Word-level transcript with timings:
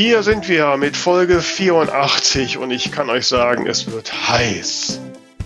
Hier 0.00 0.22
sind 0.22 0.48
wir 0.48 0.76
mit 0.76 0.96
Folge 0.96 1.40
84 1.40 2.56
und 2.58 2.70
ich 2.70 2.92
kann 2.92 3.10
euch 3.10 3.26
sagen, 3.26 3.66
es 3.66 3.90
wird 3.90 4.12
heiß. 4.28 5.00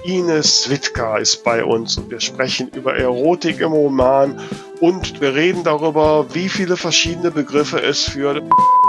Ines 0.04 0.64
Switka 0.64 1.16
ist 1.16 1.42
bei 1.42 1.64
uns 1.64 1.96
und 1.96 2.10
wir 2.10 2.20
sprechen 2.20 2.68
über 2.68 2.94
Erotik 2.94 3.60
im 3.60 3.72
Roman 3.72 4.38
und 4.78 5.22
wir 5.22 5.34
reden 5.34 5.64
darüber, 5.64 6.34
wie 6.34 6.50
viele 6.50 6.76
verschiedene 6.76 7.30
Begriffe 7.30 7.80
es 7.80 8.02
für 8.02 8.42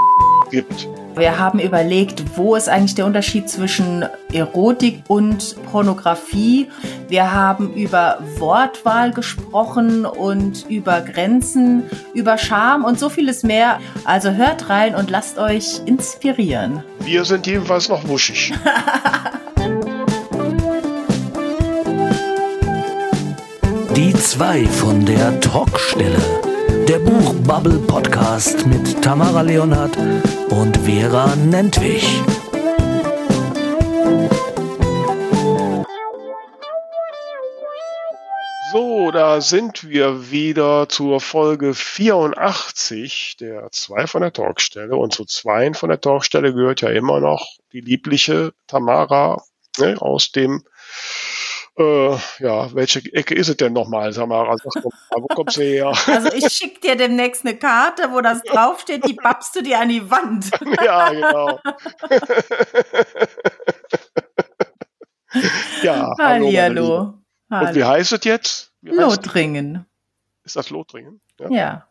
gibt. 0.52 0.90
Wir 1.16 1.38
haben 1.38 1.60
überlegt, 1.60 2.24
wo 2.36 2.56
ist 2.56 2.68
eigentlich 2.68 2.96
der 2.96 3.06
Unterschied 3.06 3.48
zwischen 3.48 4.06
Erotik 4.32 5.04
und 5.08 5.56
Pornografie. 5.72 6.70
Wir 7.08 7.32
haben 7.32 7.74
über 7.74 8.18
Wortwahl 8.40 9.12
gesprochen 9.12 10.06
und 10.06 10.66
über 10.70 11.02
Grenzen, 11.02 11.84
über 12.16 12.40
Scham 12.40 12.84
und 12.84 12.98
so 13.00 13.10
vieles 13.10 13.44
mehr. 13.44 13.80
Also 14.06 14.32
hört 14.32 14.70
rein 14.70 14.96
und 14.96 15.12
lasst 15.12 15.38
euch 15.38 15.82
inspirieren. 15.86 16.84
Wir 17.02 17.26
sind 17.26 17.46
jedenfalls 17.46 17.90
noch 17.90 18.08
wuschig. 18.08 18.54
Die 23.96 24.14
zwei 24.16 24.66
von 24.66 25.06
der 25.06 25.40
Talkstelle. 25.40 26.53
Der 26.88 27.00
Buchbubble 27.00 27.80
Podcast 27.88 28.66
mit 28.68 29.02
Tamara 29.02 29.42
Leonhardt 29.42 29.96
und 30.50 30.78
Vera 30.78 31.36
Nentwich. 31.36 32.06
So, 38.72 39.12
da 39.12 39.40
sind 39.40 39.88
wir 39.88 40.30
wieder 40.30 40.90
zur 40.90 41.22
Folge 41.22 41.74
84 41.74 43.38
der 43.40 43.72
zwei 43.72 44.08
von 44.08 44.22
der 44.22 44.34
Talkstelle. 44.34 44.96
Und 44.96 45.14
zu 45.14 45.26
zweien 45.26 45.76
von 45.76 45.90
der 45.90 46.02
Talkstelle 46.02 46.54
gehört 46.54 46.82
ja 46.82 46.90
immer 46.90 47.20
noch 47.20 47.48
die 47.72 47.82
liebliche 47.82 48.54
Tamara 48.68 49.44
ne, 49.80 50.02
aus 50.02 50.32
dem 50.32 50.64
äh, 51.76 52.16
ja, 52.40 52.74
welche 52.76 53.00
Ecke 53.14 53.34
ist 53.34 53.50
es 53.50 53.58
denn 53.58 53.74
nochmal, 53.74 54.14
Samara? 54.14 54.56
Sag 54.58 54.76
mal, 54.76 54.84
wo 55.16 55.26
kommst 55.28 55.58
du 55.58 55.62
her? 55.62 55.92
Also 56.08 56.32
ich 56.32 56.48
schicke 56.54 56.80
dir 56.82 56.96
demnächst 56.96 57.44
eine 57.46 57.58
Karte, 57.58 58.12
wo 58.12 58.22
das 58.22 58.44
draufsteht, 58.44 59.08
die 59.08 59.14
babst 59.14 59.56
du 59.56 59.64
dir 59.64 59.80
an 59.80 59.90
die 59.90 60.12
Wand. 60.12 60.52
ja, 60.86 61.10
genau. 61.10 61.60
ja, 65.82 66.14
hallo. 66.20 66.52
hallo. 66.56 67.16
Und 67.50 67.76
wie 67.76 67.84
heißt 67.84 68.14
es 68.14 68.24
jetzt? 68.24 68.72
Wie 68.82 68.92
Lothringen. 68.92 69.88
Ist 70.44 70.56
das 70.56 70.70
Lothringen? 70.70 71.22
Ja. 71.40 71.50
ja. 71.50 71.88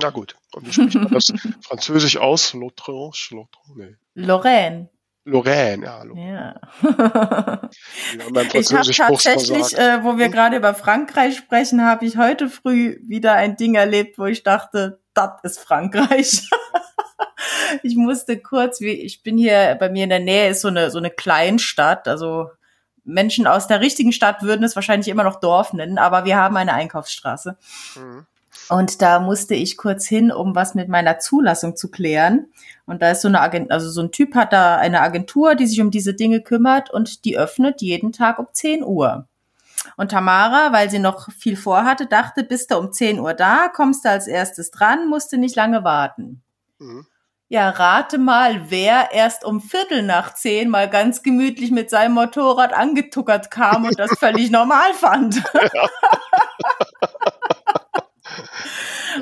Na 0.00 0.10
gut. 0.10 0.36
Und 0.52 0.66
wie 0.66 0.72
spricht 0.72 0.94
man 0.94 1.12
das 1.12 1.32
Französisch 1.62 2.18
aus? 2.18 2.54
Lothringen? 2.54 3.48
Nee. 3.74 3.96
Lorraine. 4.14 4.88
Lorraine, 5.26 5.84
ja. 5.84 6.02
Lorraine. 6.04 6.60
ja. 6.82 7.68
ich 8.54 8.72
habe 8.72 8.92
tatsächlich, 8.92 9.76
äh, 9.76 10.04
wo 10.04 10.18
wir 10.18 10.28
gerade 10.28 10.56
über 10.56 10.72
Frankreich 10.72 11.36
sprechen, 11.36 11.84
habe 11.84 12.06
ich 12.06 12.16
heute 12.16 12.48
früh 12.48 13.00
wieder 13.02 13.34
ein 13.34 13.56
Ding 13.56 13.74
erlebt, 13.74 14.18
wo 14.18 14.26
ich 14.26 14.44
dachte, 14.44 15.00
das 15.14 15.32
ist 15.42 15.58
Frankreich. 15.58 16.48
ich 17.82 17.96
musste 17.96 18.38
kurz, 18.38 18.80
wie 18.80 18.92
ich 18.92 19.24
bin 19.24 19.36
hier 19.36 19.76
bei 19.80 19.88
mir 19.88 20.04
in 20.04 20.10
der 20.10 20.20
Nähe 20.20 20.50
ist 20.50 20.60
so 20.60 20.68
eine 20.68 20.92
so 20.92 20.98
eine 20.98 21.10
Kleinstadt, 21.10 22.06
also 22.06 22.50
Menschen 23.02 23.48
aus 23.48 23.66
der 23.66 23.80
richtigen 23.80 24.12
Stadt 24.12 24.42
würden 24.42 24.62
es 24.62 24.76
wahrscheinlich 24.76 25.08
immer 25.08 25.24
noch 25.24 25.40
Dorf 25.40 25.72
nennen, 25.72 25.98
aber 25.98 26.24
wir 26.24 26.36
haben 26.36 26.56
eine 26.56 26.72
Einkaufsstraße. 26.72 27.56
Mhm. 27.96 28.26
Und 28.68 29.00
da 29.00 29.20
musste 29.20 29.54
ich 29.54 29.76
kurz 29.76 30.06
hin, 30.06 30.32
um 30.32 30.54
was 30.54 30.74
mit 30.74 30.88
meiner 30.88 31.18
Zulassung 31.18 31.76
zu 31.76 31.90
klären. 31.90 32.46
Und 32.84 33.02
da 33.02 33.12
ist 33.12 33.22
so 33.22 33.28
eine 33.28 33.40
Agent, 33.40 33.70
also 33.70 33.90
so 33.90 34.02
ein 34.02 34.12
Typ 34.12 34.34
hat 34.34 34.52
da 34.52 34.76
eine 34.76 35.00
Agentur, 35.00 35.54
die 35.54 35.66
sich 35.66 35.80
um 35.80 35.90
diese 35.90 36.14
Dinge 36.14 36.40
kümmert 36.40 36.90
und 36.90 37.24
die 37.24 37.38
öffnet 37.38 37.80
jeden 37.82 38.12
Tag 38.12 38.38
um 38.38 38.46
10 38.50 38.82
Uhr. 38.84 39.26
Und 39.96 40.10
Tamara, 40.10 40.72
weil 40.72 40.90
sie 40.90 40.98
noch 40.98 41.30
viel 41.32 41.56
vorhatte, 41.56 42.06
dachte, 42.06 42.42
bist 42.42 42.70
du 42.70 42.78
um 42.78 42.92
10 42.92 43.20
Uhr 43.20 43.34
da, 43.34 43.68
kommst 43.68 44.04
du 44.04 44.10
als 44.10 44.26
erstes 44.26 44.70
dran, 44.70 45.08
musste 45.08 45.38
nicht 45.38 45.54
lange 45.54 45.84
warten. 45.84 46.42
Mhm. 46.78 47.06
Ja, 47.48 47.70
rate 47.70 48.18
mal, 48.18 48.70
wer 48.70 49.12
erst 49.12 49.44
um 49.44 49.60
Viertel 49.60 50.02
nach 50.02 50.34
zehn 50.34 50.68
mal 50.68 50.90
ganz 50.90 51.22
gemütlich 51.22 51.70
mit 51.70 51.90
seinem 51.90 52.14
Motorrad 52.14 52.72
angetuckert 52.72 53.52
kam 53.52 53.84
und 53.84 53.96
das 54.00 54.10
völlig 54.18 54.50
normal 54.50 54.92
fand. 54.94 55.36
Ja. 55.54 55.88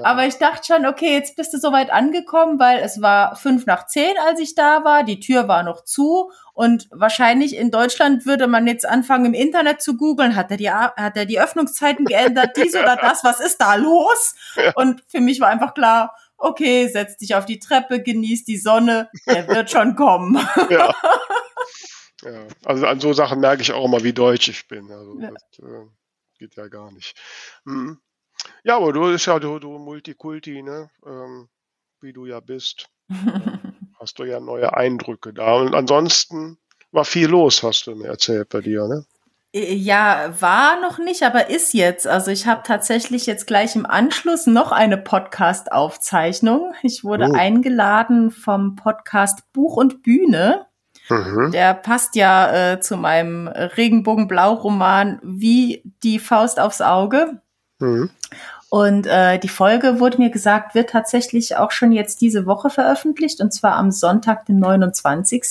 Aber 0.02 0.26
ich 0.26 0.36
dachte 0.36 0.66
schon, 0.66 0.86
okay, 0.86 1.12
jetzt 1.12 1.36
bist 1.36 1.52
du 1.54 1.58
soweit 1.58 1.90
angekommen, 1.90 2.58
weil 2.58 2.80
es 2.80 3.00
war 3.00 3.36
fünf 3.36 3.66
nach 3.66 3.86
zehn, 3.86 4.14
als 4.26 4.40
ich 4.40 4.54
da 4.54 4.84
war. 4.84 5.04
Die 5.04 5.20
Tür 5.20 5.48
war 5.48 5.62
noch 5.62 5.84
zu. 5.84 6.30
Und 6.52 6.88
wahrscheinlich 6.90 7.56
in 7.56 7.70
Deutschland 7.70 8.26
würde 8.26 8.46
man 8.46 8.66
jetzt 8.66 8.86
anfangen, 8.86 9.26
im 9.26 9.34
Internet 9.34 9.82
zu 9.82 9.96
googeln. 9.96 10.36
Hat 10.36 10.50
er 10.50 10.56
die, 10.56 10.70
hat 10.70 11.16
er 11.16 11.26
die 11.26 11.40
Öffnungszeiten 11.40 12.04
geändert? 12.04 12.56
Dies 12.56 12.74
oder 12.74 12.96
das? 12.96 13.24
Was 13.24 13.40
ist 13.40 13.60
da 13.60 13.74
los? 13.74 14.34
Und 14.74 15.02
für 15.08 15.20
mich 15.20 15.40
war 15.40 15.48
einfach 15.48 15.74
klar, 15.74 16.14
okay, 16.36 16.88
setz 16.88 17.16
dich 17.16 17.34
auf 17.34 17.46
die 17.46 17.58
Treppe, 17.58 18.02
genieß 18.02 18.44
die 18.44 18.58
Sonne. 18.58 19.10
Er 19.26 19.48
wird 19.48 19.70
schon 19.70 19.96
kommen. 19.96 20.38
Ja. 20.70 20.94
ja. 22.22 22.46
Also 22.64 22.86
an 22.86 23.00
so 23.00 23.12
Sachen 23.12 23.40
merke 23.40 23.62
ich 23.62 23.72
auch 23.72 23.84
immer, 23.84 24.02
wie 24.02 24.12
deutsch 24.12 24.48
ich 24.48 24.66
bin. 24.66 24.90
Also 24.90 25.18
ja. 25.20 25.30
das 25.30 25.58
äh, 25.58 25.86
geht 26.38 26.56
ja 26.56 26.68
gar 26.68 26.90
nicht. 26.90 27.14
Mhm. 27.64 28.00
Ja, 28.62 28.76
aber 28.76 28.92
du 28.92 29.02
bist 29.02 29.26
ja 29.26 29.38
du, 29.38 29.58
du 29.58 29.78
Multikulti, 29.78 30.62
ne? 30.62 30.90
Ähm, 31.06 31.48
wie 32.00 32.12
du 32.12 32.26
ja 32.26 32.40
bist. 32.40 32.88
hast 34.04 34.18
du 34.18 34.24
ja 34.24 34.40
neue 34.40 34.76
Eindrücke 34.76 35.32
da. 35.32 35.54
Und 35.54 35.74
ansonsten 35.74 36.58
war 36.92 37.04
viel 37.04 37.28
los, 37.28 37.62
hast 37.62 37.86
du 37.86 37.94
mir 37.94 38.08
erzählt 38.08 38.50
bei 38.50 38.60
dir, 38.60 38.86
ne? 38.86 39.04
Äh, 39.54 39.74
ja, 39.74 40.34
war 40.40 40.80
noch 40.80 40.98
nicht, 40.98 41.22
aber 41.22 41.48
ist 41.48 41.72
jetzt. 41.72 42.06
Also 42.06 42.30
ich 42.30 42.46
habe 42.46 42.62
tatsächlich 42.66 43.26
jetzt 43.26 43.46
gleich 43.46 43.76
im 43.76 43.86
Anschluss 43.86 44.46
noch 44.46 44.72
eine 44.72 44.98
Podcast-Aufzeichnung. 44.98 46.74
Ich 46.82 47.04
wurde 47.04 47.28
oh. 47.30 47.34
eingeladen 47.34 48.30
vom 48.30 48.76
Podcast 48.76 49.50
Buch 49.52 49.76
und 49.76 50.02
Bühne. 50.02 50.66
Mhm. 51.08 51.50
Der 51.52 51.74
passt 51.74 52.16
ja 52.16 52.72
äh, 52.72 52.80
zu 52.80 52.96
meinem 52.96 53.48
Regenbogenblau-Roman 53.48 55.20
wie 55.22 55.82
die 56.02 56.18
Faust 56.18 56.58
aufs 56.58 56.80
Auge. 56.80 57.40
Mhm. 57.80 58.10
Und 58.70 59.06
äh, 59.06 59.38
die 59.38 59.48
Folge, 59.48 60.00
wurde 60.00 60.18
mir 60.18 60.30
gesagt, 60.30 60.74
wird 60.74 60.90
tatsächlich 60.90 61.56
auch 61.56 61.70
schon 61.70 61.92
jetzt 61.92 62.20
diese 62.20 62.46
Woche 62.46 62.70
veröffentlicht, 62.70 63.40
und 63.40 63.52
zwar 63.52 63.76
am 63.76 63.90
Sonntag, 63.90 64.46
den 64.46 64.58
29. 64.58 65.44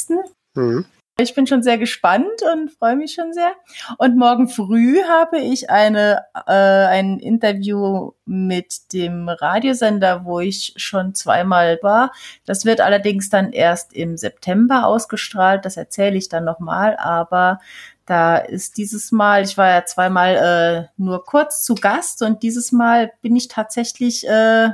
Mhm. 0.56 0.86
Ich 1.20 1.36
bin 1.36 1.46
schon 1.46 1.62
sehr 1.62 1.78
gespannt 1.78 2.42
und 2.52 2.72
freue 2.72 2.96
mich 2.96 3.14
schon 3.14 3.34
sehr. 3.34 3.52
Und 4.00 4.18
morgen 4.18 4.50
früh 4.50 4.98
habe 5.04 5.38
ich 5.38 5.70
eine, 5.70 6.26
äh, 6.48 6.52
ein 6.52 7.20
Interview 7.20 8.14
mit 8.26 8.92
dem 8.94 9.30
Radiosender, 9.30 10.26
wo 10.26 10.40
ich 10.40 10.74
schon 10.78 11.14
zweimal 11.14 11.78
war. 11.84 12.12
Das 12.46 12.66
wird 12.66 12.82
allerdings 12.82 13.30
dann 13.30 13.52
erst 13.52 13.94
im 13.94 14.18
September 14.18 14.88
ausgestrahlt. 14.88 15.66
Das 15.66 15.78
erzähle 15.78 16.18
ich 16.18 16.30
dann 16.30 16.46
nochmal. 16.46 16.98
Aber 16.98 17.60
da 18.06 18.38
ist 18.38 18.78
dieses 18.78 19.12
Mal, 19.12 19.44
ich 19.44 19.58
war 19.58 19.70
ja 19.70 19.86
zweimal 19.86 20.36
äh, 20.36 21.02
nur 21.02 21.24
kurz 21.24 21.64
zu 21.64 21.76
Gast 21.76 22.22
und 22.22 22.44
dieses 22.44 22.72
Mal 22.72 23.12
bin 23.22 23.36
ich 23.36 23.48
tatsächlich 23.48 24.28
äh, 24.28 24.72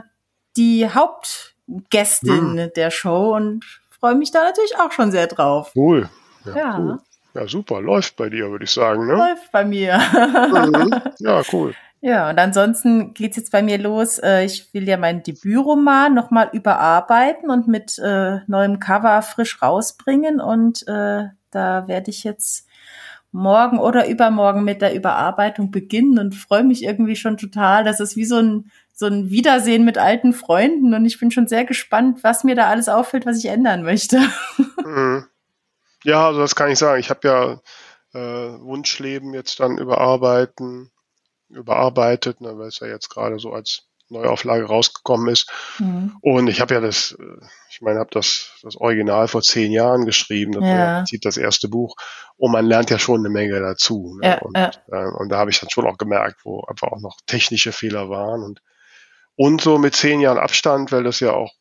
die 0.58 0.90
Hauptgästin 0.90 2.54
mhm. 2.54 2.72
der 2.76 2.92
Show 2.92 3.36
und 3.36 3.64
freue 4.00 4.16
mich 4.16 4.32
da 4.32 4.44
natürlich 4.44 4.78
auch 4.78 4.92
schon 4.92 5.12
sehr 5.12 5.28
drauf. 5.28 5.72
Cool. 5.76 6.10
Ja, 6.46 6.58
ja. 6.58 6.78
Cool. 6.80 7.00
ja 7.36 7.48
super. 7.48 7.82
Läuft 7.82 8.16
bei 8.16 8.30
dir, 8.30 8.50
würde 8.50 8.66
ich 8.66 8.72
sagen. 8.72 9.06
Ne? 9.06 9.14
Läuft 9.14 9.52
bei 9.52 9.64
mir. 9.64 10.00
Mhm. 10.00 10.94
Ja, 11.20 11.42
cool. 11.52 11.76
Ja, 12.02 12.30
und 12.30 12.40
ansonsten 12.40 13.14
geht's 13.14 13.36
jetzt 13.36 13.52
bei 13.52 13.62
mir 13.62 13.78
los. 13.78 14.20
Äh, 14.20 14.46
ich 14.46 14.74
will 14.74 14.88
ja 14.88 14.96
meinen 14.96 15.22
Debütroman 15.22 16.14
nochmal 16.14 16.50
überarbeiten 16.54 17.50
und 17.50 17.68
mit 17.68 18.00
äh, 18.00 18.40
neuem 18.48 18.80
Cover 18.80 19.22
frisch 19.22 19.62
rausbringen. 19.62 20.40
Und 20.40 20.88
äh, 20.88 21.26
da 21.52 21.88
werde 21.90 22.10
ich 22.10 22.24
jetzt 22.24 22.69
morgen 23.32 23.80
oder 23.80 24.08
übermorgen 24.08 24.64
mit 24.64 24.82
der 24.82 24.96
Überarbeitung 24.96 25.72
beginnen 25.72 26.20
und 26.20 26.36
freue 26.36 26.64
mich 26.64 26.84
irgendwie 26.84 27.16
schon 27.16 27.38
total. 27.38 27.84
Das 27.84 28.00
ist 28.00 28.16
wie 28.16 28.26
so 28.26 28.38
ein, 28.38 28.72
so 28.94 29.06
ein 29.06 29.30
Wiedersehen 29.30 29.86
mit 29.86 29.98
alten 29.98 30.34
Freunden 30.34 30.94
und 30.94 31.06
ich 31.06 31.20
bin 31.20 31.32
schon 31.32 31.48
sehr 31.48 31.66
gespannt, 31.66 32.24
was 32.24 32.44
mir 32.44 32.56
da 32.56 32.68
alles 32.68 32.90
auffällt, 32.90 33.26
was 33.26 33.38
ich 33.38 33.46
ändern 33.46 33.84
möchte. 33.84 34.20
Mhm. 34.86 35.26
Ja, 36.04 36.28
also 36.28 36.40
das 36.40 36.56
kann 36.56 36.72
ich 36.72 36.80
sagen. 36.80 37.00
Ich 37.00 37.10
habe 37.10 37.28
ja 37.28 37.62
äh, 38.14 38.60
Wunschleben 38.60 39.34
jetzt 39.34 39.60
dann 39.60 39.78
überarbeiten, 39.78 40.90
überarbeitet, 41.50 42.42
ne, 42.42 42.58
weil 42.58 42.70
es 42.70 42.80
ja 42.80 42.88
jetzt 42.88 43.10
gerade 43.10 43.38
so 43.38 43.52
als 43.52 43.89
Neuauflage 44.10 44.66
rausgekommen 44.66 45.30
ist. 45.30 45.50
Mhm. 45.78 46.18
Und 46.22 46.48
ich 46.48 46.62
habe 46.62 46.74
ja 46.74 46.82
das, 46.82 47.16
äh, 47.20 47.46
ich 47.70 47.82
meine, 47.82 48.00
habe 48.00 48.10
das, 48.12 48.52
das 48.64 48.76
Original 48.76 49.28
vor 49.28 49.42
zehn 49.42 49.72
Jahren 49.72 50.06
geschrieben, 50.06 50.54
das 50.54 50.64
ja. 50.64 51.06
zieht 51.06 51.26
das 51.26 51.38
erste 51.38 51.70
Buch. 51.70 51.96
Und 52.38 52.52
man 52.52 52.66
lernt 52.66 52.90
ja 52.90 53.00
schon 53.00 53.22
eine 53.22 53.30
Menge 53.30 53.60
dazu. 53.60 54.18
Ne? 54.20 54.28
Ja, 54.28 54.38
und, 54.40 54.58
ja. 54.58 54.72
Äh, 54.92 55.12
und 55.18 55.30
da 55.30 55.38
habe 55.38 55.52
ich 55.52 55.60
dann 55.60 55.70
schon 55.70 55.86
auch 55.86 55.98
gemerkt, 55.98 56.44
wo 56.44 56.62
einfach 56.64 56.90
auch 56.90 57.02
noch 57.02 57.18
technische 57.26 57.72
Fehler 57.72 58.10
waren. 58.10 58.44
Und, 58.44 58.62
und 59.36 59.62
so 59.62 59.78
mit 59.78 59.96
zehn 59.96 60.20
Jahren 60.20 60.40
Abstand, 60.40 60.92
weil 60.92 61.04
das 61.04 61.20
ja 61.20 61.32
auch 61.32 61.54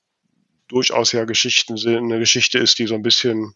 durchaus 0.69 1.12
ja 1.12 1.25
Geschichten 1.25 1.77
sind, 1.77 2.05
eine 2.05 2.19
Geschichte 2.19 2.59
ist, 2.59 2.79
die 2.79 2.87
so 2.87 2.95
ein 2.95 3.03
bisschen 3.03 3.55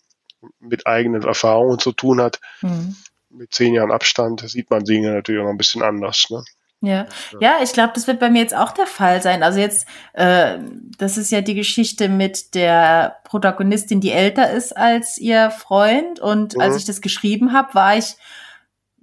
mit 0.61 0.87
eigenen 0.87 1.23
Erfahrungen 1.23 1.79
zu 1.79 1.93
tun 1.93 2.21
hat. 2.21 2.41
Mhm. 2.63 2.97
Mit 3.31 3.55
zehn 3.55 3.75
Jahren 3.75 3.93
Abstand 3.93 4.49
sieht 4.49 4.71
man 4.71 4.85
Dinge 4.85 5.13
natürlich 5.13 5.41
auch 5.41 5.45
noch 5.45 5.53
ein 5.53 5.59
bisschen 5.59 5.83
anders. 5.83 6.27
Ne? 6.31 6.45
Ja, 6.85 7.07
ja, 7.39 7.59
ich 7.63 7.73
glaube, 7.73 7.93
das 7.95 8.09
wird 8.09 8.19
bei 8.19 8.29
mir 8.29 8.41
jetzt 8.41 8.57
auch 8.57 8.73
der 8.73 8.89
Fall 8.89 9.23
sein. 9.23 9.45
Also 9.45 9.61
jetzt, 9.61 9.87
äh, 10.15 10.59
das 10.99 11.17
ist 11.17 11.31
ja 11.31 11.41
die 11.41 11.55
Geschichte 11.55 12.09
mit 12.09 12.57
der 12.57 13.19
Protagonistin, 13.23 14.01
die 14.01 14.11
älter 14.11 14.51
ist 14.51 14.77
als 14.77 15.17
ihr 15.17 15.53
Freund. 15.53 16.19
Und 16.19 16.57
mhm. 16.57 16.61
als 16.61 16.77
ich 16.77 16.85
das 16.85 17.01
geschrieben 17.01 17.53
habe, 17.53 17.75
war 17.75 17.97
ich 17.97 18.17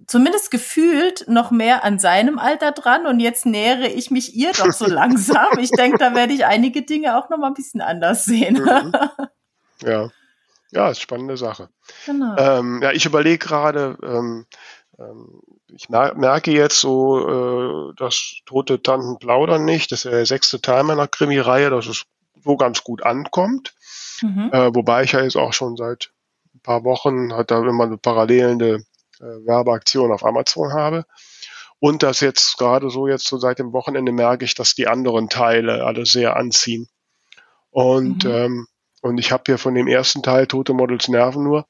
zumindest 0.08 0.52
gefühlt 0.52 1.26
noch 1.30 1.52
mehr 1.52 1.86
an 1.86 2.00
seinem 2.00 2.38
Alter 2.38 2.74
dran. 2.74 3.06
Und 3.06 3.22
jetzt 3.22 3.46
nähere 3.46 3.88
ich 3.88 4.12
mich 4.12 4.36
ihr 4.36 4.52
doch 4.52 4.74
so 4.74 4.86
langsam. 4.88 5.58
Ich 5.60 5.72
denke, 5.72 6.00
da 6.00 6.14
werde 6.14 6.34
ich 6.34 6.46
einige 6.46 6.81
Dinge 6.81 7.18
auch 7.18 7.30
noch 7.30 7.38
mal 7.38 7.48
ein 7.48 7.54
bisschen 7.54 7.81
anders 7.81 8.26
sehen. 8.26 8.62
Mhm. 8.62 8.92
Ja, 9.81 10.10
ja, 10.72 10.90
ist 10.90 11.00
spannende 11.00 11.38
Sache. 11.38 11.70
Genau. 12.06 12.36
Ähm, 12.38 12.81
ja, 12.81 12.92
ich 12.92 13.06
überlege 13.06 13.38
gerade. 13.38 13.98
Ähm, 14.04 14.46
ähm, 15.00 15.42
ich 15.69 15.89
merke 15.89 16.51
jetzt 16.51 16.80
so, 16.80 17.89
äh, 17.89 17.94
dass 17.95 18.36
tote 18.45 18.81
Tanten 18.81 19.19
plaudern 19.19 19.66
nicht. 19.66 19.92
Das 19.92 20.06
ist 20.06 20.12
der 20.12 20.25
sechste 20.25 20.62
Teil 20.62 20.83
meiner 20.83 21.07
Krimi-Reihe, 21.07 21.69
dass 21.69 21.88
es 21.88 22.06
so 22.44 22.57
ganz 22.57 22.83
gut 22.83 23.04
ankommt. 23.04 23.74
Mhm. 24.21 24.50
Äh, 24.51 24.74
wobei 24.75 25.04
ich 25.04 25.12
ja 25.13 25.21
jetzt 25.21 25.38
auch 25.38 25.54
schon 25.54 25.75
seit 25.75 26.12
ein 26.54 26.62
paar 26.62 26.83
Wochen 26.83 27.33
hat 27.33 27.51
da 27.51 27.60
immer 27.60 27.86
eine 27.86 27.98
parallelende 27.98 28.83
äh, 29.19 29.24
Werbeaktion 29.24 30.12
auf 30.12 30.25
Amazon 30.25 30.74
habe. 30.74 31.06
Und 31.80 32.04
das 32.04 32.19
jetzt 32.19 32.57
gerade 32.57 32.89
so 32.89 33.07
jetzt 33.07 33.25
so 33.25 33.38
seit 33.38 33.60
dem 33.60 33.71
Wochenende 33.71 34.12
merke 34.12 34.44
ich, 34.44 34.54
dass 34.54 34.75
die 34.75 34.88
anderen 34.88 35.30
Teile 35.30 35.86
alle 35.86 36.06
sehr 36.06 36.36
anziehen. 36.36 36.89
Und, 37.69 38.25
mhm. 38.25 38.31
ähm, 38.31 38.68
und 39.01 39.18
ich 39.18 39.31
habe 39.31 39.44
hier 39.45 39.57
von 39.57 39.75
dem 39.75 39.88
ersten 39.88 40.24
Teil 40.24 40.48
Tote 40.48 40.74
Models 40.74 41.07
Nerven 41.07 41.44
nur. 41.44 41.66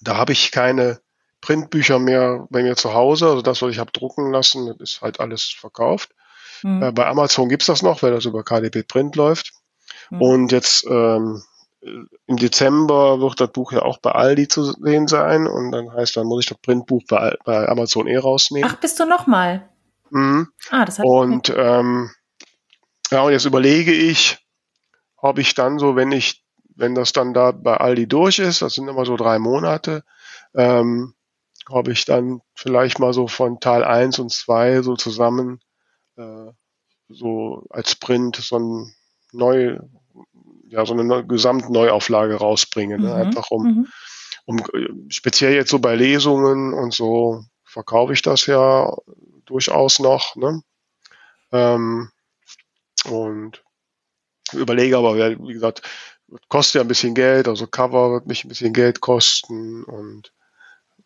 Da 0.00 0.16
habe 0.16 0.32
ich 0.32 0.52
keine 0.52 1.00
Printbücher 1.42 1.98
mehr 1.98 2.46
bei 2.48 2.62
mir 2.62 2.76
zu 2.76 2.94
Hause. 2.94 3.26
Also 3.26 3.42
das, 3.42 3.60
was 3.60 3.70
ich 3.70 3.78
habe 3.78 3.92
drucken 3.92 4.32
lassen, 4.32 4.66
das 4.66 4.76
ist 4.78 5.02
halt 5.02 5.20
alles 5.20 5.44
verkauft. 5.44 6.10
Mhm. 6.62 6.82
Äh, 6.82 6.92
bei 6.92 7.06
Amazon 7.06 7.50
gibt's 7.50 7.66
das 7.66 7.82
noch, 7.82 8.02
weil 8.02 8.12
das 8.12 8.24
über 8.24 8.42
KDP 8.42 8.84
Print 8.84 9.16
läuft. 9.16 9.52
Mhm. 10.08 10.22
Und 10.22 10.52
jetzt 10.52 10.86
ähm, 10.88 11.42
im 12.26 12.36
Dezember 12.36 13.20
wird 13.20 13.40
das 13.40 13.50
Buch 13.50 13.72
ja 13.72 13.82
auch 13.82 13.98
bei 13.98 14.12
Aldi 14.12 14.48
zu 14.48 14.72
sehen 14.72 15.08
sein. 15.08 15.46
Und 15.46 15.72
dann 15.72 15.92
heißt, 15.92 16.16
dann 16.16 16.26
muss 16.26 16.44
ich 16.44 16.48
das 16.48 16.58
Printbuch 16.58 17.02
bei, 17.08 17.36
bei 17.44 17.68
Amazon 17.68 18.06
eh 18.06 18.16
rausnehmen. 18.16 18.70
Ach, 18.72 18.76
bist 18.76 18.98
du 19.00 19.04
nochmal? 19.04 19.68
Mhm. 20.10 20.48
Ah, 20.70 20.84
das 20.84 20.98
hat 20.98 21.04
Und 21.04 21.52
ähm, 21.54 22.10
ja, 23.10 23.22
und 23.22 23.32
jetzt 23.32 23.46
überlege 23.46 23.92
ich, 23.92 24.38
ob 25.16 25.38
ich 25.38 25.54
dann 25.54 25.78
so, 25.78 25.96
wenn 25.96 26.12
ich, 26.12 26.44
wenn 26.76 26.94
das 26.94 27.12
dann 27.12 27.34
da 27.34 27.50
bei 27.50 27.76
Aldi 27.76 28.06
durch 28.06 28.38
ist, 28.38 28.62
das 28.62 28.74
sind 28.74 28.88
immer 28.88 29.04
so 29.04 29.16
drei 29.16 29.38
Monate, 29.38 30.04
ähm, 30.54 31.14
ob 31.68 31.88
ich 31.88 32.04
dann 32.04 32.40
vielleicht 32.54 32.98
mal 32.98 33.12
so 33.12 33.28
von 33.28 33.60
Teil 33.60 33.84
1 33.84 34.18
und 34.18 34.30
2 34.30 34.82
so 34.82 34.96
zusammen 34.96 35.60
äh, 36.16 36.52
so 37.08 37.64
als 37.70 37.94
Print 37.94 38.36
so 38.36 38.58
ein 38.58 38.94
neu, 39.32 39.78
ja, 40.68 40.84
so 40.86 40.92
eine 40.92 41.04
neu, 41.04 41.22
Gesamtneuauflage 41.22 42.36
rausbringe. 42.36 42.98
Ne? 42.98 43.08
Mhm. 43.08 43.14
Einfach 43.14 43.50
um, 43.50 43.64
mhm. 43.64 43.88
um 44.44 44.62
speziell 45.08 45.54
jetzt 45.54 45.70
so 45.70 45.78
bei 45.78 45.94
Lesungen 45.94 46.74
und 46.74 46.92
so 46.92 47.44
verkaufe 47.64 48.12
ich 48.12 48.22
das 48.22 48.46
ja 48.46 48.94
durchaus 49.46 49.98
noch. 49.98 50.36
Ne? 50.36 50.62
Ähm, 51.52 52.10
und 53.06 53.62
überlege 54.52 54.96
aber, 54.98 55.16
wie 55.16 55.52
gesagt, 55.52 55.82
kostet 56.48 56.76
ja 56.76 56.80
ein 56.82 56.88
bisschen 56.88 57.14
Geld, 57.14 57.48
also 57.48 57.66
Cover 57.66 58.12
wird 58.12 58.26
mich 58.26 58.44
ein 58.44 58.48
bisschen 58.48 58.72
Geld 58.72 59.00
kosten 59.00 59.84
und 59.84 60.32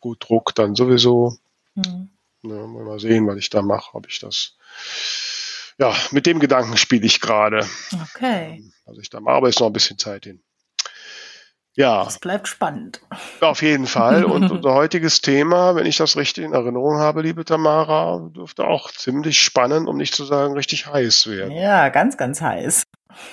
gut 0.07 0.29
Druck 0.29 0.55
dann 0.55 0.77
sowieso. 0.77 1.37
Mhm. 1.75 2.11
Ja, 2.43 2.67
mal 2.67 3.01
sehen, 3.01 3.27
was 3.27 3.39
ich 3.39 3.51
da 3.51 3.61
mache, 3.61 3.95
ob 3.95 4.07
ich 4.09 4.21
das. 4.21 4.55
Ja, 5.79 5.95
mit 6.13 6.27
dem 6.27 6.39
Gedanken 6.39 6.77
spiele 6.77 7.05
ich 7.05 7.21
gerade. 7.21 7.67
Okay. 8.15 8.63
Also 8.87 9.01
ich 9.01 9.11
da 9.11 9.21
mache, 9.21 9.37
aber 9.37 9.49
ist 9.49 9.59
noch 9.59 9.67
ein 9.67 9.73
bisschen 9.73 9.99
Zeit 9.99 10.25
hin. 10.25 10.41
Ja. 11.77 12.05
Das 12.05 12.19
bleibt 12.19 12.49
spannend. 12.49 13.03
Auf 13.41 13.63
jeden 13.63 13.87
Fall. 13.87 14.25
Und 14.25 14.51
unser 14.51 14.75
heutiges 14.75 15.21
Thema, 15.21 15.75
wenn 15.77 15.87
ich 15.87 15.99
das 15.99 16.17
richtig 16.17 16.45
in 16.45 16.55
Erinnerung 16.55 16.99
habe, 16.99 17.23
liebe 17.23 17.45
Tamara, 17.45 18.31
dürfte 18.35 18.65
auch 18.65 18.91
ziemlich 18.91 19.41
spannend, 19.41 19.87
um 19.87 19.97
nicht 19.97 20.15
zu 20.15 20.25
sagen 20.25 20.55
richtig 20.55 20.87
heiß 20.87 21.27
werden. 21.27 21.53
Ja, 21.53 21.91
ganz, 21.91 22.17
ganz 22.17 22.41
heiß. 22.41 22.85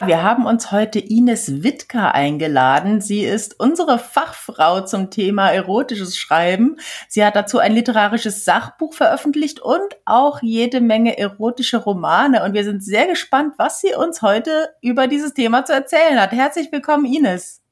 Wir 0.06 0.24
haben 0.24 0.46
uns 0.46 0.72
heute 0.72 1.00
Ines 1.00 1.64
Wittker 1.64 2.14
eingeladen. 2.14 3.02
Sie 3.02 3.24
ist 3.24 3.60
unsere 3.60 4.00
Fachfrau 4.00 4.82
zum 4.82 5.10
Thema 5.10 5.52
erotisches 5.52 6.18
Schreiben. 6.18 6.78
Sie 7.10 7.24
hat 7.24 7.36
dazu 7.36 7.60
ein 7.60 7.74
literarisches 7.74 8.46
Sachbuch 8.46 8.94
veröffentlicht 8.94 9.60
und 9.60 9.98
auch 10.06 10.42
jede 10.42 10.80
Menge 10.80 11.18
erotische 11.18 11.78
Romane. 11.78 12.44
Und 12.44 12.54
wir 12.54 12.64
sind 12.64 12.84
sehr 12.84 13.08
gespannt, 13.08 13.56
was 13.58 13.82
sie 13.82 13.94
uns 13.94 14.22
heute 14.22 14.70
über 14.82 15.08
dieses 15.08 15.34
Thema 15.34 15.66
zu 15.66 15.74
erzählen 15.74 16.20
hat. 16.20 16.32
Herzlich 16.32 16.72
willkommen, 16.72 17.06
Ines. 17.06 17.63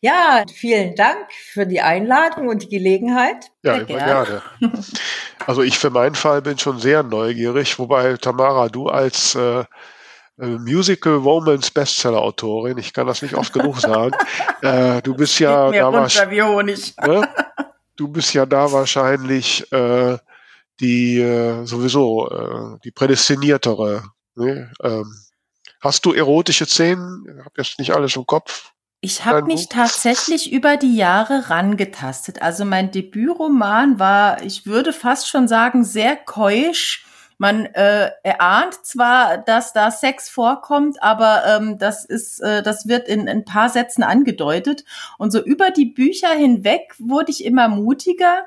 Ja, 0.00 0.44
vielen 0.52 0.94
Dank 0.94 1.30
für 1.32 1.66
die 1.66 1.80
Einladung 1.80 2.48
und 2.48 2.62
die 2.62 2.68
Gelegenheit. 2.68 3.46
Ja, 3.62 3.74
immer 3.74 3.86
gerne. 3.86 4.42
Also 5.46 5.62
ich 5.62 5.78
für 5.78 5.90
meinen 5.90 6.14
Fall 6.14 6.42
bin 6.42 6.58
schon 6.58 6.78
sehr 6.78 7.02
neugierig, 7.02 7.78
wobei 7.78 8.16
Tamara, 8.16 8.68
du 8.68 8.88
als 8.88 9.34
äh, 9.34 9.64
äh, 10.38 10.46
Musical 10.46 11.14
Romance 11.14 11.70
Bestseller 11.70 12.20
Autorin. 12.20 12.78
Ich 12.78 12.92
kann 12.92 13.06
das 13.06 13.22
nicht 13.22 13.34
oft 13.34 13.52
genug 13.52 13.80
sagen. 13.80 14.14
äh, 14.62 15.02
du 15.02 15.14
bist 15.14 15.38
ja 15.40 15.70
da 15.70 15.92
wahrscheinlich, 15.92 16.96
ne? 16.98 17.28
du 17.96 18.08
bist 18.08 18.34
ja 18.34 18.46
da 18.46 18.70
wahrscheinlich 18.70 19.70
äh, 19.72 20.18
die 20.80 21.20
äh, 21.20 21.64
sowieso 21.64 22.30
äh, 22.30 22.78
die 22.84 22.92
prädestiniertere. 22.92 24.04
Ne? 24.36 24.72
Ähm, 24.82 25.12
hast 25.80 26.04
du 26.04 26.12
erotische 26.12 26.66
Szenen? 26.66 27.24
Ich 27.26 27.44
habe 27.44 27.54
jetzt 27.56 27.78
nicht 27.78 27.90
alles 27.92 28.14
im 28.14 28.26
Kopf. 28.26 28.72
Ich 29.00 29.24
habe 29.24 29.44
mich 29.44 29.68
tatsächlich 29.68 30.52
über 30.52 30.76
die 30.76 30.96
Jahre 30.96 31.50
rangetastet. 31.50 32.42
Also 32.42 32.64
mein 32.64 32.90
Debütroman 32.90 33.98
war, 33.98 34.42
ich 34.42 34.66
würde 34.66 34.92
fast 34.92 35.28
schon 35.28 35.46
sagen, 35.46 35.84
sehr 35.84 36.16
keusch 36.16 37.04
man 37.38 37.66
äh, 37.66 38.10
erahnt 38.24 38.74
zwar, 38.84 39.38
dass 39.38 39.72
da 39.72 39.92
Sex 39.92 40.28
vorkommt, 40.28 41.00
aber 41.00 41.44
ähm, 41.46 41.78
das 41.78 42.04
ist, 42.04 42.40
äh, 42.40 42.64
das 42.64 42.88
wird 42.88 43.08
in, 43.08 43.22
in 43.22 43.28
ein 43.28 43.44
paar 43.44 43.68
Sätzen 43.68 44.02
angedeutet. 44.02 44.84
Und 45.18 45.30
so 45.30 45.40
über 45.40 45.70
die 45.70 45.86
Bücher 45.86 46.30
hinweg 46.30 46.94
wurde 46.98 47.30
ich 47.30 47.44
immer 47.44 47.68
mutiger, 47.68 48.46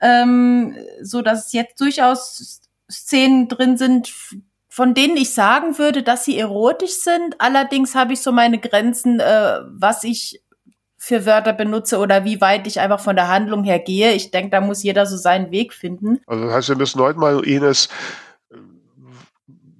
ähm, 0.00 0.74
so 1.02 1.20
dass 1.20 1.52
jetzt 1.52 1.78
durchaus 1.82 2.62
Szenen 2.90 3.48
drin 3.48 3.76
sind, 3.76 4.10
von 4.70 4.94
denen 4.94 5.16
ich 5.16 5.34
sagen 5.34 5.78
würde, 5.78 6.02
dass 6.04 6.24
sie 6.24 6.38
erotisch 6.38 7.02
sind. 7.02 7.34
Allerdings 7.38 7.96
habe 7.96 8.12
ich 8.12 8.22
so 8.22 8.30
meine 8.30 8.58
Grenzen, 8.58 9.18
äh, 9.18 9.58
was 9.66 10.04
ich 10.04 10.42
für 10.96 11.26
Wörter 11.26 11.52
benutze 11.52 11.98
oder 11.98 12.24
wie 12.24 12.40
weit 12.40 12.66
ich 12.66 12.78
einfach 12.78 13.00
von 13.00 13.16
der 13.16 13.28
Handlung 13.28 13.64
her 13.64 13.80
gehe. 13.80 14.12
Ich 14.12 14.30
denke, 14.30 14.50
da 14.50 14.60
muss 14.60 14.82
jeder 14.82 15.06
so 15.06 15.16
seinen 15.16 15.50
Weg 15.50 15.72
finden. 15.72 16.20
Also 16.26 16.44
das 16.44 16.54
heißt, 16.54 16.68
wir 16.68 16.76
müssen 16.76 17.00
heute 17.00 17.18
mal, 17.18 17.44
Ines, 17.44 17.88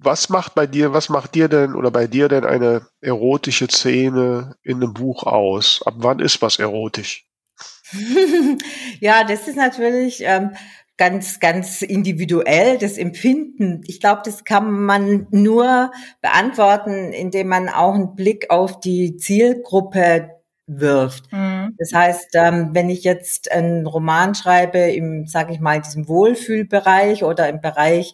was 0.03 0.29
macht 0.29 0.55
bei 0.55 0.67
dir, 0.67 0.93
was 0.93 1.09
macht 1.09 1.35
dir 1.35 1.49
denn 1.49 1.75
oder 1.75 1.91
bei 1.91 2.07
dir 2.07 2.29
denn 2.29 2.45
eine 2.45 2.87
erotische 3.01 3.69
Szene 3.69 4.57
in 4.63 4.83
einem 4.83 4.95
Buch 4.95 5.23
aus? 5.25 5.83
Ab 5.85 5.95
wann 5.99 6.19
ist 6.19 6.43
was 6.43 6.59
erotisch? 6.59 7.27
ja, 9.01 9.25
das 9.25 9.47
ist 9.47 9.57
natürlich 9.57 10.23
ähm, 10.23 10.53
ganz, 11.01 11.41
ganz 11.41 11.81
individuell, 11.81 12.77
das 12.77 12.99
Empfinden. 12.99 13.81
Ich 13.87 14.01
glaube, 14.01 14.21
das 14.23 14.45
kann 14.45 14.71
man 14.71 15.27
nur 15.31 15.91
beantworten, 16.21 17.15
indem 17.15 17.49
man 17.49 17.71
auch 17.71 17.95
einen 17.95 18.15
Blick 18.15 18.51
auf 18.51 18.81
die 18.81 19.17
Zielgruppe 19.17 20.29
wirft. 20.67 21.33
Mhm. 21.33 21.75
Das 21.79 21.95
heißt, 21.95 22.35
ähm, 22.35 22.75
wenn 22.75 22.91
ich 22.91 23.03
jetzt 23.03 23.51
einen 23.51 23.87
Roman 23.87 24.35
schreibe 24.35 24.79
im, 24.79 25.27
sage 25.27 25.55
ich 25.55 25.61
mal, 25.61 25.81
diesem 25.81 26.07
Wohlfühlbereich 26.07 27.25
oder 27.25 27.49
im 27.49 27.63
Bereich 27.63 28.13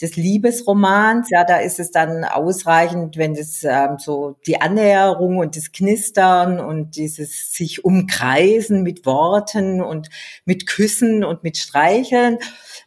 des 0.00 0.16
Liebesromans. 0.16 1.30
Ja, 1.30 1.44
da 1.44 1.58
ist 1.58 1.80
es 1.80 1.90
dann 1.90 2.24
ausreichend, 2.24 3.16
wenn 3.16 3.34
es 3.34 3.64
ähm, 3.64 3.96
so 3.98 4.36
die 4.46 4.60
Annäherung 4.60 5.38
und 5.38 5.56
das 5.56 5.72
Knistern 5.72 6.60
und 6.60 6.96
dieses 6.96 7.52
sich 7.52 7.84
umkreisen 7.84 8.82
mit 8.82 9.06
Worten 9.06 9.82
und 9.82 10.08
mit 10.44 10.66
Küssen 10.66 11.24
und 11.24 11.42
mit 11.42 11.56
Streicheln. 11.56 12.38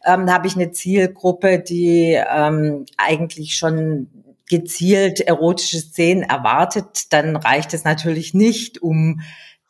Ähm, 0.04 0.32
habe 0.32 0.46
ich 0.46 0.54
eine 0.54 0.72
Zielgruppe, 0.72 1.58
die 1.58 2.18
ähm, 2.30 2.86
eigentlich 2.96 3.56
schon 3.56 4.08
gezielt 4.48 5.20
erotische 5.20 5.78
Szenen 5.78 6.24
erwartet, 6.24 7.12
dann 7.12 7.36
reicht 7.36 7.72
es 7.72 7.84
natürlich 7.84 8.34
nicht, 8.34 8.82
um 8.82 9.22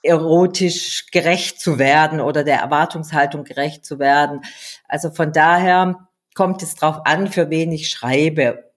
erotisch 0.03 1.07
gerecht 1.13 1.61
zu 1.61 1.79
werden 1.79 2.21
oder 2.21 2.43
der 2.43 2.59
Erwartungshaltung 2.59 3.45
gerecht 3.45 3.87
zu 3.87 4.01
werden. 4.01 4.41
Also 4.89 5.11
von 5.13 5.33
daher 5.33 6.09
kommt 6.35 6.63
es 6.63 6.75
drauf 6.75 7.01
an, 7.05 7.29
für 7.29 7.51
wen 7.51 7.73
ich 7.73 7.89
schreibe. 7.89 8.73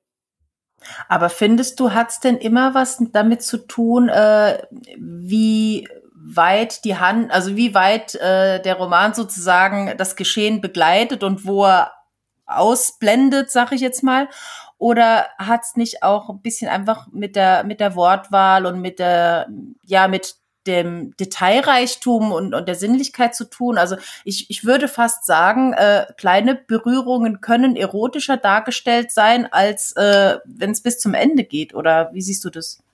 Aber 1.08 1.30
findest 1.30 1.80
du, 1.80 1.94
hat's 1.94 2.20
denn 2.20 2.38
immer 2.38 2.74
was 2.74 3.02
damit 3.12 3.42
zu 3.42 3.58
tun, 3.58 4.10
äh, 4.10 4.62
wie 4.98 5.88
weit 6.14 6.86
die 6.86 6.98
Hand, 6.98 7.32
also 7.32 7.56
wie 7.56 7.74
weit 7.74 8.16
äh, 8.16 8.62
der 8.62 8.76
Roman 8.76 9.14
sozusagen 9.14 9.96
das 9.98 10.16
Geschehen 10.16 10.62
begleitet 10.62 11.24
und 11.24 11.46
wo 11.46 11.66
er 11.66 11.92
ausblendet, 12.46 13.52
sag 13.52 13.72
ich 13.72 13.82
jetzt 13.82 14.04
mal? 14.04 14.28
Oder 14.78 15.28
hat's 15.38 15.76
nicht 15.76 16.04
auch 16.04 16.30
ein 16.30 16.42
bisschen 16.42 16.68
einfach 16.68 17.08
mit 17.12 17.36
der 17.36 17.64
mit 17.64 17.80
der 17.80 17.96
Wortwahl 17.96 18.66
und 18.66 18.82
mit 18.82 19.00
der 19.00 19.48
ja 19.84 20.08
mit 20.08 20.36
dem 20.68 21.16
Detailreichtum 21.18 22.32
und, 22.32 22.54
und 22.54 22.68
der 22.68 22.76
Sinnlichkeit 22.76 23.36
zu 23.36 23.46
tun. 23.46 23.78
Also 23.78 23.96
ich, 24.24 24.50
ich 24.50 24.66
würde 24.66 24.88
fast 24.88 25.26
sagen, 25.26 25.74
äh, 25.74 26.06
kleine 26.18 26.56
Berührungen 26.56 27.42
können 27.42 27.76
erotischer 27.76 28.38
dargestellt 28.38 29.12
sein, 29.12 29.52
als 29.52 29.94
äh, 29.94 30.38
wenn 30.46 30.72
es 30.72 30.82
bis 30.82 31.00
zum 31.00 31.14
Ende 31.14 31.44
geht. 31.44 31.74
Oder 31.74 32.10
wie 32.14 32.22
siehst 32.22 32.44
du 32.46 32.50
das? 32.50 32.85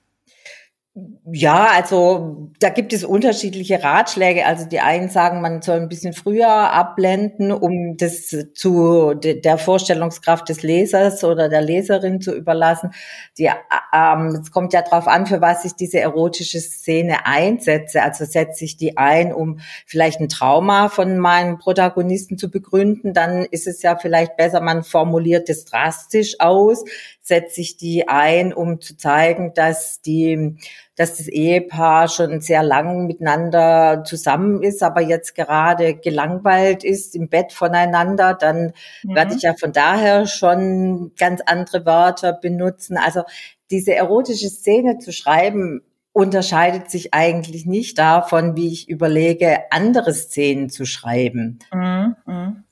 Ja, 0.94 1.68
also 1.74 2.50
da 2.60 2.68
gibt 2.68 2.92
es 2.92 3.02
unterschiedliche 3.02 3.82
Ratschläge. 3.82 4.44
Also 4.44 4.66
die 4.66 4.80
einen 4.80 5.08
sagen, 5.08 5.40
man 5.40 5.62
soll 5.62 5.80
ein 5.80 5.88
bisschen 5.88 6.12
früher 6.12 6.50
abblenden, 6.50 7.50
um 7.50 7.96
das 7.96 8.36
zu 8.52 9.14
der 9.14 9.56
Vorstellungskraft 9.56 10.50
des 10.50 10.62
Lesers 10.62 11.24
oder 11.24 11.48
der 11.48 11.62
Leserin 11.62 12.20
zu 12.20 12.34
überlassen. 12.34 12.90
Die, 13.38 13.50
ähm, 13.94 14.40
es 14.42 14.50
kommt 14.50 14.74
ja 14.74 14.82
darauf 14.82 15.08
an, 15.08 15.26
für 15.26 15.40
was 15.40 15.64
ich 15.64 15.72
diese 15.72 15.98
erotische 15.98 16.60
Szene 16.60 17.24
einsetze. 17.24 18.02
Also 18.02 18.26
setze 18.26 18.66
ich 18.66 18.76
die 18.76 18.98
ein, 18.98 19.32
um 19.32 19.60
vielleicht 19.86 20.20
ein 20.20 20.28
Trauma 20.28 20.90
von 20.90 21.16
meinem 21.16 21.56
Protagonisten 21.56 22.36
zu 22.36 22.50
begründen, 22.50 23.14
dann 23.14 23.46
ist 23.46 23.66
es 23.66 23.80
ja 23.80 23.96
vielleicht 23.96 24.36
besser, 24.36 24.60
man 24.60 24.82
formuliert 24.82 25.48
es 25.48 25.64
drastisch 25.64 26.38
aus 26.38 26.84
setze 27.22 27.60
ich 27.60 27.76
die 27.76 28.08
ein, 28.08 28.52
um 28.52 28.80
zu 28.80 28.96
zeigen, 28.96 29.54
dass 29.54 30.02
die, 30.02 30.56
dass 30.96 31.18
das 31.18 31.28
Ehepaar 31.28 32.08
schon 32.08 32.40
sehr 32.40 32.64
lang 32.64 33.06
miteinander 33.06 34.02
zusammen 34.04 34.62
ist, 34.62 34.82
aber 34.82 35.00
jetzt 35.00 35.34
gerade 35.34 35.94
gelangweilt 35.94 36.82
ist 36.82 37.14
im 37.14 37.28
Bett 37.28 37.52
voneinander, 37.52 38.34
dann 38.34 38.72
mhm. 39.04 39.14
werde 39.14 39.34
ich 39.36 39.42
ja 39.42 39.54
von 39.54 39.72
daher 39.72 40.26
schon 40.26 41.12
ganz 41.16 41.40
andere 41.46 41.86
Wörter 41.86 42.32
benutzen. 42.32 42.96
Also 42.96 43.22
diese 43.70 43.94
erotische 43.94 44.48
Szene 44.48 44.98
zu 44.98 45.12
schreiben, 45.12 45.82
unterscheidet 46.12 46.90
sich 46.90 47.14
eigentlich 47.14 47.64
nicht 47.64 47.98
davon, 47.98 48.54
wie 48.54 48.70
ich 48.70 48.88
überlege, 48.88 49.60
andere 49.70 50.12
Szenen 50.12 50.68
zu 50.68 50.84
schreiben. 50.84 51.58
Mhm. 51.72 52.64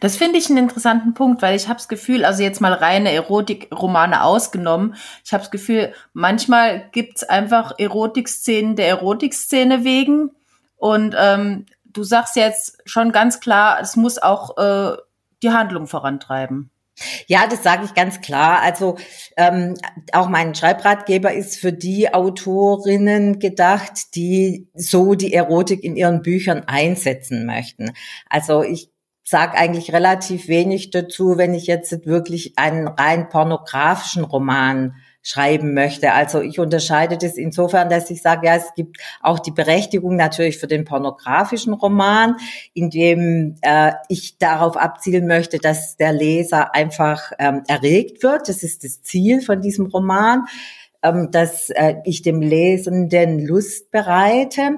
Das 0.00 0.16
finde 0.16 0.38
ich 0.38 0.48
einen 0.48 0.58
interessanten 0.58 1.14
Punkt, 1.14 1.42
weil 1.42 1.56
ich 1.56 1.68
habe 1.68 1.76
das 1.76 1.88
Gefühl, 1.88 2.24
also 2.24 2.42
jetzt 2.42 2.60
mal 2.60 2.72
reine 2.72 3.12
Erotik-Romane 3.12 4.22
ausgenommen, 4.22 4.94
ich 5.24 5.32
habe 5.32 5.42
das 5.42 5.50
Gefühl, 5.50 5.92
manchmal 6.12 6.88
gibt's 6.92 7.24
einfach 7.24 7.72
Erotikszenen 7.78 8.76
der 8.76 8.88
Erotikszene 8.88 9.84
wegen. 9.84 10.30
Und 10.76 11.14
ähm, 11.18 11.66
du 11.84 12.04
sagst 12.04 12.36
jetzt 12.36 12.78
schon 12.84 13.12
ganz 13.12 13.40
klar, 13.40 13.80
es 13.80 13.96
muss 13.96 14.18
auch 14.18 14.56
äh, 14.58 14.96
die 15.42 15.50
Handlung 15.50 15.86
vorantreiben. 15.86 16.70
Ja, 17.26 17.46
das 17.46 17.62
sage 17.62 17.84
ich 17.84 17.94
ganz 17.94 18.22
klar. 18.22 18.62
Also 18.62 18.96
ähm, 19.36 19.74
auch 20.12 20.28
mein 20.28 20.54
Schreibratgeber 20.54 21.32
ist 21.32 21.58
für 21.58 21.72
die 21.72 22.12
Autorinnen 22.14 23.38
gedacht, 23.38 24.14
die 24.14 24.68
so 24.74 25.14
die 25.14 25.34
Erotik 25.34 25.84
in 25.84 25.96
ihren 25.96 26.22
Büchern 26.22 26.64
einsetzen 26.66 27.44
möchten. 27.44 27.92
Also 28.30 28.62
ich 28.62 28.90
sag 29.28 29.58
eigentlich 29.58 29.92
relativ 29.92 30.46
wenig 30.46 30.90
dazu, 30.90 31.36
wenn 31.36 31.52
ich 31.52 31.66
jetzt 31.66 32.06
wirklich 32.06 32.52
einen 32.56 32.86
rein 32.86 33.28
pornografischen 33.28 34.22
Roman 34.22 34.94
schreiben 35.20 35.74
möchte. 35.74 36.12
Also 36.12 36.40
ich 36.40 36.60
unterscheide 36.60 37.18
das 37.18 37.36
insofern, 37.36 37.90
dass 37.90 38.08
ich 38.10 38.22
sage, 38.22 38.46
ja, 38.46 38.54
es 38.54 38.72
gibt 38.76 38.98
auch 39.20 39.40
die 39.40 39.50
Berechtigung 39.50 40.14
natürlich 40.14 40.58
für 40.58 40.68
den 40.68 40.84
pornografischen 40.84 41.74
Roman, 41.74 42.36
in 42.74 42.90
dem 42.90 43.56
äh, 43.62 43.94
ich 44.08 44.38
darauf 44.38 44.76
abzielen 44.76 45.26
möchte, 45.26 45.58
dass 45.58 45.96
der 45.96 46.12
Leser 46.12 46.72
einfach 46.76 47.32
ähm, 47.40 47.64
erregt 47.66 48.22
wird. 48.22 48.48
Das 48.48 48.62
ist 48.62 48.84
das 48.84 49.02
Ziel 49.02 49.42
von 49.42 49.60
diesem 49.60 49.86
Roman, 49.86 50.44
ähm, 51.02 51.32
dass 51.32 51.70
äh, 51.70 51.96
ich 52.04 52.22
dem 52.22 52.40
Lesenden 52.40 53.44
Lust 53.44 53.90
bereite. 53.90 54.76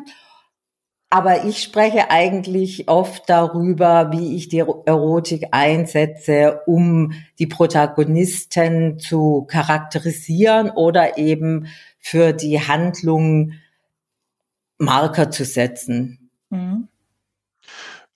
Aber 1.10 1.46
ich 1.46 1.62
spreche 1.62 2.10
eigentlich 2.10 2.88
oft 2.88 3.30
darüber, 3.30 4.12
wie 4.12 4.36
ich 4.36 4.48
die 4.48 4.58
Erotik 4.58 5.46
einsetze, 5.52 6.60
um 6.66 7.12
die 7.38 7.46
Protagonisten 7.46 8.98
zu 8.98 9.46
charakterisieren 9.48 10.70
oder 10.70 11.16
eben 11.16 11.68
für 11.98 12.32
die 12.32 12.60
Handlung 12.60 13.54
Marker 14.76 15.30
zu 15.30 15.44
setzen. 15.44 16.30
Mhm. 16.50 16.88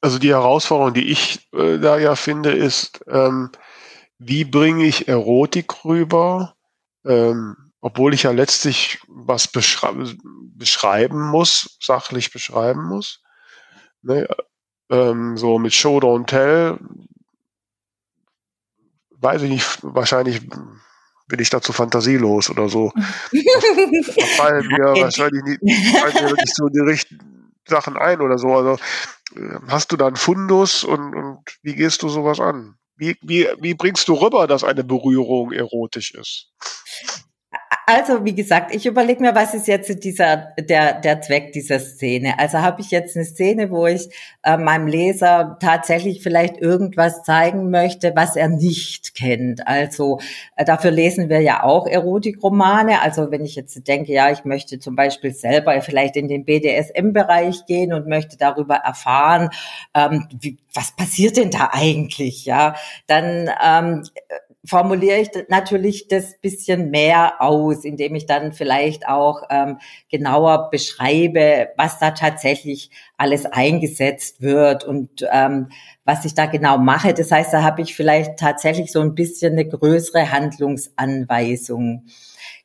Also 0.01 0.19
die 0.19 0.31
Herausforderung, 0.31 0.95
die 0.95 1.11
ich 1.11 1.49
äh, 1.53 1.79
da 1.79 1.99
ja 1.99 2.15
finde, 2.15 2.51
ist, 2.51 3.05
ähm, 3.09 3.51
wie 4.19 4.45
bringe 4.45 4.85
ich 4.85 5.09
Erotik 5.09 5.85
rüber, 5.85 6.57
ähm, 7.05 7.72
obwohl 7.83 8.15
ich 8.15 8.23
ja 8.23 8.31
letztlich 8.31 9.01
was 9.09 9.49
beschrei 9.49 9.93
beschreiben 10.55 11.21
muss, 11.21 11.77
sachlich 11.81 12.33
beschreiben 12.33 12.85
muss. 12.85 13.21
Ne? 14.03 14.29
Ähm, 14.89 15.37
so 15.37 15.59
mit 15.59 15.75
Show 15.75 15.99
Don't 15.99 16.27
Tell, 16.27 16.79
weiß 19.11 19.43
ich 19.43 19.51
nicht, 19.51 19.79
wahrscheinlich 19.83 20.49
bin 21.27 21.41
ich 21.41 21.51
dazu 21.51 21.73
fantasielos 21.73 22.51
oder 22.51 22.69
so. 22.69 22.93
da 23.33 24.27
fallen 24.37 24.67
mir 24.69 24.79
wahrscheinlich 25.03 25.43
nicht, 25.43 25.99
fallen 25.99 26.25
mir 26.25 26.35
nicht 26.35 26.55
so 26.55 26.69
die 26.69 26.81
richtigen 26.81 27.53
Sachen 27.67 27.97
ein 27.97 28.21
oder 28.21 28.39
so. 28.39 28.55
Also 28.55 28.79
äh, 29.35 29.59
hast 29.67 29.91
du 29.91 29.97
da 29.97 30.07
einen 30.07 30.17
Fundus 30.17 30.85
und, 30.85 31.15
und 31.15 31.41
wie 31.63 31.75
gehst 31.75 32.03
du 32.03 32.09
sowas 32.09 32.39
an? 32.39 32.77
Wie, 32.95 33.17
wie, 33.23 33.49
wie 33.59 33.75
bringst 33.75 34.07
du 34.07 34.15
rüber, 34.15 34.47
dass 34.47 34.63
eine 34.63 34.85
Berührung 34.85 35.51
erotisch 35.51 36.15
ist? 36.15 36.53
Also, 37.87 38.25
wie 38.25 38.35
gesagt, 38.35 38.75
ich 38.75 38.87
überlege 38.87 39.23
mir, 39.23 39.35
was 39.35 39.55
ist 39.55 39.67
jetzt 39.67 40.05
dieser, 40.05 40.53
der, 40.59 41.01
der 41.01 41.21
Zweck 41.21 41.53
dieser 41.53 41.81
Szene? 41.81 42.39
Also 42.39 42.59
habe 42.59 42.81
ich 42.81 42.91
jetzt 42.91 43.17
eine 43.17 43.25
Szene, 43.25 43.71
wo 43.71 43.87
ich 43.87 44.09
äh, 44.43 44.57
meinem 44.57 44.87
Leser 44.87 45.57
tatsächlich 45.61 46.23
vielleicht 46.23 46.59
irgendwas 46.59 47.23
zeigen 47.23 47.71
möchte, 47.71 48.13
was 48.15 48.37
er 48.37 48.49
nicht 48.49 49.15
kennt. 49.15 49.67
Also 49.67 50.21
äh, 50.57 50.65
dafür 50.65 50.91
lesen 50.91 51.29
wir 51.29 51.41
ja 51.41 51.63
auch 51.63 51.87
Erotikromane. 51.87 53.01
Also 53.01 53.31
wenn 53.31 53.45
ich 53.45 53.57
jetzt 53.57 53.87
denke, 53.89 54.13
ja, 54.13 54.31
ich 54.31 54.45
möchte 54.45 54.79
zum 54.79 54.95
Beispiel 54.95 55.33
selber 55.33 55.81
vielleicht 55.83 56.17
in 56.17 56.29
den 56.29 56.45
BDSM-Bereich 56.45 57.67
gehen 57.67 57.93
und 57.93 58.07
möchte 58.07 58.37
darüber 58.37 58.77
erfahren, 58.77 59.51
ähm, 59.95 60.29
wie, 60.41 60.59
was 60.75 60.95
passiert 60.95 61.37
denn 61.37 61.51
da 61.51 61.71
eigentlich? 61.73 62.45
Ja, 62.45 62.75
dann 63.07 63.51
ähm, 63.65 64.05
formuliere 64.65 65.21
ich 65.21 65.31
natürlich 65.49 66.07
das 66.09 66.39
bisschen 66.41 66.91
mehr 66.91 67.41
aus, 67.41 67.85
indem 67.85 68.15
ich 68.15 68.27
dann 68.27 68.53
vielleicht 68.53 69.09
auch 69.09 69.43
ähm, 69.51 69.79
genauer 70.09 70.71
beschreibe, 70.71 71.71
was 71.77 71.99
da 71.99 72.13
tatsächlich 72.13 72.91
alles 73.17 73.45
eingesetzt 73.45 74.41
wird 74.41 74.85
und 74.85 75.27
ähm, 75.33 75.69
was 76.05 76.25
ich 76.25 76.35
da 76.35 76.47
genau 76.47 76.79
mache. 76.79 77.13
Das 77.13 77.33
heißt, 77.33 77.53
da 77.53 77.63
habe 77.63 77.83
ich 77.83 77.95
vielleicht 77.95 78.39
tatsächlich 78.39 78.93
so 78.93 79.01
ein 79.01 79.15
bisschen 79.15 79.55
eine 79.55 79.67
größere 79.67 80.31
Handlungsanweisung. 80.31 82.05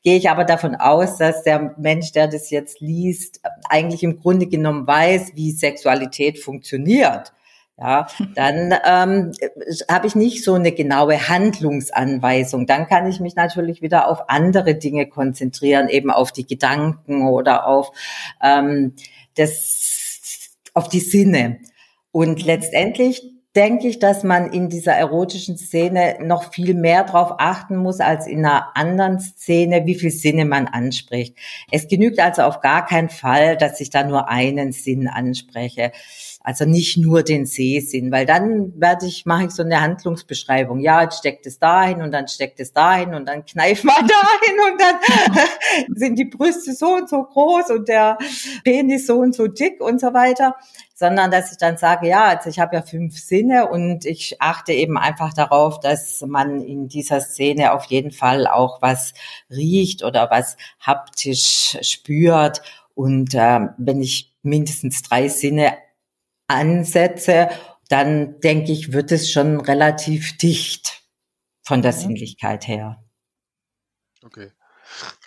Gehe 0.03 0.17
ich 0.17 0.29
aber 0.29 0.43
davon 0.43 0.75
aus, 0.75 1.17
dass 1.17 1.43
der 1.43 1.75
Mensch, 1.77 2.11
der 2.11 2.27
das 2.27 2.51
jetzt 2.51 2.79
liest, 2.79 3.41
eigentlich 3.69 4.03
im 4.03 4.19
Grunde 4.19 4.47
genommen 4.47 4.85
weiß, 4.85 5.31
wie 5.35 5.51
Sexualität 5.51 6.37
funktioniert 6.39 7.33
ja, 7.79 8.07
dann 8.33 8.73
ähm, 8.85 9.31
habe 9.89 10.07
ich 10.07 10.15
nicht 10.15 10.43
so 10.43 10.55
eine 10.55 10.71
genaue 10.71 11.29
Handlungsanweisung. 11.29 12.65
Dann 12.65 12.87
kann 12.87 13.07
ich 13.07 13.19
mich 13.19 13.35
natürlich 13.35 13.83
wieder 13.83 14.07
auf 14.07 14.29
andere 14.29 14.73
Dinge 14.73 15.07
konzentrieren, 15.07 15.87
eben 15.87 16.09
auf 16.09 16.31
die 16.31 16.47
Gedanken 16.47 17.27
oder 17.27 17.67
auf 17.67 17.91
ähm, 18.41 18.95
das, 19.35 20.49
auf 20.73 20.89
die 20.89 21.01
Sinne. 21.01 21.59
Und 22.11 22.43
letztendlich 22.43 23.37
denke 23.55 23.87
ich, 23.87 23.99
dass 23.99 24.23
man 24.23 24.51
in 24.51 24.69
dieser 24.69 24.93
erotischen 24.93 25.57
Szene 25.57 26.17
noch 26.21 26.53
viel 26.53 26.73
mehr 26.73 27.03
darauf 27.03 27.35
achten 27.37 27.77
muss 27.77 27.99
als 27.99 28.25
in 28.25 28.45
einer 28.45 28.75
anderen 28.75 29.19
Szene, 29.19 29.85
wie 29.85 29.95
viel 29.95 30.11
Sinne 30.11 30.45
man 30.45 30.67
anspricht. 30.67 31.35
Es 31.71 31.87
genügt 31.87 32.19
also 32.19 32.41
auf 32.43 32.61
gar 32.61 32.85
keinen 32.85 33.09
Fall, 33.09 33.55
dass 33.55 33.81
ich 33.81 33.91
da 33.91 34.03
nur 34.03 34.29
einen 34.29 34.71
Sinn 34.71 35.07
anspreche 35.07 35.91
Also 36.47 36.63
nicht 36.63 36.95
nur 36.95 37.23
den 37.23 37.45
Sehsinn, 37.45 38.09
weil 38.09 38.25
dann 38.25 38.71
werde 38.79 39.05
ich, 39.05 39.25
mache 39.25 39.47
ich 39.47 39.51
so 39.51 39.63
eine 39.63 39.81
Handlungsbeschreibung. 39.81 40.79
Ja, 40.79 41.01
jetzt 41.01 41.17
steckt 41.17 41.45
es 41.45 41.59
dahin 41.59 42.01
und 42.01 42.13
dann 42.13 42.29
steckt 42.29 42.61
es 42.61 42.71
dahin 42.71 43.13
und 43.13 43.27
dann 43.27 43.43
kneift 43.43 43.83
man 43.83 43.95
dahin 44.07 44.71
und 44.71 44.81
dann 44.81 45.45
sind 45.97 46.17
die 46.17 46.23
Brüste 46.23 46.71
so 46.71 46.95
und 46.95 47.09
so 47.09 47.21
groß 47.21 47.71
und 47.71 47.89
der 47.89 48.17
Penis 48.63 49.07
so 49.07 49.17
und 49.17 49.35
so 49.35 49.47
dick 49.47 49.81
und 49.81 49.99
so 49.99 50.13
weiter 50.13 50.55
sondern 50.93 51.31
dass 51.31 51.51
ich 51.51 51.57
dann 51.57 51.75
sage, 51.77 52.07
ja, 52.07 52.23
also 52.23 52.49
ich 52.49 52.59
habe 52.59 52.77
ja 52.77 52.81
fünf 52.81 53.19
Sinne 53.19 53.69
und 53.69 54.05
ich 54.05 54.41
achte 54.41 54.71
eben 54.71 54.97
einfach 54.97 55.33
darauf, 55.33 55.81
dass 55.81 56.21
man 56.25 56.61
in 56.61 56.87
dieser 56.87 57.19
Szene 57.19 57.73
auf 57.73 57.85
jeden 57.85 58.11
Fall 58.11 58.47
auch 58.47 58.81
was 58.81 59.13
riecht 59.51 60.03
oder 60.03 60.31
was 60.31 60.55
haptisch 60.79 61.77
spürt. 61.81 62.61
Und 62.95 63.35
äh, 63.35 63.67
wenn 63.77 64.01
ich 64.01 64.33
mindestens 64.41 65.03
drei 65.03 65.27
Sinne 65.27 65.77
ansetze, 66.47 67.49
dann 67.89 68.39
denke 68.41 68.71
ich, 68.71 68.93
wird 68.93 69.11
es 69.11 69.31
schon 69.31 69.59
relativ 69.61 70.37
dicht 70.37 71.03
von 71.63 71.81
der 71.81 71.93
mhm. 71.93 71.97
Sinnlichkeit 71.97 72.67
her. 72.67 73.03
Okay. 74.23 74.51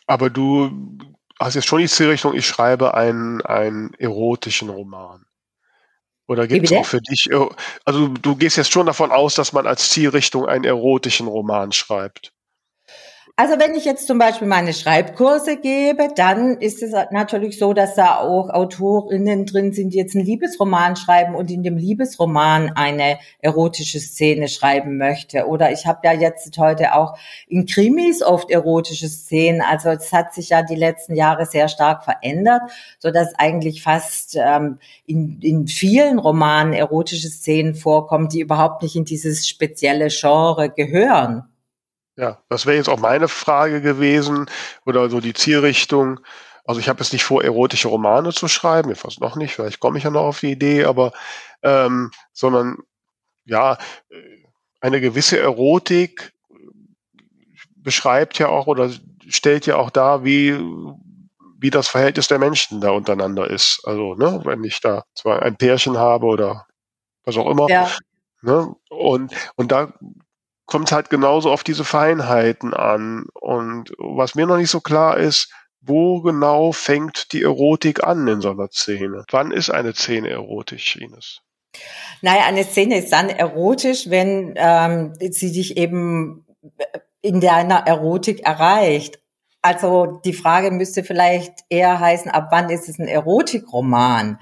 Aber 0.06 0.30
du 0.30 0.98
hast 1.38 1.54
jetzt 1.54 1.68
schon 1.68 1.80
die 1.80 1.88
Zielrichtung, 1.88 2.34
ich 2.34 2.46
schreibe 2.46 2.94
einen, 2.94 3.40
einen 3.42 3.94
erotischen 3.94 4.68
Roman. 4.68 5.24
Oder 6.26 6.46
gibt 6.46 6.70
es 6.70 6.72
auch 6.72 6.86
für 6.86 7.00
dich, 7.00 7.28
also 7.84 8.08
du 8.08 8.36
gehst 8.36 8.56
jetzt 8.56 8.70
schon 8.70 8.86
davon 8.86 9.10
aus, 9.10 9.34
dass 9.34 9.52
man 9.52 9.66
als 9.66 9.90
Zielrichtung 9.90 10.46
einen 10.46 10.64
erotischen 10.64 11.26
Roman 11.26 11.72
schreibt. 11.72 12.32
Also 13.36 13.58
wenn 13.58 13.74
ich 13.74 13.84
jetzt 13.86 14.06
zum 14.06 14.18
Beispiel 14.18 14.46
meine 14.46 14.74
Schreibkurse 14.74 15.56
gebe, 15.56 16.08
dann 16.14 16.58
ist 16.58 16.82
es 16.82 16.92
natürlich 17.10 17.58
so, 17.58 17.72
dass 17.72 17.94
da 17.94 18.18
auch 18.18 18.50
Autorinnen 18.50 19.46
drin 19.46 19.72
sind, 19.72 19.94
die 19.94 19.98
jetzt 19.98 20.14
einen 20.14 20.26
Liebesroman 20.26 20.96
schreiben 20.96 21.34
und 21.34 21.50
in 21.50 21.62
dem 21.62 21.78
Liebesroman 21.78 22.72
eine 22.74 23.18
erotische 23.38 23.98
Szene 23.98 24.48
schreiben 24.48 24.98
möchte. 24.98 25.46
Oder 25.46 25.72
ich 25.72 25.86
habe 25.86 26.00
ja 26.04 26.12
jetzt 26.12 26.56
heute 26.58 26.94
auch 26.94 27.16
in 27.48 27.64
Krimis 27.64 28.22
oft 28.22 28.50
erotische 28.50 29.08
Szenen. 29.08 29.62
Also 29.62 29.88
es 29.88 30.12
hat 30.12 30.34
sich 30.34 30.50
ja 30.50 30.62
die 30.62 30.76
letzten 30.76 31.14
Jahre 31.14 31.46
sehr 31.46 31.68
stark 31.68 32.04
verändert, 32.04 32.62
so 32.98 33.10
dass 33.10 33.34
eigentlich 33.38 33.82
fast 33.82 34.36
ähm, 34.36 34.78
in, 35.06 35.40
in 35.40 35.66
vielen 35.66 36.18
Romanen 36.18 36.74
erotische 36.74 37.28
Szenen 37.28 37.74
vorkommen, 37.74 38.28
die 38.28 38.40
überhaupt 38.40 38.82
nicht 38.82 38.96
in 38.96 39.04
dieses 39.04 39.48
spezielle 39.48 40.08
Genre 40.08 40.68
gehören. 40.68 41.44
Ja, 42.20 42.38
das 42.50 42.66
wäre 42.66 42.76
jetzt 42.76 42.90
auch 42.90 43.00
meine 43.00 43.28
Frage 43.28 43.80
gewesen 43.80 44.44
oder 44.84 45.08
so 45.08 45.20
die 45.20 45.32
Zielrichtung. 45.32 46.20
Also 46.66 46.78
ich 46.78 46.90
habe 46.90 47.00
jetzt 47.00 47.14
nicht 47.14 47.24
vor, 47.24 47.42
erotische 47.42 47.88
Romane 47.88 48.34
zu 48.34 48.46
schreiben, 48.46 48.94
fast 48.94 49.22
noch 49.22 49.36
nicht, 49.36 49.54
vielleicht 49.54 49.80
komme 49.80 49.96
ich 49.96 50.04
ja 50.04 50.10
noch 50.10 50.24
auf 50.24 50.40
die 50.40 50.50
Idee, 50.50 50.84
aber 50.84 51.12
ähm, 51.62 52.10
sondern 52.34 52.76
ja, 53.46 53.78
eine 54.82 55.00
gewisse 55.00 55.38
Erotik 55.38 56.34
beschreibt 57.76 58.38
ja 58.38 58.48
auch 58.48 58.66
oder 58.66 58.90
stellt 59.26 59.64
ja 59.64 59.76
auch 59.76 59.88
dar, 59.88 60.22
wie 60.22 60.58
wie 61.58 61.70
das 61.70 61.88
Verhältnis 61.88 62.28
der 62.28 62.38
Menschen 62.38 62.82
da 62.82 62.90
untereinander 62.90 63.48
ist. 63.48 63.82
Also, 63.84 64.14
ne, 64.14 64.40
wenn 64.44 64.62
ich 64.64 64.80
da 64.80 65.04
zwar 65.14 65.42
ein 65.42 65.56
Pärchen 65.56 65.96
habe 65.96 66.26
oder 66.26 66.66
was 67.24 67.36
auch 67.36 67.50
immer, 67.50 67.68
ja. 67.68 67.90
ne, 68.42 68.74
und, 68.88 69.32
und 69.56 69.72
da 69.72 69.92
kommt 70.70 70.92
halt 70.92 71.10
genauso 71.10 71.50
auf 71.50 71.64
diese 71.64 71.84
Feinheiten 71.84 72.72
an. 72.72 73.26
Und 73.34 73.92
was 73.98 74.34
mir 74.34 74.46
noch 74.46 74.56
nicht 74.56 74.70
so 74.70 74.80
klar 74.80 75.18
ist, 75.18 75.52
wo 75.82 76.20
genau 76.22 76.72
fängt 76.72 77.32
die 77.32 77.42
Erotik 77.42 78.04
an 78.04 78.26
in 78.28 78.40
so 78.40 78.50
einer 78.50 78.68
Szene? 78.68 79.24
Wann 79.30 79.50
ist 79.50 79.70
eine 79.70 79.94
Szene 79.94 80.30
erotisch, 80.30 80.96
Ines? 80.96 81.40
Naja, 82.22 82.44
eine 82.46 82.64
Szene 82.64 82.98
ist 82.98 83.12
dann 83.12 83.28
erotisch, 83.28 84.10
wenn 84.10 84.54
ähm, 84.56 85.14
sie 85.18 85.52
dich 85.52 85.76
eben 85.76 86.46
in 87.22 87.40
deiner 87.40 87.86
Erotik 87.86 88.40
erreicht. 88.46 89.18
Also 89.62 90.20
die 90.24 90.32
Frage 90.32 90.70
müsste 90.70 91.04
vielleicht 91.04 91.52
eher 91.68 91.98
heißen, 92.00 92.30
ab 92.30 92.48
wann 92.50 92.70
ist 92.70 92.88
es 92.88 92.98
ein 92.98 93.08
Erotikroman? 93.08 94.38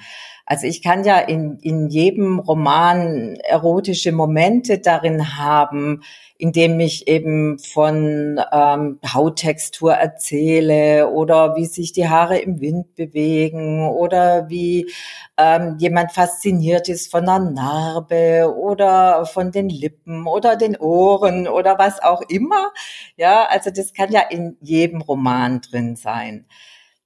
Also 0.50 0.66
ich 0.66 0.82
kann 0.82 1.04
ja 1.04 1.18
in, 1.18 1.58
in 1.58 1.88
jedem 1.90 2.38
Roman 2.38 3.36
erotische 3.46 4.12
Momente 4.12 4.78
darin 4.78 5.36
haben, 5.36 6.02
indem 6.38 6.80
ich 6.80 7.06
eben 7.06 7.58
von 7.58 8.40
ähm, 8.50 8.98
Hauttextur 9.12 9.92
erzähle 9.92 11.10
oder 11.10 11.54
wie 11.56 11.66
sich 11.66 11.92
die 11.92 12.08
Haare 12.08 12.38
im 12.38 12.62
Wind 12.62 12.94
bewegen 12.94 13.86
oder 13.90 14.48
wie 14.48 14.90
ähm, 15.36 15.76
jemand 15.80 16.12
fasziniert 16.12 16.88
ist 16.88 17.11
von 17.11 17.28
einer 17.28 17.50
Narbe 17.50 18.50
oder 18.56 19.26
von 19.26 19.52
den 19.52 19.68
Lippen 19.68 20.26
oder 20.26 20.56
den 20.56 20.78
Ohren 20.78 21.46
oder 21.46 21.78
was 21.78 22.02
auch 22.02 22.22
immer. 22.22 22.72
Ja, 23.18 23.44
also 23.50 23.70
das 23.70 23.92
kann 23.92 24.11
ja 24.11 24.22
in 24.22 24.56
jedem 24.62 25.02
Roman 25.02 25.61
drin 25.61 25.94
sein. 25.94 26.46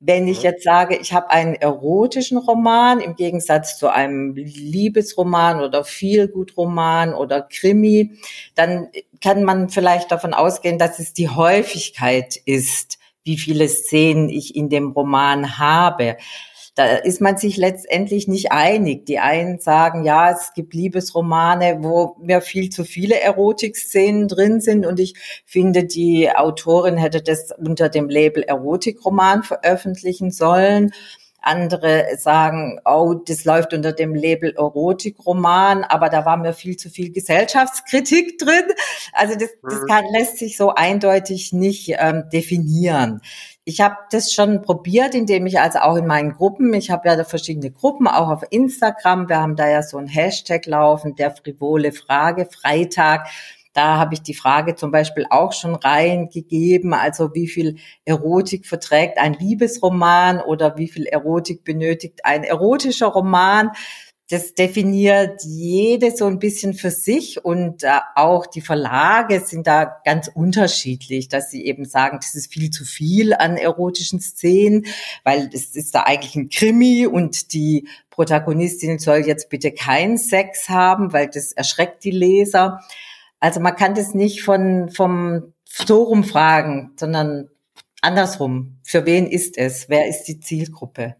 Wenn 0.04 0.26
ich 0.26 0.42
jetzt 0.42 0.64
sage, 0.64 0.96
ich 0.96 1.12
habe 1.12 1.30
einen 1.30 1.54
erotischen 1.54 2.36
Roman 2.36 3.00
im 3.00 3.14
Gegensatz 3.14 3.78
zu 3.78 3.88
einem 3.88 4.34
Liebesroman 4.34 5.60
oder 5.60 5.84
Feelgood-Roman 5.84 7.14
oder 7.14 7.42
Krimi, 7.42 8.18
dann 8.56 8.88
kann 9.20 9.44
man 9.44 9.68
vielleicht 9.68 10.10
davon 10.10 10.34
ausgehen, 10.34 10.76
dass 10.76 10.98
es 10.98 11.12
die 11.12 11.28
Häufigkeit 11.28 12.34
ist, 12.34 12.98
wie 13.22 13.38
viele 13.38 13.68
Szenen 13.68 14.28
ich 14.28 14.56
in 14.56 14.68
dem 14.68 14.90
Roman 14.90 15.58
habe 15.58 16.16
da 16.74 16.96
ist 16.96 17.20
man 17.20 17.36
sich 17.36 17.56
letztendlich 17.58 18.28
nicht 18.28 18.50
einig. 18.50 19.04
Die 19.04 19.18
einen 19.18 19.60
sagen, 19.60 20.04
ja, 20.04 20.30
es 20.30 20.52
gibt 20.54 20.72
Liebesromane, 20.72 21.78
wo 21.80 22.16
mir 22.20 22.40
viel 22.40 22.70
zu 22.70 22.84
viele 22.84 23.20
Erotikszenen 23.20 24.26
drin 24.26 24.60
sind 24.60 24.86
und 24.86 24.98
ich 24.98 25.14
finde, 25.44 25.84
die 25.84 26.30
Autorin 26.30 26.96
hätte 26.96 27.22
das 27.22 27.50
unter 27.52 27.90
dem 27.90 28.08
Label 28.08 28.42
Erotikroman 28.42 29.42
veröffentlichen 29.42 30.30
sollen. 30.30 30.92
Andere 31.42 32.06
sagen, 32.18 32.78
oh, 32.84 33.14
das 33.14 33.44
läuft 33.44 33.74
unter 33.74 33.92
dem 33.92 34.14
Label 34.14 34.54
Erotikroman, 34.56 35.82
aber 35.82 36.08
da 36.08 36.24
war 36.24 36.36
mir 36.36 36.52
viel 36.52 36.76
zu 36.76 36.88
viel 36.88 37.10
Gesellschaftskritik 37.10 38.38
drin. 38.38 38.64
Also 39.12 39.34
das, 39.34 39.50
das 39.60 39.80
mhm. 39.80 39.86
kann, 39.88 40.04
lässt 40.16 40.38
sich 40.38 40.56
so 40.56 40.72
eindeutig 40.72 41.52
nicht 41.52 41.96
ähm, 41.98 42.24
definieren. 42.32 43.20
Ich 43.64 43.80
habe 43.80 43.96
das 44.10 44.32
schon 44.32 44.62
probiert, 44.62 45.14
indem 45.14 45.46
ich 45.46 45.60
also 45.60 45.78
auch 45.78 45.94
in 45.94 46.06
meinen 46.06 46.32
Gruppen, 46.32 46.74
ich 46.74 46.90
habe 46.90 47.08
ja 47.08 47.22
verschiedene 47.22 47.70
Gruppen, 47.70 48.08
auch 48.08 48.28
auf 48.28 48.42
Instagram, 48.50 49.28
wir 49.28 49.40
haben 49.40 49.54
da 49.54 49.68
ja 49.68 49.84
so 49.84 49.98
ein 49.98 50.08
Hashtag 50.08 50.66
laufen, 50.66 51.14
der 51.14 51.30
frivole 51.30 51.92
Frage, 51.92 52.48
Freitag. 52.50 53.28
Da 53.72 53.98
habe 53.98 54.14
ich 54.14 54.22
die 54.22 54.34
Frage 54.34 54.74
zum 54.74 54.90
Beispiel 54.90 55.26
auch 55.30 55.52
schon 55.52 55.76
reingegeben, 55.76 56.92
also 56.92 57.34
wie 57.34 57.46
viel 57.46 57.76
Erotik 58.04 58.66
verträgt 58.66 59.18
ein 59.18 59.34
Liebesroman 59.34 60.40
oder 60.40 60.76
wie 60.76 60.88
viel 60.88 61.06
Erotik 61.06 61.62
benötigt 61.62 62.24
ein 62.24 62.42
erotischer 62.42 63.06
Roman 63.06 63.70
das 64.32 64.54
definiert 64.54 65.42
jede 65.44 66.10
so 66.10 66.24
ein 66.24 66.38
bisschen 66.38 66.72
für 66.72 66.90
sich 66.90 67.44
und 67.44 67.82
äh, 67.82 67.98
auch 68.14 68.46
die 68.46 68.62
Verlage 68.62 69.40
sind 69.40 69.66
da 69.66 70.00
ganz 70.06 70.30
unterschiedlich, 70.32 71.28
dass 71.28 71.50
sie 71.50 71.66
eben 71.66 71.84
sagen, 71.84 72.16
das 72.18 72.34
ist 72.34 72.50
viel 72.50 72.70
zu 72.70 72.86
viel 72.86 73.34
an 73.34 73.58
erotischen 73.58 74.20
Szenen, 74.20 74.86
weil 75.22 75.50
es 75.52 75.76
ist 75.76 75.94
da 75.94 76.04
eigentlich 76.04 76.34
ein 76.34 76.48
Krimi 76.48 77.06
und 77.06 77.52
die 77.52 77.86
Protagonistin 78.08 78.98
soll 78.98 79.18
jetzt 79.18 79.50
bitte 79.50 79.70
keinen 79.70 80.16
Sex 80.16 80.70
haben, 80.70 81.12
weil 81.12 81.28
das 81.28 81.52
erschreckt 81.52 82.02
die 82.02 82.10
Leser. 82.10 82.80
Also 83.38 83.60
man 83.60 83.76
kann 83.76 83.94
das 83.94 84.14
nicht 84.14 84.42
von 84.44 84.88
vom 84.88 85.52
so 85.66 86.04
rumfragen, 86.04 86.92
sondern 86.96 87.50
andersrum. 88.00 88.78
Für 88.82 89.04
wen 89.04 89.26
ist 89.26 89.58
es? 89.58 89.90
Wer 89.90 90.08
ist 90.08 90.24
die 90.24 90.40
Zielgruppe? 90.40 91.16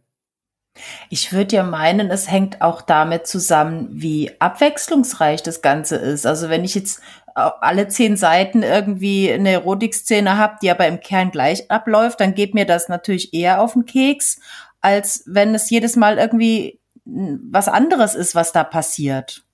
Ich 1.11 1.33
würde 1.33 1.57
ja 1.57 1.63
meinen, 1.63 2.11
es 2.11 2.31
hängt 2.31 2.63
auch 2.63 2.83
damit 2.83 3.27
zusammen, 3.27 3.89
wie 3.91 4.31
abwechslungsreich 4.41 5.43
das 5.43 5.61
Ganze 5.61 5.97
ist. 5.97 6.27
Also 6.27 6.49
wenn 6.49 6.65
ich 6.65 6.75
jetzt 6.75 7.01
alle 7.35 7.89
zehn 7.89 8.17
Seiten 8.17 8.63
irgendwie 8.63 9.33
eine 9.33 9.53
Erotikszene 9.53 10.37
habe, 10.37 10.57
die 10.63 10.71
aber 10.71 10.87
im 10.87 11.01
Kern 11.01 11.31
gleich 11.31 11.71
abläuft, 11.71 12.21
dann 12.21 12.35
geht 12.35 12.55
mir 12.55 12.67
das 12.67 12.89
natürlich 12.89 13.33
eher 13.33 13.61
auf 13.61 13.75
den 13.75 13.87
Keks, 13.87 14.41
als 14.81 15.23
wenn 15.27 15.55
es 15.55 15.71
jedes 15.71 15.97
Mal 15.97 16.19
irgendwie 16.19 16.81
was 17.05 17.69
anderes 17.69 18.15
ist, 18.15 18.35
was 18.35 18.53
da 18.53 18.65
passiert. 18.65 19.45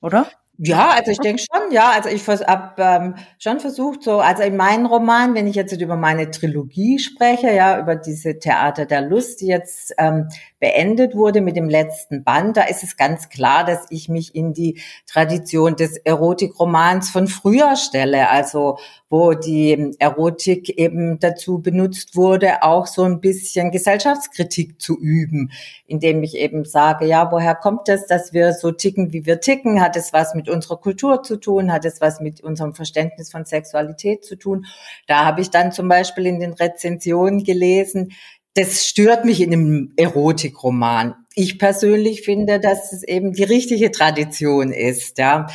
Oder? 0.00 0.26
Ja, 0.62 0.90
also 0.90 1.10
ich 1.10 1.18
denke 1.18 1.40
schon, 1.40 1.72
ja. 1.72 1.90
Also 1.90 2.10
ich 2.10 2.26
habe 2.28 2.74
ähm, 2.82 3.14
schon 3.38 3.60
versucht, 3.60 4.02
so, 4.02 4.20
also 4.20 4.42
in 4.42 4.56
meinen 4.58 4.84
Roman, 4.84 5.34
wenn 5.34 5.46
ich 5.46 5.54
jetzt 5.56 5.72
über 5.72 5.96
meine 5.96 6.30
Trilogie 6.30 6.98
spreche, 6.98 7.50
ja, 7.50 7.80
über 7.80 7.96
diese 7.96 8.38
Theater 8.38 8.84
der 8.84 9.00
Lust, 9.00 9.40
die 9.40 9.46
jetzt 9.46 9.94
ähm, 9.96 10.28
beendet 10.60 11.14
wurde 11.14 11.40
mit 11.40 11.56
dem 11.56 11.68
letzten 11.68 12.22
Band, 12.22 12.56
da 12.56 12.64
ist 12.64 12.82
es 12.82 12.96
ganz 12.96 13.30
klar, 13.30 13.64
dass 13.64 13.86
ich 13.90 14.08
mich 14.08 14.34
in 14.34 14.52
die 14.52 14.80
Tradition 15.06 15.74
des 15.74 15.96
Erotikromans 15.96 17.10
von 17.10 17.26
früher 17.26 17.76
stelle, 17.76 18.28
also 18.28 18.78
wo 19.08 19.32
die 19.32 19.96
Erotik 19.98 20.68
eben 20.78 21.18
dazu 21.18 21.60
benutzt 21.60 22.14
wurde, 22.14 22.62
auch 22.62 22.86
so 22.86 23.02
ein 23.02 23.20
bisschen 23.20 23.72
Gesellschaftskritik 23.72 24.80
zu 24.80 24.98
üben, 25.00 25.50
indem 25.86 26.22
ich 26.22 26.36
eben 26.36 26.64
sage, 26.64 27.06
ja, 27.06 27.32
woher 27.32 27.56
kommt 27.56 27.88
es, 27.88 28.06
dass 28.06 28.32
wir 28.32 28.52
so 28.52 28.70
ticken, 28.70 29.12
wie 29.12 29.26
wir 29.26 29.40
ticken? 29.40 29.80
Hat 29.80 29.96
es 29.96 30.12
was 30.12 30.34
mit 30.34 30.48
unserer 30.48 30.76
Kultur 30.76 31.22
zu 31.22 31.38
tun? 31.38 31.72
Hat 31.72 31.84
es 31.84 32.00
was 32.00 32.20
mit 32.20 32.40
unserem 32.40 32.74
Verständnis 32.74 33.32
von 33.32 33.44
Sexualität 33.44 34.24
zu 34.24 34.36
tun? 34.36 34.66
Da 35.08 35.24
habe 35.24 35.40
ich 35.40 35.50
dann 35.50 35.72
zum 35.72 35.88
Beispiel 35.88 36.26
in 36.26 36.38
den 36.38 36.52
Rezensionen 36.52 37.42
gelesen, 37.42 38.12
das 38.54 38.86
stört 38.86 39.24
mich 39.24 39.40
in 39.40 39.52
einem 39.52 39.92
Erotikroman. 39.96 41.14
Ich 41.34 41.58
persönlich 41.58 42.22
finde, 42.22 42.58
dass 42.58 42.92
es 42.92 43.02
eben 43.02 43.32
die 43.32 43.44
richtige 43.44 43.90
Tradition 43.90 44.72
ist. 44.72 45.18
Ja. 45.18 45.46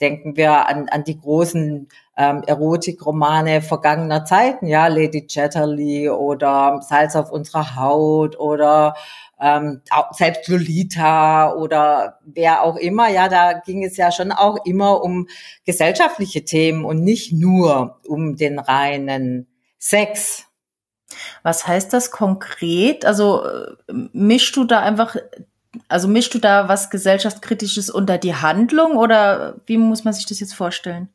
Denken 0.00 0.36
wir 0.36 0.68
an, 0.68 0.88
an 0.88 1.04
die 1.04 1.18
großen 1.18 1.88
ähm, 2.16 2.42
Erotikromane 2.46 3.62
vergangener 3.62 4.24
Zeiten, 4.24 4.66
ja, 4.66 4.86
Lady 4.88 5.26
Chatterley 5.26 6.10
oder 6.10 6.80
Salz 6.82 7.16
auf 7.16 7.30
unserer 7.30 7.76
Haut 7.76 8.38
oder 8.38 8.94
ähm, 9.40 9.82
selbst 10.12 10.48
Lolita 10.48 11.54
oder 11.54 12.18
wer 12.24 12.62
auch 12.62 12.76
immer, 12.76 13.08
ja, 13.08 13.28
da 13.28 13.54
ging 13.54 13.84
es 13.84 13.96
ja 13.96 14.12
schon 14.12 14.32
auch 14.32 14.64
immer 14.64 15.02
um 15.02 15.28
gesellschaftliche 15.64 16.44
Themen 16.44 16.84
und 16.84 17.02
nicht 17.02 17.32
nur 17.32 17.98
um 18.06 18.36
den 18.36 18.58
reinen 18.58 19.46
Sex. 19.78 20.46
Was 21.42 21.66
heißt 21.66 21.92
das 21.92 22.10
konkret? 22.10 23.04
Also 23.04 23.44
mischst 24.12 24.56
du 24.56 24.64
da 24.64 24.80
einfach, 24.80 25.16
also 25.88 26.08
mischst 26.08 26.34
du 26.34 26.38
da 26.38 26.68
was 26.68 26.90
gesellschaftskritisches 26.90 27.90
unter 27.90 28.18
die 28.18 28.34
Handlung 28.34 28.96
oder 28.96 29.56
wie 29.66 29.78
muss 29.78 30.04
man 30.04 30.14
sich 30.14 30.26
das 30.26 30.40
jetzt 30.40 30.54
vorstellen? 30.54 31.08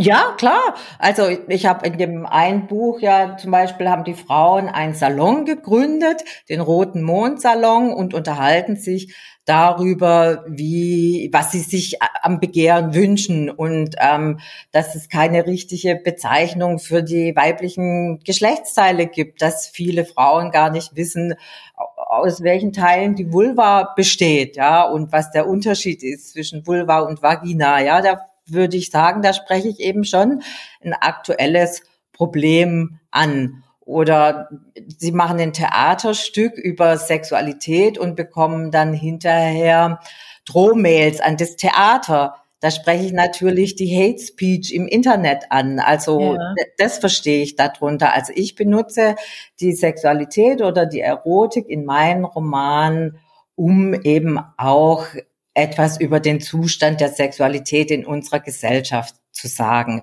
Ja, 0.00 0.36
klar. 0.38 0.76
Also 1.00 1.28
ich 1.48 1.66
habe 1.66 1.84
in 1.84 1.98
dem 1.98 2.24
einen 2.24 2.68
Buch 2.68 3.00
ja 3.00 3.36
zum 3.36 3.50
Beispiel 3.50 3.88
haben 3.88 4.04
die 4.04 4.14
Frauen 4.14 4.68
einen 4.68 4.94
Salon 4.94 5.44
gegründet, 5.44 6.22
den 6.48 6.60
Roten 6.60 7.02
Mond 7.02 7.40
Salon 7.40 7.92
und 7.92 8.14
unterhalten 8.14 8.76
sich 8.76 9.12
darüber, 9.48 10.44
wie 10.46 11.30
was 11.32 11.52
sie 11.52 11.60
sich 11.60 11.96
am 12.22 12.38
Begehren 12.38 12.94
wünschen 12.94 13.48
und 13.48 13.96
ähm, 13.98 14.40
dass 14.72 14.94
es 14.94 15.08
keine 15.08 15.46
richtige 15.46 15.96
Bezeichnung 15.96 16.78
für 16.78 17.02
die 17.02 17.34
weiblichen 17.34 18.20
Geschlechtsteile 18.24 19.06
gibt, 19.06 19.40
dass 19.40 19.66
viele 19.66 20.04
Frauen 20.04 20.50
gar 20.50 20.70
nicht 20.70 20.96
wissen, 20.96 21.34
aus 21.74 22.42
welchen 22.42 22.72
Teilen 22.72 23.14
die 23.14 23.32
Vulva 23.32 23.94
besteht, 23.96 24.56
ja, 24.56 24.84
und 24.84 25.12
was 25.12 25.30
der 25.30 25.48
Unterschied 25.48 26.02
ist 26.02 26.32
zwischen 26.32 26.66
Vulva 26.66 27.00
und 27.00 27.22
Vagina, 27.22 27.80
ja, 27.82 28.02
da 28.02 28.26
würde 28.46 28.76
ich 28.76 28.90
sagen, 28.90 29.22
da 29.22 29.32
spreche 29.32 29.68
ich 29.68 29.80
eben 29.80 30.04
schon 30.04 30.42
ein 30.82 30.92
aktuelles 30.92 31.82
Problem 32.12 32.98
an. 33.10 33.62
Oder 33.88 34.50
sie 34.98 35.12
machen 35.12 35.40
ein 35.40 35.54
Theaterstück 35.54 36.58
über 36.58 36.98
Sexualität 36.98 37.96
und 37.96 38.16
bekommen 38.16 38.70
dann 38.70 38.92
hinterher 38.92 40.00
Drohmails 40.44 41.22
an 41.22 41.38
das 41.38 41.56
Theater. 41.56 42.34
Da 42.60 42.70
spreche 42.70 43.06
ich 43.06 43.12
natürlich 43.14 43.76
die 43.76 43.96
Hate 43.96 44.22
Speech 44.22 44.74
im 44.74 44.86
Internet 44.86 45.44
an. 45.48 45.78
Also 45.78 46.34
ja. 46.34 46.54
das 46.76 46.98
verstehe 46.98 47.42
ich 47.42 47.56
darunter. 47.56 48.12
Also 48.12 48.34
ich 48.36 48.56
benutze 48.56 49.14
die 49.58 49.72
Sexualität 49.72 50.60
oder 50.60 50.84
die 50.84 51.00
Erotik 51.00 51.66
in 51.66 51.86
meinen 51.86 52.26
Romanen, 52.26 53.16
um 53.54 53.94
eben 53.94 54.38
auch 54.58 55.06
etwas 55.54 55.98
über 55.98 56.20
den 56.20 56.42
Zustand 56.42 57.00
der 57.00 57.08
Sexualität 57.08 57.90
in 57.90 58.04
unserer 58.04 58.40
Gesellschaft 58.40 59.14
zu 59.32 59.48
sagen. 59.48 60.02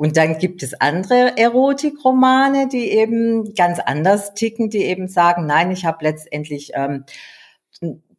Und 0.00 0.16
dann 0.16 0.38
gibt 0.38 0.62
es 0.62 0.72
andere 0.72 1.36
Erotikromane, 1.36 2.68
die 2.68 2.88
eben 2.90 3.52
ganz 3.52 3.80
anders 3.80 4.32
ticken, 4.32 4.70
die 4.70 4.84
eben 4.84 5.08
sagen, 5.08 5.44
nein, 5.44 5.70
ich 5.72 5.84
habe 5.84 6.02
letztendlich 6.02 6.72
ähm, 6.72 7.04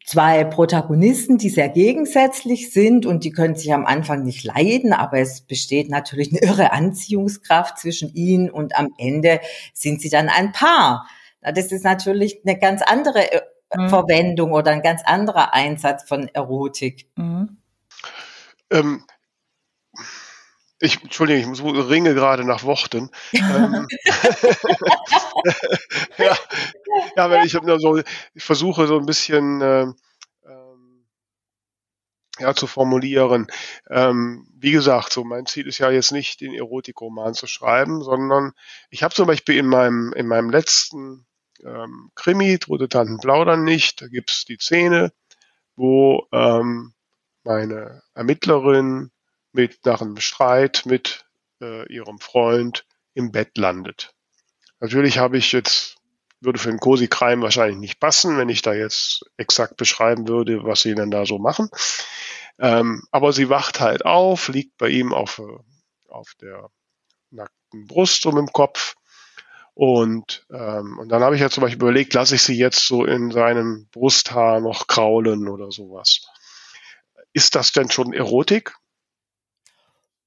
zwei 0.05 0.43
Protagonisten, 0.43 1.39
die 1.39 1.49
sehr 1.49 1.69
gegensätzlich 1.69 2.71
sind 2.71 3.07
und 3.07 3.23
die 3.23 3.31
können 3.31 3.55
sich 3.55 3.73
am 3.73 3.87
Anfang 3.87 4.23
nicht 4.23 4.43
leiden, 4.43 4.93
aber 4.93 5.17
es 5.21 5.41
besteht 5.41 5.89
natürlich 5.89 6.29
eine 6.29 6.41
irre 6.43 6.71
Anziehungskraft 6.71 7.79
zwischen 7.79 8.13
ihnen 8.13 8.51
und 8.51 8.77
am 8.77 8.89
Ende 8.99 9.39
sind 9.73 10.03
sie 10.03 10.09
dann 10.09 10.29
ein 10.29 10.51
Paar. 10.51 11.07
Das 11.41 11.71
ist 11.71 11.83
natürlich 11.83 12.41
eine 12.45 12.59
ganz 12.59 12.83
andere 12.83 13.33
äh, 13.33 13.41
mhm. 13.75 13.89
Verwendung 13.89 14.51
oder 14.51 14.69
ein 14.69 14.83
ganz 14.83 15.01
anderer 15.03 15.55
Einsatz 15.55 16.07
von 16.07 16.27
Erotik. 16.27 17.07
Mhm. 17.15 17.57
Ähm, 18.69 19.03
ich, 20.81 21.03
Entschuldige, 21.03 21.39
ich 21.39 21.63
ringe 21.63 22.15
gerade 22.15 22.43
nach 22.43 22.63
Worten. 22.63 23.11
ähm, 23.33 23.87
ja, 26.17 26.35
ja, 27.15 27.29
weil 27.29 27.45
ich 27.45 27.51
so, 27.51 28.01
ich 28.33 28.43
versuche 28.43 28.87
so 28.87 28.97
ein 28.97 29.05
bisschen 29.05 29.61
äh, 29.61 29.85
ähm, 30.45 31.05
ja, 32.39 32.55
zu 32.55 32.65
formulieren. 32.65 33.45
Ähm, 33.89 34.47
wie 34.55 34.71
gesagt, 34.71 35.13
so 35.13 35.23
mein 35.23 35.45
Ziel 35.45 35.67
ist 35.67 35.77
ja 35.77 35.91
jetzt 35.91 36.11
nicht, 36.11 36.41
den 36.41 36.55
Erotikroman 36.55 37.35
zu 37.35 37.45
schreiben, 37.45 38.03
sondern 38.03 38.53
ich 38.89 39.03
habe 39.03 39.13
zum 39.13 39.27
Beispiel 39.27 39.57
in 39.57 39.67
meinem 39.67 40.11
in 40.13 40.27
meinem 40.27 40.49
letzten 40.49 41.27
ähm, 41.63 42.09
Krimi, 42.15 42.57
Tote 42.57 42.89
Tanten 42.89 43.19
plaudern 43.19 43.63
nicht. 43.63 44.01
Da 44.01 44.07
gibt's 44.07 44.45
die 44.45 44.57
Szene, 44.59 45.13
wo 45.75 46.27
ähm, 46.31 46.93
meine 47.43 48.01
Ermittlerin 48.15 49.11
mit 49.53 49.85
nach 49.85 50.01
einem 50.01 50.17
Streit 50.17 50.83
mit 50.85 51.25
äh, 51.61 51.91
ihrem 51.91 52.19
Freund 52.19 52.85
im 53.13 53.31
Bett 53.31 53.57
landet. 53.57 54.13
Natürlich 54.79 55.17
habe 55.17 55.37
ich 55.37 55.51
jetzt, 55.51 55.97
würde 56.39 56.59
für 56.59 56.69
einen 56.69 56.79
Cozy 56.79 57.07
Crime 57.07 57.41
wahrscheinlich 57.41 57.77
nicht 57.77 57.99
passen, 57.99 58.37
wenn 58.37 58.49
ich 58.49 58.61
da 58.61 58.73
jetzt 58.73 59.25
exakt 59.37 59.77
beschreiben 59.77 60.27
würde, 60.27 60.63
was 60.63 60.81
sie 60.81 60.95
denn 60.95 61.11
da 61.11 61.25
so 61.25 61.37
machen. 61.37 61.69
Ähm, 62.59 63.03
aber 63.11 63.33
sie 63.33 63.49
wacht 63.49 63.79
halt 63.79 64.05
auf, 64.05 64.47
liegt 64.47 64.77
bei 64.77 64.89
ihm 64.89 65.13
auf, 65.13 65.39
äh, 65.39 66.09
auf 66.09 66.33
der 66.41 66.69
nackten 67.29 67.87
Brust 67.87 68.25
um 68.25 68.37
im 68.37 68.47
Kopf 68.47 68.95
und, 69.73 70.45
ähm, 70.51 70.97
und 70.99 71.09
dann 71.09 71.23
habe 71.23 71.35
ich 71.35 71.41
ja 71.41 71.49
zum 71.49 71.61
Beispiel 71.61 71.81
überlegt, 71.81 72.13
lasse 72.13 72.35
ich 72.35 72.43
sie 72.43 72.57
jetzt 72.57 72.85
so 72.85 73.05
in 73.05 73.31
seinem 73.31 73.87
Brusthaar 73.91 74.59
noch 74.59 74.87
kraulen 74.87 75.47
oder 75.47 75.71
sowas. 75.71 76.27
Ist 77.33 77.55
das 77.55 77.71
denn 77.71 77.89
schon 77.89 78.13
Erotik? 78.13 78.75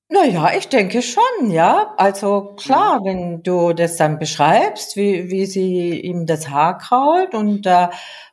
Naja, 0.08 0.52
ich 0.56 0.68
denke 0.68 1.02
schon, 1.02 1.50
ja. 1.50 1.94
Also 1.96 2.54
klar, 2.56 3.00
mhm. 3.00 3.04
wenn 3.04 3.42
du 3.42 3.72
das 3.72 3.96
dann 3.96 4.18
beschreibst, 4.18 4.96
wie, 4.96 5.30
wie 5.30 5.46
sie 5.46 6.00
ihm 6.00 6.26
das 6.26 6.50
Haar 6.50 6.78
krault 6.78 7.34
und 7.34 7.66
äh, 7.66 7.88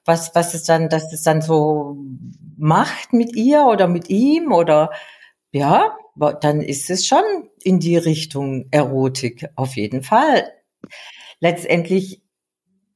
was, 0.06 0.36
was 0.36 0.54
es 0.54 0.64
dann, 0.64 0.90
dass 0.90 1.12
es 1.14 1.24
dann 1.24 1.42
so 1.42 1.98
macht 2.58 3.14
mit 3.14 3.36
ihr 3.36 3.66
oder 3.66 3.88
mit 3.88 4.10
ihm 4.10 4.52
oder 4.52 4.92
ja, 5.52 5.98
dann 6.42 6.62
ist 6.62 6.90
es 6.90 7.06
schon 7.08 7.24
in 7.64 7.80
die 7.80 7.98
Richtung 7.98 8.68
Erotik, 8.72 9.50
auf 9.56 9.76
jeden 9.76 10.04
Fall 10.04 10.52
letztendlich 11.42 12.22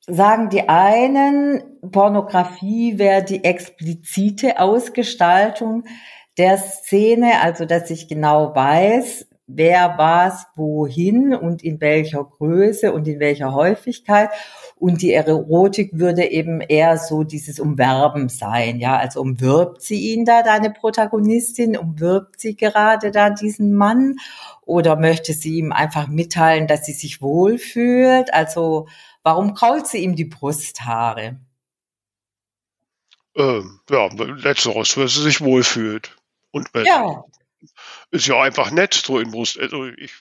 sagen 0.07 0.49
die 0.49 0.69
einen, 0.69 1.63
Pornografie 1.91 2.97
wäre 2.97 3.23
die 3.23 3.43
explizite 3.43 4.59
Ausgestaltung 4.59 5.83
der 6.37 6.57
Szene, 6.57 7.41
also 7.41 7.65
dass 7.65 7.89
ich 7.89 8.07
genau 8.07 8.53
weiß, 8.53 9.27
wer 9.47 9.95
was 9.97 10.47
wohin 10.55 11.33
und 11.35 11.63
in 11.63 11.79
welcher 11.79 12.23
Größe 12.23 12.91
und 12.91 13.07
in 13.07 13.19
welcher 13.19 13.53
Häufigkeit. 13.53 14.29
Und 14.77 15.01
die 15.01 15.13
Erotik 15.13 15.91
würde 15.93 16.25
eben 16.25 16.61
eher 16.61 16.97
so 16.97 17.23
dieses 17.23 17.59
Umwerben 17.59 18.27
sein, 18.29 18.79
ja. 18.79 18.97
Also 18.97 19.21
umwirbt 19.21 19.81
sie 19.81 20.13
ihn 20.13 20.25
da, 20.25 20.41
deine 20.41 20.71
Protagonistin, 20.71 21.77
umwirbt 21.77 22.39
sie 22.39 22.55
gerade 22.55 23.11
da 23.11 23.29
diesen 23.29 23.73
Mann 23.73 24.17
oder 24.65 24.95
möchte 24.95 25.33
sie 25.33 25.57
ihm 25.59 25.71
einfach 25.71 26.07
mitteilen, 26.07 26.67
dass 26.67 26.85
sie 26.85 26.93
sich 26.93 27.21
wohlfühlt? 27.21 28.33
Also 28.33 28.87
warum 29.23 29.53
krault 29.53 29.87
sie 29.87 29.99
ihm 29.99 30.15
die 30.15 30.25
Brusthaare? 30.25 31.37
Ähm, 33.35 33.79
ja, 33.89 34.07
letzteres, 34.07 34.97
weil 34.97 35.07
sie 35.07 35.21
sich 35.21 35.41
wohlfühlt. 35.41 36.15
Und 36.55 36.69
ja. 36.85 37.25
ist 38.11 38.27
ja 38.27 38.41
einfach 38.41 38.71
nett, 38.71 38.93
so 38.93 39.19
in 39.19 39.29
Brust. 39.29 39.59
Also 39.59 39.87
ich, 39.87 40.13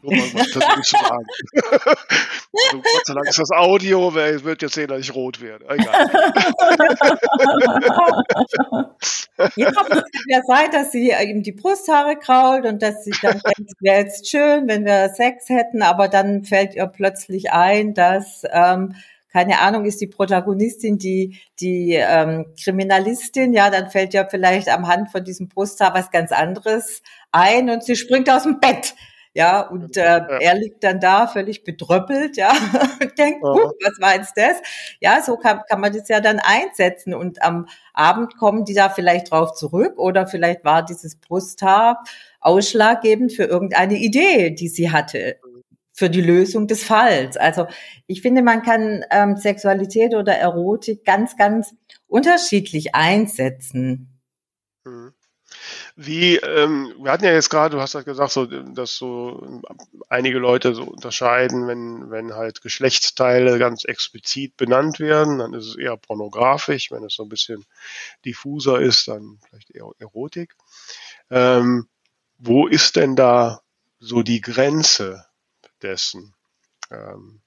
nur 0.00 0.14
mal 0.14 0.32
was 0.32 0.52
persönlich 0.52 0.86
sagen. 0.86 1.26
Also, 2.54 2.82
Gott 2.82 3.06
sei 3.06 3.14
Dank 3.14 3.28
ist 3.28 3.38
das 3.38 3.50
Audio, 3.50 4.14
weil 4.14 4.44
wird 4.44 4.60
jetzt 4.62 4.74
sehen, 4.74 4.88
dass 4.88 5.00
ich 5.00 5.14
rot 5.14 5.40
werde. 5.40 5.64
Egal. 5.70 6.10
ja, 9.56 9.68
aber 9.68 9.90
es 9.90 10.02
kann 10.02 10.28
ja 10.28 10.42
sein, 10.46 10.70
dass 10.70 10.92
sie 10.92 11.10
ihm 11.10 11.42
die 11.42 11.52
Brusthaare 11.52 12.16
krault 12.16 12.66
und 12.66 12.82
dass 12.82 13.02
sie 13.04 13.14
dann 13.22 13.40
denkt, 13.44 13.70
es 13.70 13.74
wäre 13.80 14.00
jetzt 14.02 14.28
schön, 14.30 14.68
wenn 14.68 14.84
wir 14.84 15.08
Sex 15.08 15.48
hätten, 15.48 15.82
aber 15.82 16.08
dann 16.08 16.44
fällt 16.44 16.74
ihr 16.74 16.86
plötzlich 16.86 17.52
ein, 17.52 17.94
dass 17.94 18.42
ähm, 18.52 18.94
keine 19.32 19.60
Ahnung, 19.60 19.86
ist 19.86 20.00
die 20.00 20.06
Protagonistin 20.06 20.98
die, 20.98 21.40
die 21.58 21.94
ähm, 21.94 22.46
Kriminalistin, 22.62 23.54
ja, 23.54 23.70
dann 23.70 23.90
fällt 23.90 24.12
ja 24.12 24.26
vielleicht 24.26 24.68
am 24.68 24.88
Hand 24.88 25.10
von 25.10 25.24
diesem 25.24 25.48
Brusthaar 25.48 25.94
was 25.94 26.10
ganz 26.10 26.32
anderes 26.32 27.02
ein 27.30 27.70
und 27.70 27.82
sie 27.82 27.96
springt 27.96 28.28
aus 28.30 28.42
dem 28.42 28.60
Bett. 28.60 28.94
Ja, 29.34 29.62
und 29.62 29.96
äh, 29.96 30.02
ja. 30.02 30.26
er 30.26 30.54
liegt 30.54 30.84
dann 30.84 31.00
da 31.00 31.26
völlig 31.26 31.64
bedröppelt, 31.64 32.36
ja, 32.36 32.50
und 33.00 33.18
denkt, 33.18 33.42
uh, 33.42 33.72
was 33.82 33.98
war 33.98 34.14
jetzt 34.14 34.36
das? 34.36 34.60
Ja, 35.00 35.22
so 35.22 35.38
kann, 35.38 35.62
kann 35.66 35.80
man 35.80 35.94
das 35.94 36.06
ja 36.08 36.20
dann 36.20 36.38
einsetzen 36.38 37.14
und 37.14 37.40
am 37.40 37.66
Abend 37.94 38.36
kommen 38.36 38.66
die 38.66 38.74
da 38.74 38.90
vielleicht 38.90 39.30
drauf 39.30 39.54
zurück 39.54 39.98
oder 39.98 40.26
vielleicht 40.26 40.64
war 40.64 40.84
dieses 40.84 41.16
Brusthaar 41.16 42.04
ausschlaggebend 42.40 43.32
für 43.32 43.44
irgendeine 43.44 43.96
Idee, 43.96 44.50
die 44.50 44.68
sie 44.68 44.90
hatte 44.90 45.36
für 46.02 46.10
die 46.10 46.20
Lösung 46.20 46.66
des 46.66 46.82
Falls. 46.82 47.36
Also 47.36 47.68
ich 48.08 48.22
finde, 48.22 48.42
man 48.42 48.62
kann 48.62 49.04
ähm, 49.12 49.36
Sexualität 49.36 50.16
oder 50.16 50.34
Erotik 50.34 51.04
ganz, 51.04 51.36
ganz 51.36 51.76
unterschiedlich 52.08 52.92
einsetzen. 52.96 54.20
Mhm. 54.82 55.12
Wie, 55.94 56.38
ähm, 56.38 56.92
wir 56.98 57.12
hatten 57.12 57.24
ja 57.24 57.32
jetzt 57.32 57.50
gerade, 57.50 57.76
du 57.76 57.80
hast 57.80 57.94
ja 57.94 58.02
gesagt, 58.02 58.32
so, 58.32 58.46
dass 58.46 58.96
so 58.96 59.62
einige 60.08 60.40
Leute 60.40 60.74
so 60.74 60.82
unterscheiden, 60.82 61.68
wenn, 61.68 62.10
wenn 62.10 62.34
halt 62.34 62.62
Geschlechtsteile 62.62 63.60
ganz 63.60 63.84
explizit 63.84 64.56
benannt 64.56 64.98
werden, 64.98 65.38
dann 65.38 65.54
ist 65.54 65.66
es 65.66 65.76
eher 65.76 65.96
pornografisch, 65.96 66.90
wenn 66.90 67.04
es 67.04 67.14
so 67.14 67.22
ein 67.22 67.28
bisschen 67.28 67.64
diffuser 68.24 68.80
ist, 68.80 69.06
dann 69.06 69.38
vielleicht 69.48 69.70
eher 69.70 69.88
Erotik. 70.00 70.56
Ähm, 71.30 71.86
wo 72.38 72.66
ist 72.66 72.96
denn 72.96 73.14
da 73.14 73.60
so 74.00 74.24
die 74.24 74.40
Grenze? 74.40 75.26
Dessen. 75.82 76.34
Ähm, 76.90 77.40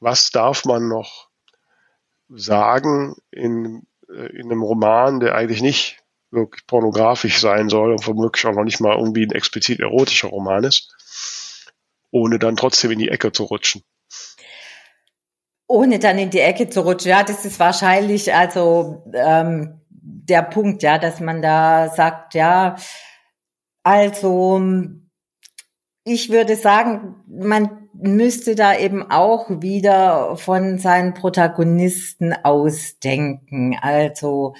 was 0.00 0.30
darf 0.30 0.64
man 0.64 0.88
noch 0.88 1.28
sagen 2.28 3.16
in, 3.30 3.86
äh, 4.08 4.26
in 4.36 4.50
einem 4.50 4.62
Roman, 4.62 5.20
der 5.20 5.34
eigentlich 5.34 5.62
nicht 5.62 6.02
wirklich 6.30 6.66
pornografisch 6.66 7.40
sein 7.40 7.68
soll 7.68 7.92
und 7.92 8.06
womöglich 8.06 8.46
auch 8.46 8.54
noch 8.54 8.64
nicht 8.64 8.80
mal 8.80 8.96
irgendwie 8.96 9.24
ein 9.24 9.32
explizit 9.32 9.80
erotischer 9.80 10.28
Roman 10.28 10.64
ist, 10.64 10.94
ohne 12.10 12.38
dann 12.38 12.56
trotzdem 12.56 12.90
in 12.90 12.98
die 12.98 13.08
Ecke 13.08 13.32
zu 13.32 13.44
rutschen. 13.44 13.82
Ohne 15.68 15.98
dann 15.98 16.18
in 16.18 16.30
die 16.30 16.40
Ecke 16.40 16.68
zu 16.68 16.80
rutschen, 16.80 17.10
ja, 17.10 17.22
das 17.24 17.44
ist 17.44 17.58
wahrscheinlich 17.58 18.32
also 18.32 19.04
ähm, 19.14 19.80
der 19.88 20.42
Punkt, 20.42 20.82
ja, 20.82 20.98
dass 20.98 21.20
man 21.20 21.42
da 21.42 21.88
sagt, 21.88 22.34
ja, 22.34 22.76
also 23.82 24.60
ich 26.06 26.30
würde 26.30 26.54
sagen, 26.54 27.16
man 27.26 27.88
müsste 27.92 28.54
da 28.54 28.78
eben 28.78 29.10
auch 29.10 29.46
wieder 29.50 30.36
von 30.36 30.78
seinen 30.78 31.14
Protagonisten 31.14 32.32
ausdenken. 32.32 33.76
Also 33.82 34.54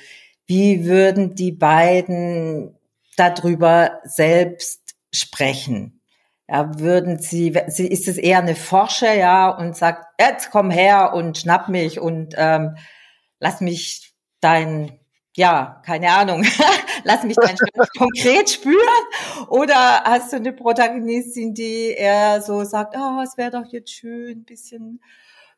wie 0.47 0.87
würden 0.87 1.37
die 1.37 1.53
beiden 1.53 2.77
darüber 3.17 4.01
selbst 4.03 4.97
sprechen? 5.15 6.01
Ja, 6.49 6.81
würden 6.81 7.21
sie, 7.21 7.51
ist 7.51 8.09
es 8.09 8.19
eher 8.19 8.39
eine 8.39 8.57
Forscher, 8.57 9.15
ja, 9.15 9.49
und 9.49 9.77
sagt, 9.77 10.05
jetzt 10.21 10.51
komm 10.51 10.71
her 10.71 11.13
und 11.15 11.39
schnapp 11.39 11.69
mich 11.69 12.01
und 12.01 12.35
ähm, 12.37 12.77
lass 13.39 13.61
mich 13.61 14.15
dein 14.41 14.99
ja, 15.37 15.83
keine 15.85 16.13
Ahnung, 16.13 16.45
lass 17.07 17.23
mich 17.23 17.37
dann 17.37 17.57
konkret 17.97 18.51
spüren. 18.51 19.05
Oder 19.49 20.03
hast 20.05 20.33
du 20.33 20.37
eine 20.37 20.53
Protagonistin, 20.53 21.55
die 21.55 21.91
eher 21.97 22.43
so 22.43 22.65
sagt, 22.65 22.95
oh, 22.97 23.23
es 23.23 23.37
wäre 23.37 23.53
doch 23.53 23.73
jetzt 23.73 23.93
schön, 23.93 24.41
ein 24.41 24.45
bisschen 24.45 25.01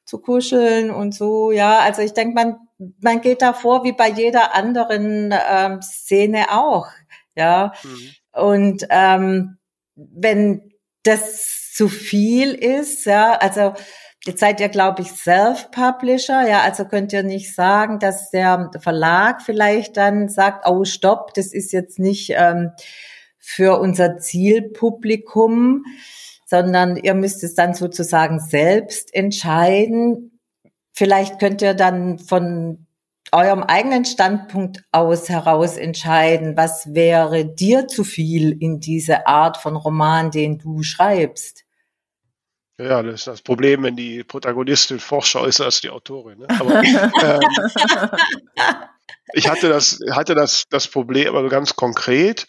zu 0.05 0.21
kuscheln 0.21 0.91
und 0.91 1.15
so, 1.15 1.51
ja. 1.51 1.81
Also 1.81 2.03
ich 2.03 2.13
denke, 2.13 2.35
man, 2.35 2.57
man 3.01 3.21
geht 3.21 3.43
da 3.43 3.53
vor 3.53 3.85
wie 3.85 3.93
bei 3.93 4.09
jeder 4.09 4.55
anderen 4.55 5.35
ähm, 5.49 5.83
Szene 5.83 6.47
auch, 6.51 6.89
ja. 7.35 7.73
Mhm. 7.83 8.11
Und 8.33 8.87
ähm, 8.91 9.59
wenn 9.97 10.73
das 11.03 11.73
zu 11.75 11.89
viel 11.89 12.55
ist, 12.55 13.07
ja, 13.07 13.33
also 13.33 13.75
Jetzt 14.29 14.41
seid 14.41 14.61
ihr, 14.61 14.69
glaube 14.69 15.01
ich, 15.01 15.11
Self-Publisher, 15.11 16.47
ja, 16.47 16.61
also 16.61 16.85
könnt 16.85 17.15
ihr 17.15 17.23
nicht 17.23 17.55
sagen, 17.55 17.99
dass 17.99 18.31
der 18.31 18.71
Verlag 18.79 19.41
vielleicht 19.41 19.97
dann 19.97 20.29
sagt, 20.29 20.69
oh, 20.69 20.85
stopp, 20.85 21.33
das 21.33 21.55
ist 21.55 21.73
jetzt 21.73 21.99
nicht 21.99 22.35
ähm, 22.37 22.73
für 23.39 23.81
unser 23.81 24.19
Zielpublikum, 24.19 25.83
sondern 26.45 26.97
ihr 26.97 27.15
müsst 27.15 27.43
es 27.43 27.55
dann 27.55 27.73
sozusagen 27.73 28.39
selbst 28.39 29.15
entscheiden. 29.15 30.39
Vielleicht 30.93 31.39
könnt 31.39 31.63
ihr 31.63 31.73
dann 31.73 32.19
von 32.19 32.87
eurem 33.33 33.63
eigenen 33.63 34.05
Standpunkt 34.05 34.85
aus 34.93 35.31
heraus 35.31 35.79
entscheiden, 35.79 36.55
was 36.55 36.93
wäre 36.93 37.47
dir 37.47 37.89
zu 37.89 38.05
viel 38.05 38.53
in 38.63 38.79
diese 38.79 39.27
Art 39.27 39.57
von 39.57 39.75
Roman, 39.75 40.31
den 40.31 40.59
du 40.59 40.83
schreibst. 40.83 41.65
Ja, 42.79 43.03
das 43.03 43.15
ist 43.17 43.27
das 43.27 43.43
Problem, 43.43 43.83
wenn 43.83 43.97
die 43.97 44.23
Protagonistin 44.23 45.01
Forscher 45.01 45.47
ist 45.47 45.61
als 45.61 45.81
die 45.81 45.91
Autorin. 45.91 46.39
Ne? 46.39 46.47
Aber, 46.49 46.83
ähm, 47.23 47.41
ich 49.33 49.49
hatte 49.49 49.69
das, 49.69 49.99
hatte 50.13 50.35
das, 50.37 50.65
das 50.71 50.87
Problem, 50.87 51.35
also 51.35 51.49
ganz 51.49 51.75
konkret 51.75 52.47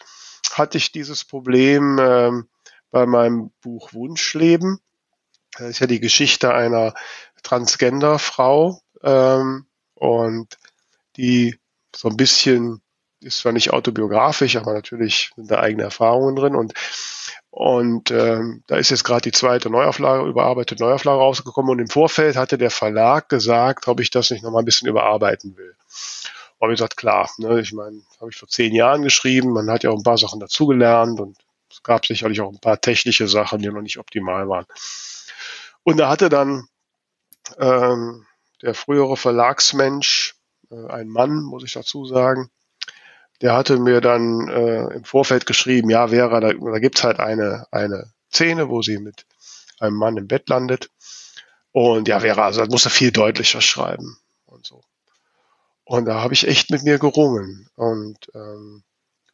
hatte 0.52 0.78
ich 0.78 0.92
dieses 0.92 1.24
Problem 1.24 1.98
ähm, 2.00 2.48
bei 2.90 3.06
meinem 3.06 3.50
Buch 3.60 3.92
Wunschleben. 3.92 4.78
Das 5.58 5.70
ist 5.70 5.78
ja 5.80 5.86
die 5.86 6.00
Geschichte 6.00 6.54
einer 6.54 6.94
Transgender-Frau 7.42 8.80
ähm, 9.02 9.66
und 9.94 10.58
die 11.16 11.58
so 11.94 12.08
ein 12.08 12.16
bisschen 12.16 12.82
ist 13.22 13.38
zwar 13.38 13.52
nicht 13.52 13.70
autobiografisch, 13.72 14.56
aber 14.56 14.72
natürlich 14.72 15.30
sind 15.36 15.50
da 15.50 15.60
eigene 15.60 15.82
Erfahrungen 15.82 16.36
drin 16.36 16.54
und 16.54 16.72
und 17.50 18.12
ähm, 18.12 18.62
da 18.68 18.76
ist 18.76 18.90
jetzt 18.90 19.02
gerade 19.02 19.22
die 19.22 19.32
zweite 19.32 19.70
Neuauflage, 19.70 20.28
überarbeitete 20.28 20.82
Neuauflage 20.82 21.18
rausgekommen. 21.18 21.72
Und 21.72 21.78
im 21.80 21.88
Vorfeld 21.88 22.36
hatte 22.36 22.58
der 22.58 22.70
Verlag 22.70 23.28
gesagt, 23.28 23.88
ob 23.88 24.00
ich 24.00 24.10
das 24.10 24.30
nicht 24.30 24.42
nochmal 24.42 24.62
ein 24.62 24.66
bisschen 24.66 24.88
überarbeiten 24.88 25.56
will. 25.56 25.74
Und 26.58 26.70
ich 26.70 26.76
gesagt, 26.76 26.96
klar, 26.96 27.28
ne, 27.38 27.60
ich 27.60 27.72
meine, 27.72 28.02
habe 28.20 28.30
ich 28.30 28.36
vor 28.36 28.48
zehn 28.48 28.74
Jahren 28.74 29.02
geschrieben, 29.02 29.52
man 29.52 29.70
hat 29.70 29.82
ja 29.82 29.90
auch 29.90 29.96
ein 29.96 30.04
paar 30.04 30.18
Sachen 30.18 30.40
dazugelernt 30.40 31.18
und 31.18 31.38
es 31.70 31.82
gab 31.82 32.06
sicherlich 32.06 32.40
auch 32.40 32.52
ein 32.52 32.60
paar 32.60 32.80
technische 32.80 33.26
Sachen, 33.26 33.60
die 33.60 33.68
noch 33.68 33.80
nicht 33.80 33.98
optimal 33.98 34.48
waren. 34.48 34.66
Und 35.82 35.96
da 35.96 36.08
hatte 36.08 36.28
dann 36.28 36.68
ähm, 37.58 38.26
der 38.62 38.74
frühere 38.74 39.16
Verlagsmensch, 39.16 40.36
äh, 40.70 40.86
ein 40.88 41.08
Mann, 41.08 41.42
muss 41.42 41.64
ich 41.64 41.72
dazu 41.72 42.04
sagen, 42.04 42.50
der 43.40 43.54
hatte 43.54 43.78
mir 43.78 44.00
dann 44.00 44.48
äh, 44.48 44.94
im 44.94 45.04
Vorfeld 45.04 45.46
geschrieben, 45.46 45.90
ja, 45.90 46.08
Vera, 46.08 46.40
da, 46.40 46.52
da 46.52 46.78
gibt's 46.78 47.04
halt 47.04 47.20
eine, 47.20 47.66
eine 47.70 48.12
Szene, 48.32 48.68
wo 48.68 48.82
sie 48.82 48.98
mit 48.98 49.26
einem 49.78 49.96
Mann 49.96 50.16
im 50.16 50.28
Bett 50.28 50.48
landet. 50.48 50.90
Und 51.72 52.08
ja, 52.08 52.20
Vera, 52.20 52.46
also 52.46 52.60
das 52.60 52.68
muss 52.68 52.84
er 52.84 52.90
viel 52.90 53.12
deutlicher 53.12 53.60
schreiben 53.60 54.18
und 54.46 54.66
so. 54.66 54.82
Und 55.84 56.04
da 56.04 56.20
habe 56.20 56.34
ich 56.34 56.46
echt 56.46 56.70
mit 56.70 56.82
mir 56.82 56.98
gerungen. 56.98 57.68
Und 57.74 58.30
ähm, 58.34 58.84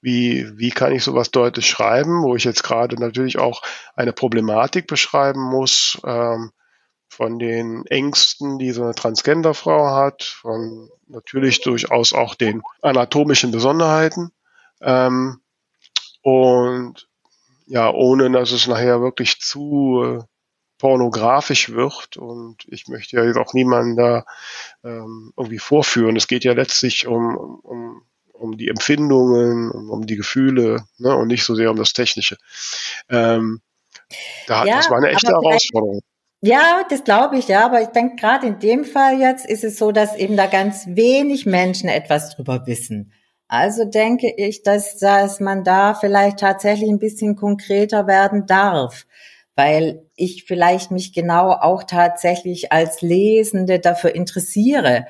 wie, 0.01 0.57
wie 0.57 0.71
kann 0.71 0.92
ich 0.92 1.03
sowas 1.03 1.31
deutlich 1.31 1.69
schreiben, 1.69 2.23
wo 2.23 2.37
ich 2.37 2.45
jetzt 2.45 2.62
gerade 2.62 2.97
natürlich 2.97 3.38
auch 3.38 3.62
eine 3.95 4.12
Problematik 4.12 4.87
beschreiben 4.87 5.42
muss, 5.42 6.01
ähm, 6.05 6.53
von 7.09 7.38
den 7.38 7.87
Ängsten, 7.87 8.59
die 8.59 8.73
so 8.73 8.83
eine 8.83 8.95
Transgenderfrau 8.95 9.95
hat, 9.95 10.23
von 10.23 10.90
natürlich 11.07 11.61
durchaus 11.62 12.12
auch 12.12 12.35
den 12.35 12.62
anatomischen 12.83 13.53
Besonderheiten. 13.53 14.33
Ähm, 14.81 15.40
und 16.23 17.09
ja, 17.66 17.90
ohne 17.92 18.31
dass 18.31 18.53
es 18.53 18.66
nachher 18.66 19.01
wirklich 19.01 19.40
zu 19.40 20.03
äh, 20.05 20.25
pornografisch 20.79 21.71
wird. 21.71 22.16
Und 22.16 22.64
ich 22.69 22.88
möchte 22.88 23.16
ja 23.16 23.25
jetzt 23.25 23.38
auch 23.38 23.55
niemanden 23.55 23.97
da 23.97 24.25
ähm, 24.85 25.33
irgendwie 25.37 25.59
vorführen. 25.59 26.16
Es 26.16 26.29
geht 26.29 26.45
ja 26.45 26.53
letztlich 26.53 27.07
um, 27.07 27.37
um, 27.37 28.03
um 28.33 28.57
die 28.57 28.69
Empfindungen, 28.69 29.71
um, 29.71 29.90
um 29.90 30.07
die 30.07 30.16
Gefühle 30.16 30.87
ne, 30.99 31.16
und 31.16 31.29
nicht 31.29 31.45
so 31.45 31.55
sehr 31.55 31.71
um 31.71 31.77
das 31.77 31.92
Technische. 31.92 32.37
Ähm, 33.09 33.61
da, 34.47 34.64
ja, 34.64 34.77
das 34.77 34.90
war 34.90 34.99
eine 34.99 35.09
echte 35.09 35.29
Herausforderung. 35.29 36.03
Ja, 36.42 36.85
das 36.88 37.03
glaube 37.05 37.38
ich, 37.38 37.49
ja. 37.49 37.64
Aber 37.64 37.81
ich 37.81 37.88
denke, 37.88 38.16
gerade 38.16 38.46
in 38.46 38.59
dem 38.59 38.85
Fall 38.85 39.18
jetzt 39.20 39.46
ist 39.46 39.64
es 39.64 39.79
so, 39.79 39.90
dass 39.92 40.16
eben 40.16 40.37
da 40.37 40.46
ganz 40.46 40.87
wenig 40.88 41.46
Menschen 41.46 41.88
etwas 41.88 42.35
drüber 42.37 42.66
wissen. 42.66 43.12
Also 43.49 43.85
denke 43.85 44.33
ich, 44.37 44.62
dass, 44.62 44.99
dass 44.99 45.40
man 45.40 45.64
da 45.64 45.94
vielleicht 45.94 46.38
tatsächlich 46.40 46.90
ein 46.90 46.99
bisschen 46.99 47.37
konkreter 47.37 48.07
werden 48.07 48.46
darf. 48.46 49.07
weil 49.57 50.05
ich 50.16 50.44
vielleicht 50.46 50.92
mich 50.92 51.12
genau 51.14 51.51
auch 51.53 51.85
tatsächlich 51.85 52.72
als 52.72 53.03
Lesende 53.03 53.81
dafür 53.81 54.14
interessiere. 54.14 55.07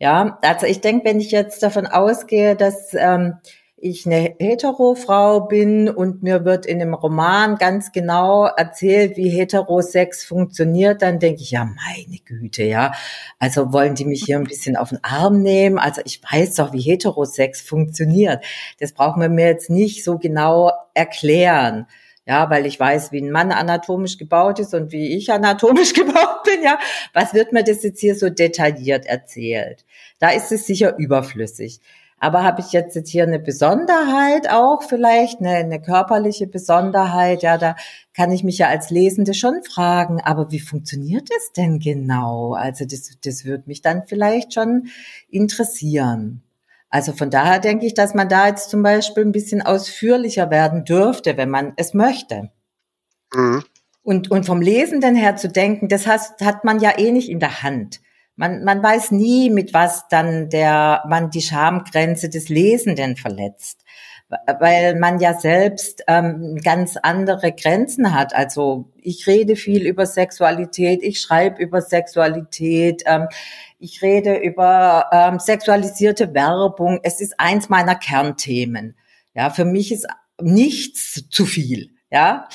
Ja, 0.00 0.38
also 0.42 0.66
ich 0.66 0.80
denke, 0.80 1.04
wenn 1.06 1.20
ich 1.20 1.30
jetzt 1.32 1.62
davon 1.62 1.86
ausgehe, 1.86 2.56
dass 2.56 2.94
ähm, 2.94 3.36
ich 3.80 4.06
eine 4.06 4.34
Hetero-Frau 4.38 5.40
bin 5.40 5.88
und 5.88 6.22
mir 6.22 6.44
wird 6.44 6.66
in 6.66 6.82
einem 6.82 6.94
Roman 6.94 7.56
ganz 7.56 7.92
genau 7.92 8.46
erzählt, 8.46 9.16
wie 9.16 9.28
Heterosex 9.28 10.24
funktioniert, 10.24 11.02
dann 11.02 11.18
denke 11.18 11.42
ich, 11.42 11.52
ja, 11.52 11.64
meine 11.64 12.18
Güte, 12.24 12.64
ja. 12.64 12.92
Also 13.38 13.72
wollen 13.72 13.94
die 13.94 14.04
mich 14.04 14.24
hier 14.24 14.36
ein 14.36 14.44
bisschen 14.44 14.76
auf 14.76 14.88
den 14.88 15.02
Arm 15.02 15.42
nehmen? 15.42 15.78
Also 15.78 16.02
ich 16.04 16.20
weiß 16.22 16.56
doch, 16.56 16.72
wie 16.72 16.80
Heterosex 16.80 17.60
funktioniert. 17.60 18.44
Das 18.80 18.92
brauchen 18.92 19.22
wir 19.22 19.28
mir 19.28 19.46
jetzt 19.46 19.70
nicht 19.70 20.02
so 20.02 20.18
genau 20.18 20.72
erklären. 20.94 21.86
Ja, 22.26 22.50
weil 22.50 22.66
ich 22.66 22.78
weiß, 22.78 23.10
wie 23.12 23.22
ein 23.22 23.30
Mann 23.30 23.52
anatomisch 23.52 24.18
gebaut 24.18 24.58
ist 24.58 24.74
und 24.74 24.92
wie 24.92 25.16
ich 25.16 25.32
anatomisch 25.32 25.92
gebaut 25.94 26.42
bin, 26.44 26.62
ja. 26.62 26.78
Was 27.14 27.32
wird 27.32 27.52
mir 27.52 27.64
das 27.64 27.82
jetzt 27.82 28.00
hier 28.00 28.16
so 28.16 28.28
detailliert 28.28 29.06
erzählt? 29.06 29.86
Da 30.18 30.30
ist 30.30 30.52
es 30.52 30.66
sicher 30.66 30.98
überflüssig. 30.98 31.80
Aber 32.20 32.42
habe 32.42 32.60
ich 32.60 32.72
jetzt, 32.72 32.96
jetzt 32.96 33.10
hier 33.10 33.22
eine 33.22 33.38
Besonderheit 33.38 34.50
auch 34.50 34.82
vielleicht, 34.82 35.40
eine, 35.40 35.50
eine 35.50 35.80
körperliche 35.80 36.46
Besonderheit? 36.46 37.42
Ja, 37.42 37.58
da 37.58 37.76
kann 38.14 38.32
ich 38.32 38.42
mich 38.42 38.58
ja 38.58 38.68
als 38.68 38.90
Lesende 38.90 39.34
schon 39.34 39.62
fragen, 39.62 40.20
aber 40.20 40.50
wie 40.50 40.58
funktioniert 40.60 41.28
es 41.36 41.52
denn 41.52 41.78
genau? 41.78 42.54
Also 42.54 42.84
das, 42.84 43.10
das 43.24 43.44
würde 43.44 43.64
mich 43.66 43.82
dann 43.82 44.02
vielleicht 44.06 44.54
schon 44.54 44.88
interessieren. 45.28 46.42
Also 46.90 47.12
von 47.12 47.30
daher 47.30 47.60
denke 47.60 47.86
ich, 47.86 47.94
dass 47.94 48.14
man 48.14 48.28
da 48.28 48.48
jetzt 48.48 48.70
zum 48.70 48.82
Beispiel 48.82 49.24
ein 49.24 49.32
bisschen 49.32 49.62
ausführlicher 49.62 50.50
werden 50.50 50.84
dürfte, 50.84 51.36
wenn 51.36 51.50
man 51.50 51.74
es 51.76 51.94
möchte. 51.94 52.50
Mhm. 53.32 53.62
Und, 54.02 54.30
und 54.30 54.46
vom 54.46 54.62
Lesenden 54.62 55.14
her 55.14 55.36
zu 55.36 55.48
denken, 55.48 55.88
das 55.88 56.06
hat, 56.06 56.40
hat 56.42 56.64
man 56.64 56.80
ja 56.80 56.98
eh 56.98 57.12
nicht 57.12 57.28
in 57.28 57.40
der 57.40 57.62
Hand. 57.62 58.00
Man, 58.38 58.64
man 58.64 58.82
weiß 58.82 59.10
nie, 59.10 59.50
mit 59.50 59.74
was 59.74 60.08
dann 60.08 60.48
der, 60.48 61.02
man 61.08 61.30
die 61.30 61.42
Schamgrenze 61.42 62.28
des 62.28 62.48
Lesenden 62.48 63.16
verletzt 63.16 63.84
weil 64.28 64.96
man 64.96 65.20
ja 65.20 65.38
selbst 65.38 66.04
ähm, 66.06 66.56
ganz 66.62 66.96
andere 66.98 67.52
Grenzen 67.52 68.12
hat. 68.12 68.34
Also 68.34 68.90
ich 68.96 69.26
rede 69.26 69.56
viel 69.56 69.86
über 69.86 70.04
Sexualität, 70.04 71.02
ich 71.02 71.20
schreibe 71.20 71.62
über 71.62 71.80
Sexualität, 71.80 73.04
ähm, 73.06 73.28
ich 73.78 74.02
rede 74.02 74.36
über 74.36 75.06
ähm, 75.12 75.38
sexualisierte 75.38 76.34
Werbung. 76.34 77.00
Es 77.02 77.20
ist 77.20 77.40
eins 77.40 77.68
meiner 77.68 77.94
Kernthemen. 77.94 78.96
Ja, 79.34 79.50
für 79.50 79.64
mich 79.64 79.92
ist 79.92 80.06
nichts 80.40 81.28
zu 81.30 81.46
viel. 81.46 81.90
Ja, 82.10 82.48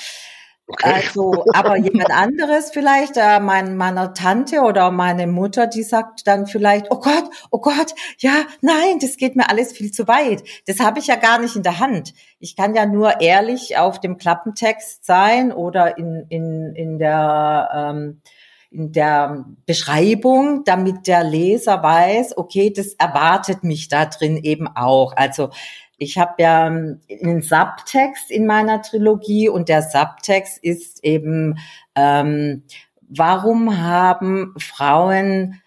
Okay. 0.66 0.92
Also, 0.94 1.44
aber 1.52 1.76
jemand 1.76 2.10
anderes 2.14 2.70
vielleicht, 2.70 3.18
äh, 3.18 3.38
mein, 3.38 3.76
meiner 3.76 4.14
Tante 4.14 4.60
oder 4.60 4.90
meine 4.90 5.26
Mutter, 5.26 5.66
die 5.66 5.82
sagt 5.82 6.26
dann 6.26 6.46
vielleicht, 6.46 6.86
oh 6.90 7.00
Gott, 7.00 7.24
oh 7.50 7.60
Gott, 7.60 7.94
ja, 8.18 8.32
nein, 8.62 8.98
das 9.00 9.18
geht 9.18 9.36
mir 9.36 9.50
alles 9.50 9.72
viel 9.72 9.92
zu 9.92 10.08
weit. 10.08 10.42
Das 10.66 10.80
habe 10.80 11.00
ich 11.00 11.06
ja 11.06 11.16
gar 11.16 11.38
nicht 11.38 11.54
in 11.54 11.62
der 11.62 11.80
Hand. 11.80 12.14
Ich 12.38 12.56
kann 12.56 12.74
ja 12.74 12.86
nur 12.86 13.20
ehrlich 13.20 13.76
auf 13.76 14.00
dem 14.00 14.16
Klappentext 14.16 15.04
sein 15.04 15.52
oder 15.52 15.98
in, 15.98 16.24
in, 16.30 16.74
in 16.74 16.98
der 16.98 17.68
ähm, 17.74 18.22
in 18.74 18.90
der 18.90 19.44
Beschreibung, 19.66 20.64
damit 20.64 21.06
der 21.06 21.22
Leser 21.22 21.80
weiß, 21.80 22.36
okay, 22.36 22.72
das 22.74 22.94
erwartet 22.94 23.62
mich 23.62 23.88
da 23.88 24.04
drin 24.06 24.36
eben 24.36 24.66
auch. 24.66 25.14
Also 25.16 25.50
ich 25.98 26.18
habe 26.18 26.34
ja 26.42 26.66
ähm, 26.66 27.00
einen 27.22 27.42
Subtext 27.42 28.30
in 28.30 28.46
meiner 28.46 28.82
Trilogie 28.82 29.48
und 29.48 29.68
der 29.68 29.82
Subtext 29.82 30.58
ist 30.62 31.04
eben, 31.04 31.58
ähm, 31.94 32.64
warum 33.08 33.78
haben 33.78 34.54
Frauen 34.58 35.60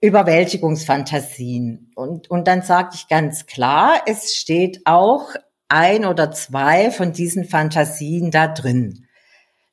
Überwältigungsfantasien? 0.00 1.92
Und, 1.94 2.30
und 2.30 2.48
dann 2.48 2.62
sage 2.62 2.90
ich 2.94 3.08
ganz 3.08 3.46
klar, 3.46 4.02
es 4.06 4.34
steht 4.34 4.80
auch 4.84 5.34
ein 5.68 6.04
oder 6.04 6.30
zwei 6.30 6.90
von 6.90 7.12
diesen 7.12 7.44
Fantasien 7.44 8.30
da 8.30 8.48
drin. 8.48 9.06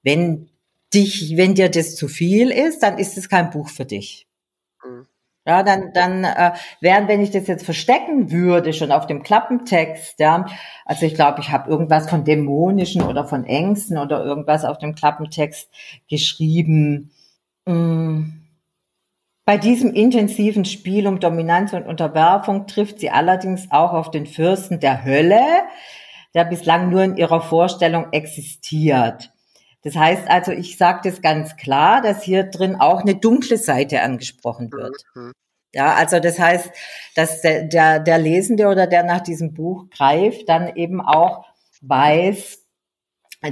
Wenn 0.03 0.49
dich, 0.93 1.37
wenn 1.37 1.55
dir 1.55 1.69
das 1.69 1.95
zu 1.95 2.07
viel 2.07 2.51
ist, 2.51 2.83
dann 2.83 2.97
ist 2.97 3.17
es 3.17 3.29
kein 3.29 3.49
Buch 3.49 3.69
für 3.69 3.85
dich. 3.85 4.27
Ja, 5.45 5.63
dann, 5.63 5.91
dann 5.93 6.23
äh, 6.23 6.51
während 6.81 7.07
wenn 7.07 7.21
ich 7.21 7.31
das 7.31 7.47
jetzt 7.47 7.65
verstecken 7.65 8.31
würde, 8.31 8.73
schon 8.73 8.91
auf 8.91 9.07
dem 9.07 9.23
Klappentext, 9.23 10.19
ja, 10.19 10.45
also 10.85 11.05
ich 11.07 11.15
glaube, 11.15 11.41
ich 11.41 11.49
habe 11.51 11.69
irgendwas 11.69 12.07
von 12.07 12.23
dämonischen 12.23 13.01
oder 13.01 13.25
von 13.25 13.45
Ängsten 13.45 13.97
oder 13.97 14.23
irgendwas 14.23 14.65
auf 14.65 14.77
dem 14.77 14.93
Klappentext 14.93 15.69
geschrieben. 16.07 17.11
Mm. 17.65 18.41
Bei 19.43 19.57
diesem 19.57 19.93
intensiven 19.93 20.65
Spiel 20.65 21.07
um 21.07 21.19
Dominanz 21.19 21.73
und 21.73 21.87
Unterwerfung 21.87 22.67
trifft 22.67 22.99
sie 22.99 23.09
allerdings 23.09 23.71
auch 23.71 23.93
auf 23.93 24.11
den 24.11 24.27
Fürsten 24.27 24.79
der 24.79 25.03
Hölle, 25.03 25.41
der 26.35 26.45
bislang 26.45 26.89
nur 26.91 27.03
in 27.03 27.17
ihrer 27.17 27.41
Vorstellung 27.41 28.13
existiert. 28.13 29.30
Das 29.83 29.95
heißt 29.95 30.27
also, 30.27 30.51
ich 30.51 30.77
sage 30.77 31.09
das 31.09 31.21
ganz 31.21 31.55
klar, 31.57 32.01
dass 32.01 32.23
hier 32.23 32.43
drin 32.43 32.75
auch 32.75 33.01
eine 33.01 33.15
dunkle 33.15 33.57
Seite 33.57 34.01
angesprochen 34.01 34.71
wird. 34.71 35.03
Mhm. 35.15 35.31
Ja, 35.73 35.93
also 35.93 36.19
das 36.19 36.37
heißt, 36.37 36.69
dass 37.15 37.41
der, 37.41 37.63
der, 37.63 37.99
der 37.99 38.17
Lesende 38.17 38.67
oder 38.67 38.87
der 38.87 39.03
nach 39.03 39.21
diesem 39.21 39.53
Buch 39.53 39.89
greift, 39.89 40.49
dann 40.49 40.75
eben 40.75 40.99
auch 41.01 41.45
weiß, 41.81 42.59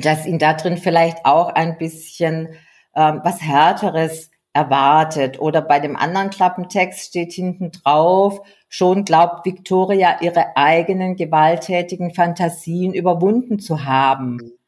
dass 0.02 0.26
ihn 0.26 0.38
da 0.38 0.54
drin 0.54 0.78
vielleicht 0.78 1.26
auch 1.26 1.50
ein 1.50 1.78
bisschen 1.78 2.50
ähm, 2.96 3.22
was 3.24 3.42
Härteres 3.42 4.30
erwartet. 4.54 5.40
Oder 5.40 5.62
bei 5.62 5.80
dem 5.80 5.96
anderen 5.96 6.30
Klappentext 6.30 7.08
steht 7.08 7.32
hinten 7.32 7.72
drauf, 7.72 8.42
schon 8.68 9.06
glaubt 9.06 9.46
Victoria 9.46 10.22
ihre 10.22 10.58
eigenen 10.58 11.16
gewalttätigen 11.16 12.14
Fantasien 12.14 12.94
überwunden 12.94 13.60
zu 13.60 13.86
haben. 13.86 14.59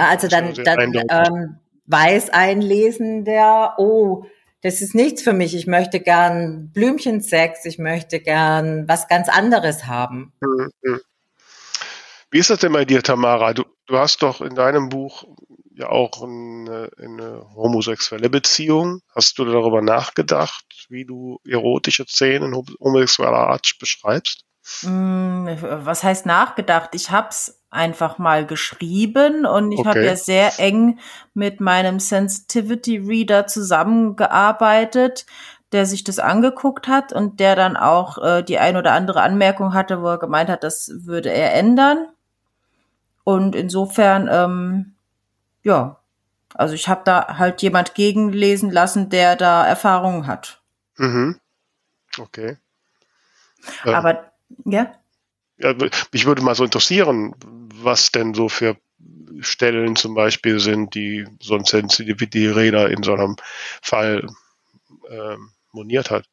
Ja, 0.00 0.08
also 0.08 0.28
dann, 0.28 0.54
dann 0.54 0.94
ähm, 1.10 1.56
weiß 1.86 2.30
ein 2.30 2.62
Lesender, 2.62 3.74
oh, 3.78 4.24
das 4.62 4.80
ist 4.80 4.94
nichts 4.94 5.22
für 5.22 5.32
mich. 5.32 5.54
Ich 5.54 5.66
möchte 5.66 6.00
gern 6.00 6.70
Blümchensex, 6.72 7.64
ich 7.64 7.78
möchte 7.78 8.20
gern 8.20 8.88
was 8.88 9.08
ganz 9.08 9.28
anderes 9.28 9.86
haben. 9.86 10.32
Mhm, 10.40 10.70
mhm. 10.82 11.00
Wie 12.30 12.38
ist 12.38 12.48
das 12.48 12.60
denn 12.60 12.72
bei 12.72 12.84
dir, 12.84 13.02
Tamara? 13.02 13.52
Du, 13.54 13.64
du 13.86 13.98
hast 13.98 14.22
doch 14.22 14.40
in 14.40 14.54
deinem 14.54 14.88
Buch 14.88 15.24
ja 15.74 15.88
auch 15.88 16.22
eine, 16.22 16.90
eine 16.96 17.46
homosexuelle 17.54 18.30
Beziehung. 18.30 19.00
Hast 19.14 19.38
du 19.38 19.44
darüber 19.44 19.82
nachgedacht, 19.82 20.64
wie 20.88 21.04
du 21.04 21.40
erotische 21.46 22.06
Szenen 22.06 22.54
homosexueller 22.54 23.48
Art 23.48 23.76
beschreibst? 23.80 24.44
Mm, 24.82 25.46
was 25.62 26.02
heißt 26.02 26.26
nachgedacht? 26.26 26.90
Ich 26.94 27.10
habe 27.10 27.28
es 27.30 27.60
einfach 27.70 28.18
mal 28.18 28.46
geschrieben 28.46 29.46
und 29.46 29.72
ich 29.72 29.80
okay. 29.80 29.88
habe 29.88 30.04
ja 30.04 30.16
sehr 30.16 30.58
eng 30.58 30.98
mit 31.34 31.60
meinem 31.60 32.00
Sensitivity 32.00 32.98
Reader 32.98 33.46
zusammengearbeitet, 33.46 35.26
der 35.72 35.86
sich 35.86 36.02
das 36.02 36.18
angeguckt 36.18 36.88
hat 36.88 37.12
und 37.12 37.38
der 37.38 37.54
dann 37.54 37.76
auch 37.76 38.18
äh, 38.18 38.42
die 38.42 38.58
ein 38.58 38.76
oder 38.76 38.92
andere 38.92 39.22
Anmerkung 39.22 39.72
hatte, 39.72 40.02
wo 40.02 40.08
er 40.08 40.18
gemeint 40.18 40.50
hat, 40.50 40.64
das 40.64 40.90
würde 41.04 41.30
er 41.30 41.54
ändern. 41.54 42.08
Und 43.22 43.54
insofern, 43.54 44.28
ähm, 44.30 44.94
ja, 45.62 46.00
also 46.54 46.74
ich 46.74 46.88
habe 46.88 47.02
da 47.04 47.38
halt 47.38 47.62
jemand 47.62 47.94
gegenlesen 47.94 48.70
lassen, 48.70 49.10
der 49.10 49.36
da 49.36 49.64
Erfahrungen 49.64 50.26
hat. 50.26 50.60
Mhm. 50.96 51.38
Okay. 52.18 52.56
Aber 53.84 54.29
ja. 54.64 54.92
ja. 55.58 55.74
Mich 56.12 56.26
würde 56.26 56.42
mal 56.42 56.54
so 56.54 56.64
interessieren, 56.64 57.34
was 57.74 58.12
denn 58.12 58.34
so 58.34 58.48
für 58.48 58.76
Stellen 59.40 59.96
zum 59.96 60.14
Beispiel 60.14 60.60
sind, 60.60 60.94
die 60.94 61.26
so 61.40 61.54
ein 61.54 61.64
Sensitivity-Räder 61.64 62.90
in 62.90 63.02
so 63.02 63.14
einem 63.14 63.36
Fall 63.82 64.28
ähm, 65.08 65.52
moniert 65.72 66.10
hat. 66.10 66.26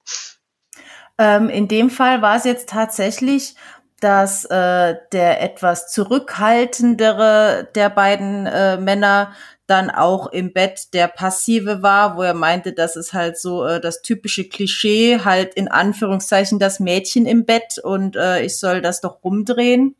Ähm, 1.17 1.49
in 1.49 1.67
dem 1.67 1.89
Fall 1.89 2.21
war 2.21 2.35
es 2.35 2.43
jetzt 2.43 2.69
tatsächlich, 2.69 3.55
dass 3.99 4.45
äh, 4.45 4.95
der 5.11 5.41
etwas 5.41 5.91
zurückhaltendere 5.91 7.69
der 7.73 7.89
beiden 7.89 8.45
äh, 8.45 8.77
Männer 8.77 9.33
dann 9.67 9.89
auch 9.89 10.27
im 10.27 10.53
Bett 10.53 10.93
der 10.93 11.07
Passive 11.07 11.83
war, 11.83 12.17
wo 12.17 12.21
er 12.21 12.33
meinte, 12.33 12.73
das 12.73 12.95
ist 12.95 13.13
halt 13.13 13.37
so 13.37 13.65
äh, 13.65 13.81
das 13.81 14.01
typische 14.01 14.47
Klischee, 14.47 15.19
halt 15.23 15.53
in 15.53 15.67
Anführungszeichen 15.67 16.57
das 16.57 16.79
Mädchen 16.79 17.25
im 17.25 17.45
Bett 17.45 17.77
und 17.77 18.15
äh, 18.15 18.41
ich 18.43 18.57
soll 18.57 18.81
das 18.81 19.01
doch 19.01 19.23
rumdrehen. 19.23 19.95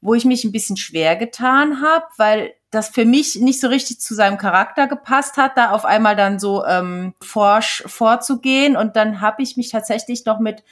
Wo 0.00 0.12
ich 0.12 0.26
mich 0.26 0.44
ein 0.44 0.52
bisschen 0.52 0.76
schwer 0.76 1.16
getan 1.16 1.80
habe, 1.80 2.04
weil 2.18 2.52
das 2.70 2.88
für 2.88 3.04
mich 3.04 3.36
nicht 3.36 3.60
so 3.60 3.68
richtig 3.68 4.00
zu 4.00 4.14
seinem 4.14 4.36
Charakter 4.36 4.86
gepasst 4.86 5.36
hat, 5.36 5.56
da 5.56 5.70
auf 5.70 5.84
einmal 5.84 6.16
dann 6.16 6.38
so 6.38 6.64
ähm, 6.66 7.14
forsch 7.22 7.84
vorzugehen. 7.86 8.76
Und 8.76 8.96
dann 8.96 9.20
habe 9.20 9.42
ich 9.42 9.56
mich 9.56 9.70
tatsächlich 9.70 10.26
noch 10.26 10.40
mit 10.40 10.62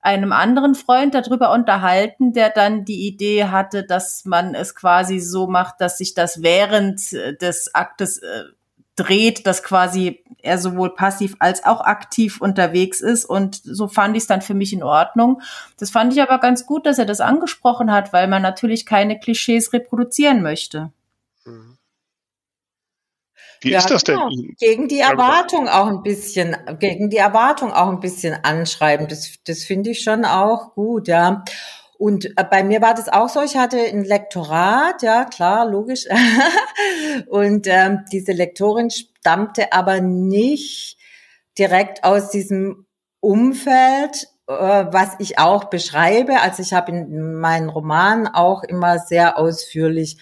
einem 0.00 0.32
anderen 0.32 0.74
Freund 0.74 1.14
darüber 1.14 1.52
unterhalten, 1.52 2.32
der 2.32 2.50
dann 2.50 2.84
die 2.84 3.06
Idee 3.06 3.46
hatte, 3.46 3.84
dass 3.84 4.24
man 4.24 4.54
es 4.54 4.74
quasi 4.74 5.18
so 5.18 5.46
macht, 5.46 5.80
dass 5.80 5.98
sich 5.98 6.14
das 6.14 6.42
während 6.42 7.12
des 7.12 7.74
Aktes 7.74 8.18
äh, 8.18 8.44
dreht, 8.98 9.46
dass 9.46 9.62
quasi 9.62 10.24
er 10.42 10.58
sowohl 10.58 10.94
passiv 10.94 11.36
als 11.38 11.64
auch 11.64 11.80
aktiv 11.80 12.40
unterwegs 12.40 13.00
ist. 13.00 13.24
Und 13.24 13.60
so 13.62 13.88
fand 13.88 14.16
ich 14.16 14.22
es 14.22 14.26
dann 14.26 14.42
für 14.42 14.54
mich 14.54 14.72
in 14.72 14.82
Ordnung. 14.82 15.40
Das 15.78 15.90
fand 15.90 16.12
ich 16.12 16.20
aber 16.20 16.38
ganz 16.38 16.66
gut, 16.66 16.86
dass 16.86 16.98
er 16.98 17.06
das 17.06 17.20
angesprochen 17.20 17.92
hat, 17.92 18.12
weil 18.12 18.28
man 18.28 18.42
natürlich 18.42 18.86
keine 18.86 19.18
Klischees 19.18 19.72
reproduzieren 19.72 20.42
möchte. 20.42 20.92
Mhm. 21.44 21.77
Wie 23.60 23.70
ja, 23.70 23.78
ist 23.78 23.90
das 23.90 24.04
genau. 24.04 24.28
denn? 24.28 24.54
Gegen 24.58 24.88
die 24.88 25.00
Erwartung 25.00 25.68
auch 25.68 25.88
ein 25.88 26.02
bisschen, 26.02 26.56
gegen 26.78 27.10
die 27.10 27.16
Erwartung 27.16 27.72
auch 27.72 27.88
ein 27.88 28.00
bisschen 28.00 28.34
anschreiben. 28.42 29.08
Das, 29.08 29.34
das 29.44 29.64
finde 29.64 29.90
ich 29.90 30.02
schon 30.02 30.24
auch 30.24 30.74
gut, 30.74 31.08
ja. 31.08 31.44
Und 31.98 32.26
äh, 32.26 32.44
bei 32.48 32.62
mir 32.62 32.80
war 32.80 32.94
das 32.94 33.08
auch 33.08 33.28
so, 33.28 33.42
ich 33.42 33.56
hatte 33.56 33.78
ein 33.78 34.04
Lektorat, 34.04 35.02
ja 35.02 35.24
klar, 35.24 35.68
logisch. 35.68 36.04
und 37.28 37.66
ähm, 37.66 38.04
diese 38.12 38.32
Lektorin 38.32 38.90
stammte 38.90 39.72
aber 39.72 40.00
nicht 40.00 40.96
direkt 41.58 42.04
aus 42.04 42.30
diesem 42.30 42.86
Umfeld, 43.18 44.28
äh, 44.46 44.52
was 44.52 45.16
ich 45.18 45.40
auch 45.40 45.64
beschreibe. 45.64 46.40
Also 46.40 46.62
ich 46.62 46.72
habe 46.72 46.92
in 46.92 47.34
meinen 47.34 47.68
Romanen 47.68 48.28
auch 48.28 48.62
immer 48.62 49.00
sehr 49.00 49.36
ausführlich 49.36 50.18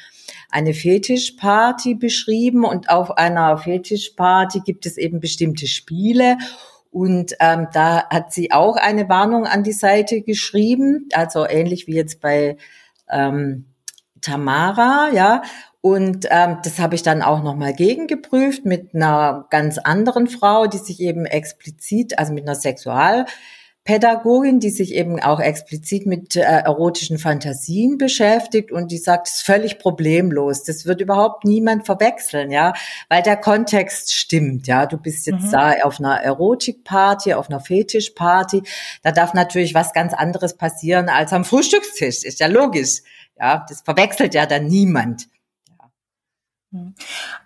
eine 0.51 0.75
Fetischparty 0.75 1.95
beschrieben 1.95 2.65
und 2.65 2.89
auf 2.89 3.17
einer 3.17 3.59
Fetischparty 3.59 4.61
gibt 4.61 4.87
es 4.87 4.97
eben 4.97 5.21
bestimmte 5.21 5.67
Spiele 5.67 6.39
und 6.97 7.35
ähm, 7.41 7.69
da 7.75 8.09
hat 8.09 8.33
sie 8.33 8.53
auch 8.53 8.77
eine 8.77 9.09
Warnung 9.11 9.45
an 9.47 9.63
die 9.63 9.73
Seite 9.73 10.23
geschrieben, 10.23 11.11
also 11.13 11.47
ähnlich 11.47 11.87
wie 11.87 11.95
jetzt 11.95 12.23
bei 12.23 12.57
ähm, 13.11 13.67
Tamara, 14.23 15.11
ja. 15.13 15.43
Und 15.83 16.27
ähm, 16.31 16.57
das 16.65 16.79
habe 16.79 16.95
ich 16.95 17.03
dann 17.03 17.21
auch 17.21 17.43
nochmal 17.43 17.75
gegengeprüft 17.75 18.65
mit 18.65 18.95
einer 18.95 19.47
ganz 19.51 19.77
anderen 19.77 20.27
Frau, 20.27 20.67
die 20.67 20.79
sich 20.79 21.01
eben 21.01 21.27
explizit, 21.27 22.19
also 22.19 22.33
mit 22.33 22.45
einer 22.45 22.57
Sexual 22.57 23.27
Pädagogin, 23.87 24.61
die 24.61 24.71
sich 24.71 24.95
eben 24.95 25.21
auch 25.21 25.41
explizit 25.41 26.07
mit 26.07 26.37
äh, 26.37 26.41
erotischen 26.41 27.19
Fantasien 27.19 27.99
beschäftigt 27.99 28.73
und 28.73 28.91
die 28.91 28.99
sagt, 28.99 29.29
es 29.29 29.35
ist 29.35 29.43
völlig 29.43 29.79
problemlos. 29.79 30.65
Das 30.65 30.85
wird 30.87 31.01
überhaupt 31.01 31.45
niemand 31.45 31.87
verwechseln, 31.87 32.51
ja, 32.51 32.75
weil 33.09 33.23
der 33.23 33.37
Kontext 33.37 34.13
stimmt, 34.13 34.67
ja. 34.67 34.87
Du 34.87 34.99
bist 34.99 35.27
jetzt 35.27 35.47
mhm. 35.47 35.51
da 35.53 35.73
auf 35.85 36.01
einer 36.01 36.21
Erotikparty, 36.21 37.35
auf 37.35 37.49
einer 37.49 37.61
Fetischparty. 37.61 38.63
Da 39.03 39.13
darf 39.13 39.33
natürlich 39.35 39.73
was 39.73 39.93
ganz 39.93 40.13
anderes 40.13 40.57
passieren 40.57 41.09
als 41.09 41.33
am 41.33 41.45
Frühstückstisch. 41.45 42.25
Ist 42.25 42.41
ja 42.41 42.49
logisch. 42.49 43.03
Ja, 43.39 43.65
das 43.69 43.83
verwechselt 43.83 44.35
ja 44.35 44.47
dann 44.47 44.67
niemand. 44.67 45.29
Hm. 46.73 46.95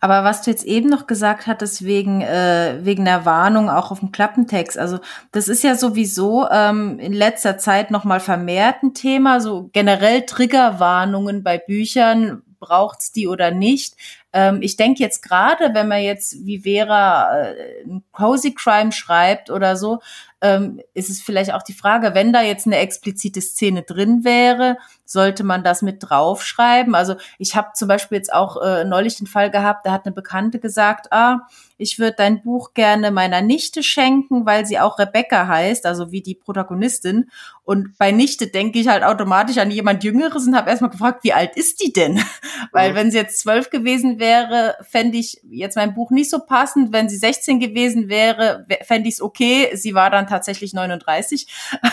Aber 0.01 0.25
was 0.25 0.43
du 0.43 0.51
jetzt 0.51 0.65
eben 0.65 0.89
noch 0.89 1.07
gesagt 1.07 1.47
hattest, 1.47 1.85
wegen, 1.85 2.23
äh, 2.23 2.79
wegen 2.81 3.05
der 3.05 3.25
Warnung 3.25 3.69
auch 3.69 3.91
auf 3.91 4.01
dem 4.01 4.13
Klappentext, 4.13 4.79
also 4.79 4.99
das 5.33 5.49
ist 5.49 5.63
ja 5.63 5.75
sowieso 5.75 6.49
ähm, 6.51 6.99
in 6.99 7.13
letzter 7.13 7.59
Zeit 7.59 7.91
nochmal 7.91 8.21
vermehrt 8.21 8.83
ein 8.83 8.95
Thema, 8.95 9.41
so 9.41 9.69
generell 9.73 10.23
Triggerwarnungen 10.23 11.43
bei 11.43 11.59
Büchern, 11.59 12.43
braucht's 12.61 13.11
die 13.11 13.27
oder 13.27 13.51
nicht. 13.51 13.97
Ähm, 14.33 14.63
ich 14.63 14.77
denke 14.77 15.03
jetzt 15.03 15.23
gerade, 15.23 15.75
wenn 15.75 15.89
man 15.89 16.03
jetzt 16.03 16.47
wie 16.47 16.61
Vera 16.61 17.49
äh, 17.49 17.83
ein 17.85 18.05
Cozy 18.13 18.55
Crime 18.55 18.93
schreibt 18.93 19.51
oder 19.51 19.77
so, 19.77 20.01
ähm, 20.41 20.81
ist 20.95 21.11
es 21.11 21.21
vielleicht 21.21 21.53
auch 21.53 21.63
die 21.63 21.73
Frage, 21.73 22.15
wenn 22.15 22.33
da 22.33 22.43
jetzt 22.43 22.67
eine 22.67 22.79
explizite 22.79 23.41
Szene 23.41 23.83
drin 23.83 24.25
wäre, 24.25 24.77
sollte 25.11 25.43
man 25.43 25.65
das 25.65 25.83
mit 25.83 25.97
draufschreiben? 26.01 26.95
Also 26.95 27.17
ich 27.39 27.57
habe 27.57 27.71
zum 27.75 27.89
Beispiel 27.89 28.19
jetzt 28.19 28.33
auch 28.33 28.63
äh, 28.63 28.85
neulich 28.85 29.17
den 29.17 29.27
Fall 29.27 29.51
gehabt, 29.51 29.85
da 29.85 29.91
hat 29.93 30.07
eine 30.07 30.15
Bekannte 30.15 30.61
gesagt, 30.61 31.13
ah, 31.13 31.49
ich 31.79 31.99
würde 31.99 32.17
dein 32.19 32.43
Buch 32.43 32.75
gerne 32.75 33.11
meiner 33.11 33.41
Nichte 33.41 33.83
schenken, 33.83 34.45
weil 34.45 34.67
sie 34.67 34.79
auch 34.79 34.99
Rebecca 34.99 35.49
heißt, 35.49 35.87
also 35.87 36.13
wie 36.13 36.21
die 36.21 36.35
Protagonistin. 36.35 37.31
Und 37.65 37.97
bei 37.97 38.13
Nichte 38.13 38.49
denke 38.49 38.79
ich 38.79 38.89
halt 38.89 39.03
automatisch 39.03 39.57
an 39.57 39.71
jemand 39.71 40.05
Jüngeres 40.05 40.47
und 40.47 40.55
habe 40.55 40.69
erstmal 40.69 40.91
gefragt, 40.91 41.25
wie 41.25 41.33
alt 41.33 41.57
ist 41.57 41.83
die 41.83 41.93
denn? 41.93 42.23
weil 42.73 42.95
wenn 42.95 43.11
sie 43.11 43.17
jetzt 43.17 43.41
zwölf 43.41 43.71
gewesen 43.71 44.19
wäre, 44.19 44.77
fände 44.83 45.17
ich 45.17 45.41
jetzt 45.49 45.77
mein 45.77 45.95
Buch 45.95 46.11
nicht 46.11 46.31
so 46.31 46.41
passend. 46.41 46.93
Wenn 46.93 47.09
sie 47.09 47.17
16 47.17 47.61
gewesen 47.61 48.09
wäre, 48.11 48.67
fände 48.83 49.09
ich 49.09 49.15
es 49.15 49.23
okay. 49.23 49.71
Sie 49.75 49.95
war 49.95 50.11
dann 50.11 50.27
tatsächlich 50.27 50.75
39. 50.75 51.47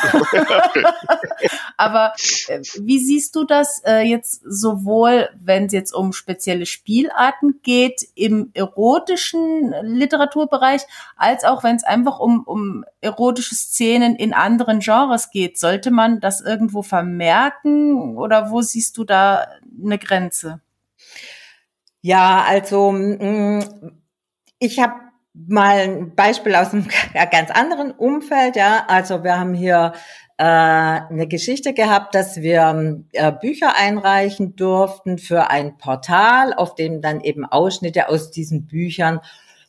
Aber 1.78 2.14
äh, 2.48 2.60
wie 2.82 3.00
siehst 3.08 3.36
du 3.36 3.46
das 3.46 3.82
äh, 3.86 4.02
jetzt 4.02 4.42
sowohl, 4.46 5.30
wenn 5.40 5.66
es 5.66 5.74
jetzt 5.74 5.94
um 5.94 6.14
spezielle 6.14 6.66
Spielarten 6.66 7.62
geht, 7.64 8.06
im 8.16 8.52
erotischen 8.54 9.74
Literaturbereich, 9.82 10.84
als 11.16 11.44
auch 11.44 11.64
wenn 11.64 11.78
es 11.78 11.84
einfach 11.84 12.20
um, 12.20 12.44
um 12.44 12.86
erotische 13.02 13.56
Szenen 13.56 14.16
in 14.16 14.34
anderen 14.34 14.80
Genres 14.80 15.32
geht. 15.32 15.58
Sollte 15.58 15.90
man 15.90 16.20
das 16.20 16.42
irgendwo 16.42 16.84
vermerken 16.84 18.18
oder 18.18 18.52
wo 18.52 18.62
siehst 18.62 18.98
du 18.98 19.06
da 19.06 19.48
eine 19.84 19.98
Grenze? 19.98 20.60
Ja, 22.02 22.44
also 22.48 22.92
mm, 22.92 23.64
ich 24.60 24.80
habe 24.80 24.94
mal 25.34 25.80
ein 25.80 26.16
Beispiel 26.16 26.56
aus 26.56 26.74
einem 26.74 26.88
ganz 27.32 27.52
anderen 27.52 27.92
Umfeld. 27.92 28.56
Ja, 28.56 28.86
also 28.88 29.24
wir 29.24 29.40
haben 29.40 29.54
hier 29.54 29.94
äh, 30.38 30.44
eine 30.44 31.28
Geschichte 31.28 31.74
gehabt, 31.74 32.14
dass 32.14 32.38
wir 32.38 33.04
äh, 33.14 33.32
Bücher 33.32 33.76
einreichen 33.76 34.56
durften 34.56 35.18
für 35.18 35.50
ein 35.50 35.78
Portal, 35.78 36.54
auf 36.54 36.76
dem 36.76 37.02
dann 37.02 37.22
eben 37.22 37.44
Ausschnitte 37.44 38.10
aus 38.10 38.30
diesen 38.30 38.68
Büchern 38.68 39.20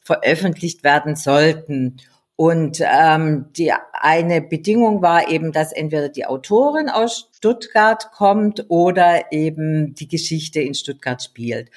veröffentlicht 0.03 0.85
werden 0.85 1.16
sollten. 1.16 1.97
Und 2.41 2.80
ähm, 2.80 3.47
die 3.57 3.72
eine 3.93 4.41
Bedingung 4.41 5.03
war 5.03 5.28
eben, 5.28 5.51
dass 5.51 5.72
entweder 5.72 6.09
die 6.09 6.24
Autorin 6.24 6.89
aus 6.89 7.30
Stuttgart 7.34 8.12
kommt 8.12 8.66
oder 8.68 9.32
eben 9.32 9.95
die 9.95 10.07
Geschichte 10.07 10.61
in 10.61 10.74
Stuttgart 10.74 11.20
spielt. 11.20 11.68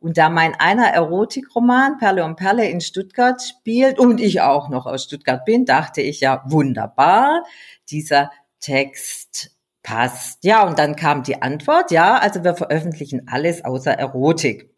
Und 0.00 0.18
da 0.18 0.28
mein 0.28 0.56
einer 0.56 0.88
Erotikroman 0.88 1.98
Perle 1.98 2.24
um 2.24 2.34
Perle 2.34 2.68
in 2.68 2.80
Stuttgart 2.80 3.40
spielt 3.40 4.00
und 4.00 4.20
ich 4.20 4.40
auch 4.40 4.68
noch 4.68 4.86
aus 4.86 5.04
Stuttgart 5.04 5.44
bin, 5.44 5.64
dachte 5.64 6.00
ich 6.00 6.18
ja 6.18 6.42
wunderbar, 6.46 7.44
dieser 7.88 8.32
Text 8.58 9.52
passt. 9.84 10.42
Ja, 10.42 10.66
und 10.66 10.80
dann 10.80 10.96
kam 10.96 11.22
die 11.22 11.42
Antwort, 11.42 11.92
ja, 11.92 12.18
also 12.18 12.42
wir 12.42 12.56
veröffentlichen 12.56 13.28
alles 13.28 13.64
außer 13.64 13.92
Erotik. 13.92 14.68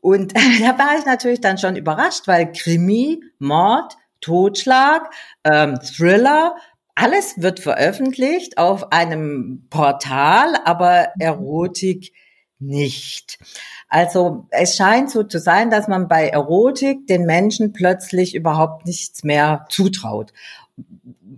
Und 0.00 0.32
da 0.60 0.78
war 0.78 0.96
ich 0.96 1.04
natürlich 1.06 1.40
dann 1.40 1.58
schon 1.58 1.74
überrascht, 1.74 2.28
weil 2.28 2.52
Krimi, 2.52 3.20
Mord, 3.40 3.96
Totschlag, 4.20 5.10
ähm, 5.44 5.78
Thriller, 5.80 6.56
alles 6.94 7.34
wird 7.36 7.60
veröffentlicht 7.60 8.58
auf 8.58 8.92
einem 8.92 9.66
Portal, 9.68 10.54
aber 10.64 11.08
Erotik 11.18 12.12
nicht. 12.58 13.38
Also 13.88 14.46
es 14.50 14.76
scheint 14.76 15.10
so 15.10 15.22
zu 15.22 15.38
sein, 15.38 15.70
dass 15.70 15.88
man 15.88 16.08
bei 16.08 16.28
Erotik 16.28 17.06
den 17.06 17.26
Menschen 17.26 17.72
plötzlich 17.72 18.34
überhaupt 18.34 18.86
nichts 18.86 19.24
mehr 19.24 19.66
zutraut 19.68 20.32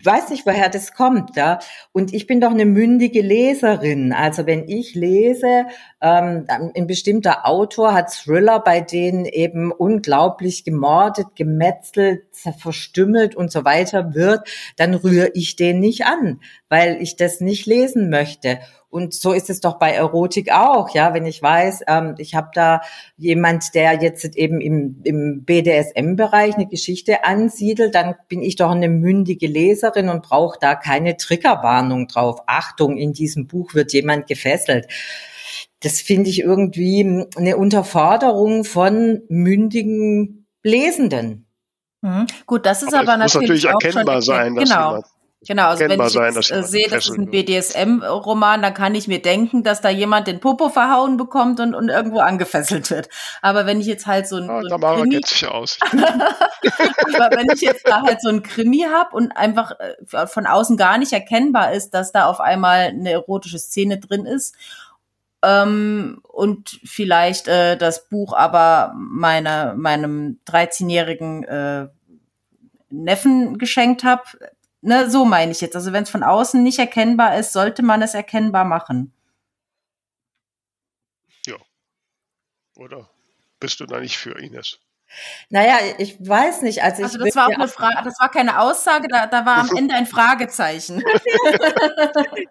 weiß 0.05 0.31
nicht, 0.31 0.47
woher 0.47 0.69
das 0.69 0.93
kommt, 0.93 1.37
ja. 1.37 1.59
Und 1.93 2.15
ich 2.15 2.27
bin 2.27 2.41
doch 2.41 2.51
eine 2.51 2.65
mündige 2.65 3.21
Leserin. 3.21 4.13
Also 4.13 4.47
wenn 4.47 4.69
ich 4.69 4.95
lese, 4.95 5.67
ähm, 6.01 6.47
ein 6.49 6.87
bestimmter 6.87 7.47
Autor 7.47 7.95
hat 7.95 8.13
Thriller, 8.13 8.61
bei 8.61 8.81
denen 8.81 9.25
eben 9.25 9.73
unglaublich 9.73 10.65
gemordet, 10.65 11.35
gemetzelt, 11.37 12.23
verstümmelt 12.59 13.35
und 13.35 13.51
so 13.51 13.65
weiter 13.65 14.15
wird, 14.15 14.49
dann 14.77 14.95
rühre 14.95 15.31
ich 15.35 15.57
den 15.57 15.81
nicht 15.81 16.05
an, 16.07 16.41
weil 16.69 17.01
ich 17.03 17.17
das 17.17 17.41
nicht 17.41 17.67
lesen 17.67 18.11
möchte. 18.11 18.61
Und 18.91 19.13
so 19.13 19.33
ist 19.33 19.51
es 19.51 19.61
doch 19.61 19.79
bei 19.79 19.93
Erotik 19.93 20.51
auch, 20.51 20.95
ja. 20.95 21.13
Wenn 21.13 21.27
ich 21.27 21.43
weiß, 21.43 21.83
ähm, 21.87 22.15
ich 22.19 22.35
habe 22.35 22.49
da 22.55 22.81
jemand, 23.17 23.75
der 23.75 24.03
jetzt 24.03 24.25
eben 24.35 24.61
im, 24.61 25.01
im 25.05 25.45
BDSM-Bereich 25.45 26.55
eine 26.55 26.67
Geschichte 26.67 27.25
ansiedelt, 27.25 27.95
dann 27.95 28.15
bin 28.29 28.43
ich 28.43 28.57
doch 28.57 28.71
eine 28.71 28.89
mündige 28.89 29.47
Leserin 29.47 30.09
und 30.09 30.23
brauche 30.23 30.59
da 30.59 30.75
keine 30.75 31.19
Triggerwarnung 31.19 32.09
drauf. 32.09 32.41
Achtung, 32.47 32.97
in 32.97 33.13
diesem 33.13 33.47
Buch 33.47 33.75
wird 33.75 33.93
jemand 33.93 34.27
gefesselt. 34.27 34.87
Das 35.81 36.01
finde 36.01 36.31
ich 36.31 36.41
irgendwie 36.41 37.27
eine 37.37 37.57
Unterforderung 37.57 38.65
von 38.65 39.21
mündigen 39.29 40.47
Lesenden. 40.63 41.47
Mhm. 42.01 42.27
Gut, 42.47 42.65
das 42.65 42.83
ist 42.83 42.95
aber, 42.95 43.13
aber 43.13 43.17
natürlich, 43.19 43.65
muss 43.65 43.65
natürlich 43.65 43.85
erkennbar 43.85 44.23
sein. 44.23 44.55
Genau. 44.55 45.03
Genau, 45.47 45.69
also 45.69 45.85
wenn 45.85 46.01
ich 46.01 46.13
sein, 46.13 46.35
jetzt, 46.35 46.51
äh, 46.51 46.65
sehe, 46.65 46.89
das 46.89 47.09
ist 47.09 47.17
ein 47.17 47.31
BDSM-Roman, 47.31 48.61
dann 48.61 48.75
kann 48.75 48.97
ich 48.97 49.07
mir 49.07 49.23
denken, 49.23 49.63
dass 49.63 49.81
da 49.81 49.89
jemand 49.89 50.27
den 50.27 50.41
Popo 50.41 50.69
verhauen 50.69 51.17
bekommt 51.17 51.61
und, 51.61 51.77
und 51.77 51.91
irgendwo 51.91 52.19
angefesselt 52.19 52.91
wird. 52.91 53.09
Aber 53.41 53.65
wenn 53.65 53.81
ich 53.81 53.87
jetzt 53.87 54.09
halt 54.09 54.27
so 54.27 54.37
ein, 54.37 54.51
ah, 54.51 54.63
so 54.69 54.75
ein 54.75 54.81
Krimi, 54.81 55.21
aber 57.15 57.37
wenn 57.37 57.47
ich 57.55 57.61
jetzt 57.61 57.87
da 57.87 58.03
halt 58.03 58.21
so 58.21 58.31
ein 58.31 58.43
Krimi 58.43 58.85
habe 58.93 59.15
und 59.15 59.31
einfach 59.31 59.73
äh, 59.79 60.27
von 60.27 60.47
außen 60.47 60.77
gar 60.77 60.99
nicht 60.99 61.13
erkennbar 61.13 61.73
ist, 61.73 61.91
dass 61.91 62.11
da 62.11 62.27
auf 62.27 62.41
einmal 62.41 62.89
eine 62.89 63.13
erotische 63.13 63.61
Szene 63.61 63.99
drin 63.99 64.27
ist 64.27 64.57
ähm, 65.45 66.21
und 66.25 66.81
vielleicht 66.85 67.47
äh, 67.47 67.77
das 67.77 68.09
Buch 68.09 68.33
aber 68.33 68.93
meine, 68.97 69.75
meinem 69.77 70.41
13-jährigen 70.49 71.45
äh, 71.45 71.89
Neffen 72.91 73.59
geschenkt 73.59 74.03
habe, 74.03 74.23
Ne, 74.83 75.11
so 75.11 75.25
meine 75.25 75.51
ich 75.53 75.61
jetzt. 75.61 75.75
Also 75.77 75.93
wenn 75.93 76.05
es 76.05 76.11
von 76.11 76.23
außen 76.23 76.63
nicht 76.63 76.79
erkennbar 76.79 77.37
ist, 77.39 77.53
sollte 77.53 77.83
man 77.83 78.03
es 78.03 78.15
erkennbar 78.15 78.65
machen. 78.65 79.13
Ja. 81.47 81.57
Oder 82.77 83.11
bist 83.61 83.81
du 83.81 83.87
da 83.87 84.01
nicht 84.01 84.17
für 84.17 84.39
Ines? 84.39 84.79
Naja, 85.51 85.77
ich 85.99 86.17
weiß 86.27 86.63
nicht. 86.63 86.83
Also, 86.83 87.03
also 87.03 87.19
das 87.19 87.35
war 87.35 87.47
auch 87.47 87.55
eine 87.55 87.69
Frage, 87.69 87.97
das 88.05 88.21
war 88.21 88.31
keine 88.31 88.61
Aussage, 88.61 89.09
da, 89.09 89.27
da 89.27 89.47
war 89.47 89.59
am 89.59 89.71
Ende 89.77 89.95
ein 89.95 90.07
Fragezeichen. 90.07 91.01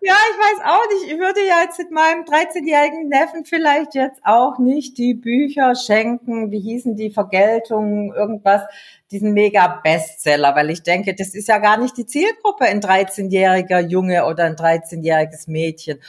ja, 0.02 0.16
ich 0.16 0.38
weiß 0.38 0.66
auch 0.66 0.88
nicht. 0.94 1.14
Ich 1.14 1.20
würde 1.20 1.46
ja 1.48 1.62
jetzt 1.64 1.78
mit 1.78 1.92
meinem 1.92 2.24
13-jährigen 2.24 3.10
Neffen 3.10 3.46
vielleicht 3.46 3.96
jetzt 3.96 4.22
auch 4.24 4.58
nicht 4.58 4.98
die 4.98 5.14
Bücher 5.14 5.76
schenken, 5.76 6.52
wie 6.52 6.60
hießen 6.60 6.96
die 6.96 7.12
Vergeltungen, 7.12 8.14
irgendwas, 8.14 8.64
diesen 9.12 9.34
Mega-Bestseller, 9.34 10.56
weil 10.56 10.70
ich 10.70 10.84
denke, 10.84 11.16
das 11.16 11.34
ist 11.34 11.48
ja 11.48 11.60
gar 11.60 11.78
nicht 11.78 11.96
die 11.98 12.06
Zielgruppe, 12.06 12.66
ein 12.66 12.82
13-jähriger 12.82 13.80
Junge 13.80 14.26
oder 14.26 14.44
ein 14.44 14.56
13-jähriges 14.56 15.50
Mädchen. 15.50 16.00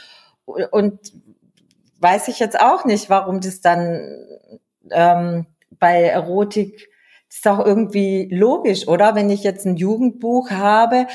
Und 0.45 1.13
weiß 1.99 2.27
ich 2.27 2.39
jetzt 2.39 2.59
auch 2.59 2.85
nicht, 2.85 3.09
warum 3.09 3.39
das 3.39 3.61
dann 3.61 4.25
ähm, 4.91 5.45
bei 5.79 6.03
Erotik 6.03 6.89
ist 7.29 7.47
auch 7.47 7.63
irgendwie 7.63 8.27
logisch, 8.31 8.87
oder? 8.87 9.15
Wenn 9.15 9.29
ich 9.29 9.43
jetzt 9.43 9.65
ein 9.65 9.77
Jugendbuch 9.77 10.49
habe 10.49 11.07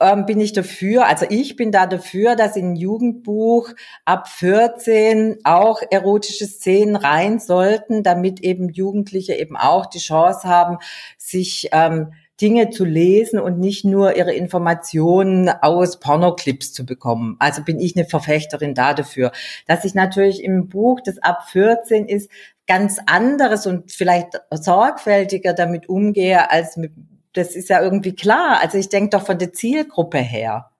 ähm, 0.00 0.24
bin 0.24 0.40
ich 0.40 0.52
dafür, 0.52 1.06
also 1.06 1.26
ich 1.28 1.56
bin 1.56 1.70
da 1.72 1.86
dafür, 1.86 2.34
dass 2.34 2.56
in 2.56 2.72
ein 2.72 2.76
Jugendbuch 2.76 3.70
ab 4.06 4.28
14 4.28 5.40
auch 5.44 5.82
erotische 5.90 6.46
Szenen 6.46 6.96
rein 6.96 7.38
sollten, 7.38 8.02
damit 8.02 8.40
eben 8.40 8.70
Jugendliche 8.70 9.34
eben 9.34 9.56
auch 9.56 9.86
die 9.86 9.98
Chance 9.98 10.48
haben, 10.48 10.78
sich 11.18 11.68
ähm, 11.72 12.12
Dinge 12.40 12.70
zu 12.70 12.86
lesen 12.86 13.38
und 13.38 13.58
nicht 13.58 13.84
nur 13.84 14.16
ihre 14.16 14.32
Informationen 14.32 15.50
aus 15.50 16.00
Pornoclips 16.00 16.72
zu 16.72 16.86
bekommen. 16.86 17.36
Also 17.38 17.62
bin 17.62 17.78
ich 17.78 17.94
eine 17.94 18.06
Verfechterin 18.06 18.74
da 18.74 18.94
dafür. 18.94 19.30
Dass 19.66 19.84
ich 19.84 19.94
natürlich 19.94 20.42
im 20.42 20.68
Buch, 20.68 21.00
das 21.04 21.18
ab 21.18 21.50
14 21.50 22.06
ist, 22.06 22.30
ganz 22.70 23.00
anderes 23.06 23.66
und 23.66 23.90
vielleicht 23.90 24.40
sorgfältiger 24.52 25.54
damit 25.54 25.88
umgehe, 25.88 26.52
als 26.52 26.76
mit, 26.76 26.92
das 27.32 27.56
ist 27.56 27.68
ja 27.68 27.82
irgendwie 27.82 28.14
klar. 28.14 28.60
Also 28.62 28.78
ich 28.78 28.88
denke 28.88 29.10
doch 29.10 29.26
von 29.26 29.40
der 29.40 29.52
Zielgruppe 29.52 30.18
her, 30.18 30.70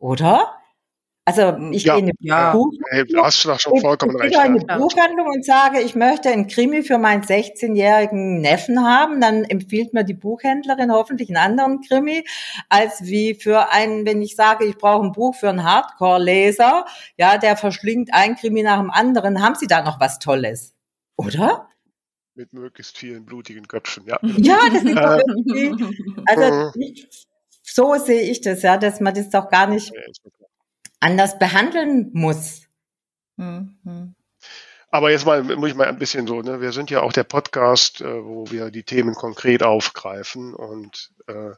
oder? 0.00 0.56
Also 1.24 1.56
ich 1.70 1.84
ja, 1.84 1.94
gehe 1.94 2.02
in 2.02 2.10
eine 2.10 2.14
ja. 2.18 2.52
Buch 2.52 2.72
hey, 2.90 3.04
hast 3.22 3.44
du 3.44 3.56
schon 3.58 3.80
vollkommen 3.80 4.16
ich. 4.24 4.32
Ich 4.32 4.38
eine 4.38 4.58
Buchhandlung 4.58 5.28
und 5.28 5.44
sage, 5.44 5.80
ich 5.82 5.94
möchte 5.94 6.30
einen 6.30 6.48
Krimi 6.48 6.82
für 6.82 6.98
meinen 6.98 7.22
16-jährigen 7.22 8.40
Neffen 8.40 8.84
haben, 8.84 9.20
dann 9.20 9.44
empfiehlt 9.44 9.94
mir 9.94 10.02
die 10.02 10.14
Buchhändlerin 10.14 10.90
hoffentlich 10.90 11.28
einen 11.28 11.36
anderen 11.36 11.80
Krimi, 11.80 12.24
als 12.68 13.04
wie 13.04 13.34
für 13.34 13.70
einen, 13.70 14.04
wenn 14.04 14.20
ich 14.20 14.34
sage, 14.34 14.64
ich 14.64 14.78
brauche 14.78 15.04
ein 15.04 15.12
Buch 15.12 15.36
für 15.36 15.48
einen 15.48 15.62
Hardcore-Leser, 15.62 16.86
ja, 17.16 17.38
der 17.38 17.56
verschlingt 17.56 18.10
ein 18.12 18.34
Krimi 18.34 18.64
nach 18.64 18.80
dem 18.80 18.90
anderen. 18.90 19.42
Haben 19.42 19.54
Sie 19.54 19.68
da 19.68 19.82
noch 19.82 20.00
was 20.00 20.18
Tolles? 20.18 20.75
Oder? 21.16 21.68
Mit 22.34 22.52
möglichst 22.52 22.98
vielen 22.98 23.24
blutigen 23.24 23.66
Köpfen, 23.66 24.04
ja. 24.06 24.18
Ja, 24.22 24.58
das 24.70 24.84
ist 24.84 24.96
doch 24.96 25.18
irgendwie, 25.26 25.84
also 26.26 26.72
ich, 26.78 27.26
so 27.62 27.94
sehe 27.96 28.30
ich 28.30 28.40
das, 28.42 28.62
ja, 28.62 28.76
dass 28.76 29.00
man 29.00 29.14
das 29.14 29.30
doch 29.30 29.48
gar 29.48 29.66
nicht 29.66 29.92
anders 31.00 31.38
behandeln 31.38 32.10
muss. 32.12 32.62
Mhm. 33.36 34.14
Aber 34.90 35.10
jetzt 35.10 35.26
mal, 35.26 35.42
muss 35.42 35.68
ich 35.68 35.74
mal 35.74 35.88
ein 35.88 35.98
bisschen 35.98 36.26
so, 36.26 36.40
ne, 36.40 36.60
wir 36.60 36.72
sind 36.72 36.90
ja 36.90 37.02
auch 37.02 37.12
der 37.12 37.24
Podcast, 37.24 38.00
äh, 38.00 38.24
wo 38.24 38.50
wir 38.50 38.70
die 38.70 38.84
Themen 38.84 39.14
konkret 39.14 39.62
aufgreifen 39.62 40.54
und 40.54 41.10
äh, 41.26 41.50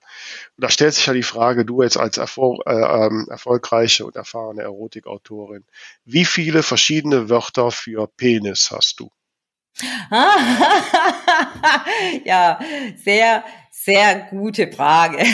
da 0.57 0.71
stellt 0.71 0.95
sich 0.95 1.07
ja 1.07 1.13
die 1.13 1.23
Frage, 1.23 1.65
du 1.65 1.83
jetzt 1.83 1.99
als 1.99 2.17
Erfol 2.17 2.59
äh, 2.67 2.73
ähm, 2.73 3.27
erfolgreiche 3.31 4.07
und 4.07 4.17
erfahrene 4.17 4.63
Erotikautorin, 4.63 5.65
wie 6.05 6.25
viele 6.25 6.63
verschiedene 6.63 7.29
Wörter 7.29 7.71
für 7.71 8.09
Penis 8.09 8.71
hast 8.73 8.99
du? 8.99 9.11
ja, 12.25 12.59
sehr, 13.03 13.45
sehr 13.71 14.15
gute 14.31 14.73
Frage. 14.73 15.19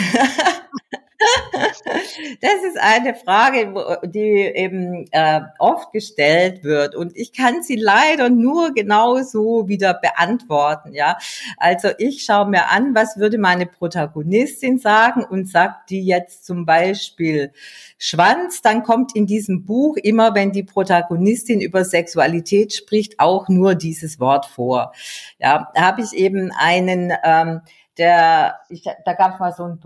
Das 2.41 2.63
ist 2.67 2.77
eine 2.79 3.13
Frage, 3.15 3.73
die 4.03 4.19
eben 4.19 5.05
äh, 5.11 5.41
oft 5.59 5.91
gestellt 5.91 6.63
wird 6.63 6.95
und 6.95 7.15
ich 7.15 7.33
kann 7.33 7.63
sie 7.63 7.75
leider 7.75 8.29
nur 8.29 8.73
genau 8.73 9.21
so 9.21 9.67
wieder 9.67 9.93
beantworten. 9.93 10.93
Ja, 10.93 11.17
also 11.57 11.89
ich 11.97 12.23
schaue 12.23 12.49
mir 12.49 12.69
an, 12.69 12.95
was 12.95 13.17
würde 13.17 13.37
meine 13.37 13.65
Protagonistin 13.65 14.79
sagen 14.79 15.23
und 15.23 15.49
sagt 15.49 15.89
die 15.89 16.05
jetzt 16.05 16.45
zum 16.45 16.65
Beispiel 16.65 17.51
Schwanz, 17.97 18.61
dann 18.61 18.83
kommt 18.83 19.15
in 19.15 19.25
diesem 19.25 19.65
Buch 19.65 19.97
immer, 19.97 20.35
wenn 20.35 20.51
die 20.51 20.63
Protagonistin 20.63 21.61
über 21.61 21.85
Sexualität 21.85 22.73
spricht, 22.73 23.19
auch 23.19 23.47
nur 23.49 23.75
dieses 23.75 24.19
Wort 24.19 24.45
vor. 24.45 24.93
Ja, 25.39 25.71
habe 25.75 26.01
ich 26.01 26.13
eben 26.13 26.51
einen 26.51 27.13
ähm, 27.23 27.61
der, 27.97 28.59
ich, 28.69 28.83
da 28.83 29.13
gab 29.13 29.35
es 29.35 29.39
mal 29.39 29.53
so 29.53 29.63
ein 29.63 29.79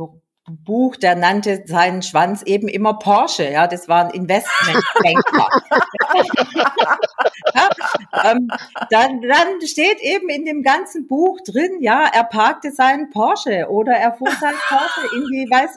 Buch, 0.50 0.96
der 0.96 1.16
nannte 1.16 1.64
seinen 1.66 2.02
Schwanz 2.02 2.42
eben 2.44 2.68
immer 2.68 2.96
Porsche. 3.00 3.50
Ja, 3.50 3.68
das 3.68 3.88
war 3.88 4.06
ein 4.06 4.12
Investmentbanker. 4.12 5.48
ja, 7.56 7.70
ähm, 8.24 8.50
dann, 8.90 9.22
dann 9.22 9.62
steht 9.66 10.00
eben 10.02 10.30
in 10.30 10.46
dem 10.46 10.64
ganzen 10.64 11.08
Buch 11.08 11.40
drin, 11.46 11.82
ja, 11.82 12.10
er 12.14 12.24
parkte 12.24 12.72
seinen 12.72 13.10
Porsche 13.10 13.68
oder 13.70 13.94
er 13.94 14.14
fuhr 14.14 14.32
seinen 14.40 14.58
Porsche 14.68 15.16
in 15.16 15.24
die, 15.32 15.50
weiß, 15.50 15.72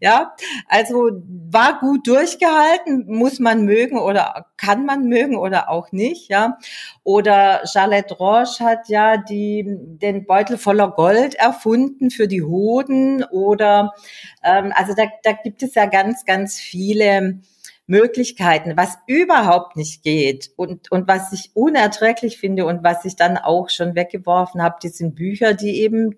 ja, 0.00 0.34
also 0.68 1.10
war 1.50 1.78
gut 1.80 2.06
durchgehalten, 2.06 3.04
muss 3.06 3.38
man 3.38 3.64
mögen 3.64 3.98
oder 3.98 4.46
kann 4.56 4.84
man 4.84 5.08
mögen 5.08 5.36
oder 5.36 5.70
auch 5.70 5.92
nicht, 5.92 6.30
ja. 6.30 6.58
Oder 7.04 7.62
Charlotte 7.66 8.14
Roche 8.14 8.64
hat 8.64 8.88
ja 8.88 9.16
die, 9.16 9.64
den 9.66 10.26
Beutel 10.26 10.58
voller 10.58 10.90
Gold 10.90 11.34
erfunden 11.34 12.10
für 12.10 12.26
die 12.26 12.42
Hoden 12.42 13.22
oder 13.24 13.94
ähm, 14.42 14.72
also 14.74 14.94
da, 14.94 15.04
da 15.22 15.32
gibt 15.32 15.62
es 15.62 15.74
ja 15.74 15.86
ganz, 15.86 16.24
ganz 16.24 16.58
viele 16.58 17.40
Möglichkeiten, 17.86 18.76
was 18.76 18.98
überhaupt 19.06 19.76
nicht 19.76 20.02
geht 20.02 20.50
und, 20.56 20.90
und 20.90 21.06
was 21.06 21.32
ich 21.32 21.50
unerträglich 21.54 22.36
finde 22.36 22.66
und 22.66 22.82
was 22.82 23.04
ich 23.04 23.14
dann 23.14 23.38
auch 23.38 23.70
schon 23.70 23.94
weggeworfen 23.94 24.60
habe, 24.62 24.76
die 24.82 24.88
sind 24.88 25.14
Bücher, 25.14 25.54
die 25.54 25.82
eben 25.82 26.16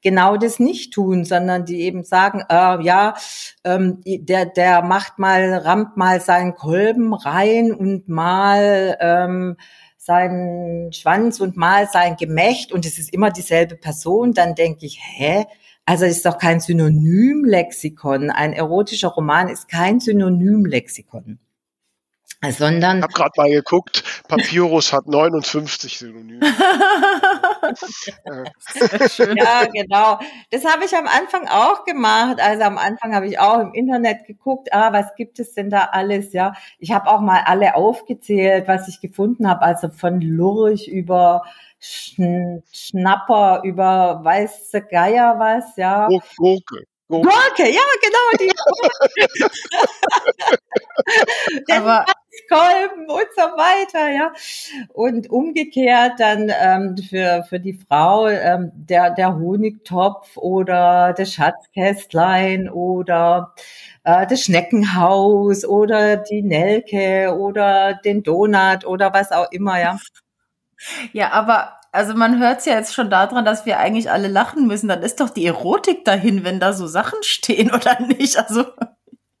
genau 0.00 0.36
das 0.36 0.60
nicht 0.60 0.92
tun, 0.92 1.24
sondern 1.24 1.64
die 1.64 1.80
eben 1.80 2.04
sagen, 2.04 2.44
äh, 2.48 2.82
ja, 2.82 3.14
ähm, 3.64 4.00
der, 4.04 4.46
der 4.46 4.82
macht 4.82 5.18
mal, 5.18 5.54
rammt 5.54 5.96
mal 5.96 6.20
seinen 6.20 6.54
Kolben 6.54 7.12
rein 7.14 7.72
und 7.72 8.08
mal 8.08 8.96
ähm, 9.00 9.56
seinen 9.96 10.92
Schwanz 10.92 11.40
und 11.40 11.56
mal 11.56 11.88
sein 11.88 12.16
Gemächt 12.16 12.72
und 12.72 12.86
es 12.86 12.98
ist 12.98 13.12
immer 13.12 13.30
dieselbe 13.30 13.76
Person, 13.76 14.32
dann 14.32 14.54
denke 14.54 14.86
ich, 14.86 15.00
hä? 15.02 15.46
Also 15.88 16.04
ist 16.04 16.26
doch 16.26 16.36
kein 16.36 16.60
Synonymlexikon. 16.60 18.30
Ein 18.30 18.52
erotischer 18.52 19.08
Roman 19.08 19.48
ist 19.48 19.70
kein 19.70 20.00
Synonymlexikon. 20.00 21.38
Sondern. 22.50 22.98
Ich 22.98 23.04
habe 23.04 23.12
gerade 23.14 23.32
mal 23.38 23.50
geguckt, 23.50 24.04
Papyrus 24.28 24.92
hat 24.92 25.06
59 25.08 25.98
Synonyme. 25.98 26.40
ja, 29.34 29.64
genau. 29.72 30.20
Das 30.50 30.66
habe 30.66 30.84
ich 30.84 30.94
am 30.94 31.06
Anfang 31.06 31.48
auch 31.48 31.86
gemacht. 31.86 32.38
Also 32.38 32.64
am 32.64 32.76
Anfang 32.76 33.14
habe 33.14 33.26
ich 33.26 33.38
auch 33.40 33.60
im 33.60 33.72
Internet 33.72 34.26
geguckt, 34.26 34.68
ah, 34.74 34.92
was 34.92 35.14
gibt 35.16 35.40
es 35.40 35.54
denn 35.54 35.70
da 35.70 35.88
alles? 35.92 36.34
Ja, 36.34 36.52
ich 36.78 36.92
habe 36.92 37.08
auch 37.08 37.20
mal 37.20 37.44
alle 37.46 37.74
aufgezählt, 37.76 38.68
was 38.68 38.88
ich 38.88 39.00
gefunden 39.00 39.48
habe. 39.48 39.62
Also 39.62 39.88
von 39.88 40.20
Lurch 40.20 40.86
über 40.86 41.44
Schnapper 41.80 43.62
über 43.64 44.20
weiße 44.22 44.82
Geier 44.82 45.38
was, 45.38 45.76
ja. 45.76 46.08
Gurke. 46.36 46.84
Gurke, 47.08 47.28
Gurke 47.28 47.70
ja, 47.70 47.80
genau, 48.02 48.30
die 48.38 48.52
Aber 51.72 52.04
Kolben 52.48 53.10
und 53.10 53.26
so 53.34 53.42
weiter, 53.42 54.10
ja. 54.10 54.32
Und 54.92 55.30
umgekehrt 55.30 56.18
dann 56.18 56.52
ähm, 56.60 56.96
für, 56.96 57.44
für 57.48 57.60
die 57.60 57.78
Frau 57.88 58.28
ähm, 58.28 58.70
der, 58.74 59.10
der 59.10 59.34
Honigtopf 59.36 60.36
oder 60.36 61.14
das 61.16 61.32
Schatzkästlein 61.32 62.68
oder 62.68 63.54
äh, 64.04 64.26
das 64.26 64.42
Schneckenhaus 64.42 65.64
oder 65.64 66.16
die 66.16 66.42
Nelke 66.42 67.34
oder 67.36 67.94
den 67.94 68.22
Donut 68.22 68.84
oder 68.84 69.12
was 69.12 69.32
auch 69.32 69.50
immer, 69.50 69.80
ja. 69.80 69.98
Ja, 71.12 71.32
aber 71.32 71.78
also 71.92 72.14
man 72.14 72.38
hört 72.38 72.60
es 72.60 72.66
ja 72.66 72.74
jetzt 72.74 72.94
schon 72.94 73.10
daran, 73.10 73.44
dass 73.44 73.66
wir 73.66 73.78
eigentlich 73.78 74.10
alle 74.10 74.28
lachen 74.28 74.66
müssen. 74.66 74.88
Dann 74.88 75.02
ist 75.02 75.20
doch 75.20 75.30
die 75.30 75.46
Erotik 75.46 76.04
dahin, 76.04 76.44
wenn 76.44 76.60
da 76.60 76.72
so 76.72 76.86
Sachen 76.86 77.22
stehen 77.22 77.70
oder 77.74 78.00
nicht. 78.00 78.36
Also 78.36 78.64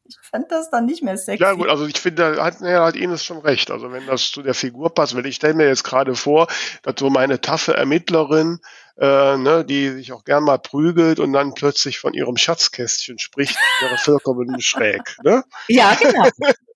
ich 0.04 0.16
fand 0.22 0.50
das 0.50 0.70
dann 0.70 0.86
nicht 0.86 1.02
mehr 1.02 1.16
sexy. 1.16 1.42
Ja 1.42 1.52
gut, 1.52 1.68
also 1.68 1.86
ich 1.86 2.00
finde, 2.00 2.34
da 2.34 2.44
hat, 2.44 2.60
ja, 2.60 2.84
hat 2.84 2.96
Ines 2.96 3.24
schon 3.24 3.38
recht. 3.38 3.70
Also 3.70 3.92
wenn 3.92 4.06
das 4.06 4.30
zu 4.30 4.42
der 4.42 4.54
Figur 4.54 4.92
passt, 4.94 5.14
weil 5.14 5.26
ich 5.26 5.36
stelle 5.36 5.54
mir 5.54 5.66
jetzt 5.66 5.84
gerade 5.84 6.14
vor, 6.14 6.48
dass 6.82 6.94
so 6.98 7.10
meine 7.10 7.40
taffe 7.40 7.74
Ermittlerin 7.74 8.60
äh, 8.98 9.36
ne, 9.36 9.64
die 9.64 9.90
sich 9.90 10.12
auch 10.12 10.24
gern 10.24 10.44
mal 10.44 10.58
prügelt 10.58 11.20
und 11.20 11.32
dann 11.32 11.54
plötzlich 11.54 11.98
von 11.98 12.14
ihrem 12.14 12.36
Schatzkästchen 12.36 13.18
spricht, 13.18 13.56
wäre 13.80 13.96
vollkommen 13.96 14.60
schräg. 14.60 15.16
Ne? 15.22 15.44
Ja, 15.68 15.94
genau. 15.94 16.28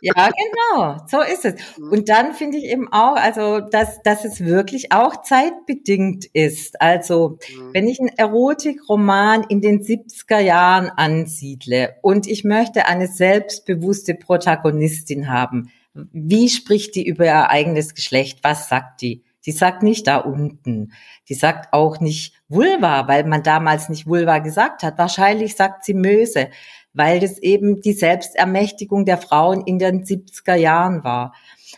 ja, 0.00 0.30
genau. 0.30 0.96
So 1.08 1.20
ist 1.20 1.44
es. 1.44 1.54
Mhm. 1.78 1.92
Und 1.92 2.08
dann 2.08 2.34
finde 2.34 2.58
ich 2.58 2.64
eben 2.64 2.92
auch, 2.92 3.16
also, 3.16 3.60
dass, 3.60 4.02
dass 4.02 4.24
es 4.24 4.44
wirklich 4.44 4.92
auch 4.92 5.22
zeitbedingt 5.22 6.26
ist. 6.26 6.80
Also, 6.80 7.38
mhm. 7.54 7.70
wenn 7.72 7.88
ich 7.88 8.00
einen 8.00 8.16
Erotikroman 8.16 9.44
in 9.48 9.60
den 9.60 9.82
70er 9.82 10.40
Jahren 10.40 10.90
ansiedle 10.90 11.96
und 12.02 12.26
ich 12.26 12.44
möchte 12.44 12.86
eine 12.86 13.06
selbstbewusste 13.06 14.14
Protagonistin 14.14 15.28
haben, 15.28 15.70
wie 15.94 16.48
spricht 16.48 16.94
die 16.94 17.06
über 17.06 17.26
ihr 17.26 17.50
eigenes 17.50 17.94
Geschlecht? 17.94 18.38
Was 18.42 18.68
sagt 18.68 19.02
die? 19.02 19.22
Die 19.46 19.52
sagt 19.52 19.82
nicht 19.82 20.06
da 20.06 20.18
unten. 20.18 20.92
Die 21.28 21.34
sagt 21.34 21.72
auch 21.72 22.00
nicht 22.00 22.34
Vulva, 22.48 23.08
weil 23.08 23.24
man 23.24 23.42
damals 23.42 23.88
nicht 23.88 24.06
Vulva 24.06 24.38
gesagt 24.38 24.82
hat. 24.82 24.98
Wahrscheinlich 24.98 25.56
sagt 25.56 25.84
sie 25.84 25.94
Möse, 25.94 26.50
weil 26.94 27.20
das 27.20 27.38
eben 27.38 27.80
die 27.80 27.92
Selbstermächtigung 27.92 29.04
der 29.04 29.18
Frauen 29.18 29.62
in 29.62 29.78
den 29.78 30.04
70er 30.04 30.54
Jahren 30.54 31.04
war. 31.04 31.34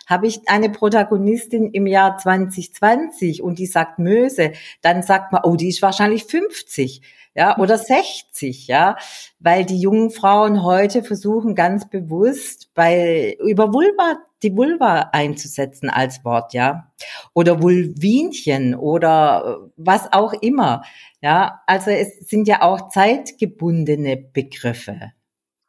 Habe 0.07 0.27
ich 0.27 0.49
eine 0.49 0.71
Protagonistin 0.71 1.71
im 1.71 1.87
Jahr 1.87 2.19
2020 2.19 3.43
und 3.43 3.59
die 3.59 3.67
sagt 3.67 3.99
Möse, 3.99 4.53
dann 4.83 5.03
sagt 5.03 5.33
man, 5.33 5.43
oh, 5.45 5.57
die 5.57 5.69
ist 5.69 5.83
wahrscheinlich 5.83 6.25
50 6.25 7.01
ja, 7.35 7.59
oder 7.59 7.79
60, 7.79 8.67
ja, 8.67 8.97
weil 9.39 9.65
die 9.65 9.81
jungen 9.81 10.11
Frauen 10.11 10.63
heute 10.63 11.03
versuchen 11.03 11.55
ganz 11.55 11.89
bewusst 11.89 12.73
bei 12.75 13.37
über 13.41 13.73
Vulva 13.73 14.19
die 14.43 14.57
Vulva 14.57 15.11
einzusetzen 15.13 15.89
als 15.89 16.25
Wort, 16.25 16.53
ja, 16.53 16.93
oder 17.33 17.63
Vulvinchen 17.63 18.75
oder 18.75 19.71
was 19.77 20.13
auch 20.13 20.35
immer, 20.35 20.83
ja, 21.23 21.63
also 21.67 21.91
es 21.91 22.29
sind 22.29 22.47
ja 22.47 22.63
auch 22.63 22.91
zeitgebundene 22.91 24.17
Begriffe. 24.17 25.13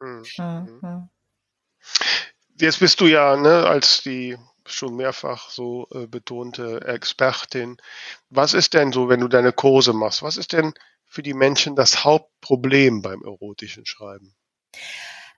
Mhm. 0.01 0.24
Mhm. 0.38 1.09
Jetzt 2.59 2.80
bist 2.80 3.01
du 3.01 3.07
ja, 3.07 3.38
ne, 3.38 3.66
als 3.66 4.03
die 4.03 4.38
schon 4.66 4.95
mehrfach 4.95 5.49
so 5.49 5.88
äh, 5.93 6.07
betonte 6.07 6.82
Expertin. 6.86 7.78
Was 8.30 8.53
ist 8.53 8.74
denn 8.74 8.91
so, 8.91 9.09
wenn 9.09 9.20
du 9.20 9.28
deine 9.28 9.53
Kurse 9.53 9.93
machst? 9.93 10.24
Was 10.24 10.38
ist 10.38 10.53
denn 10.53 10.74
für 11.07 11.23
die 11.23 11.33
Menschen 11.33 11.75
das 11.75 12.03
Hauptproblem 12.03 13.01
beim 13.01 13.21
erotischen 13.23 13.85
Schreiben? 13.85 14.35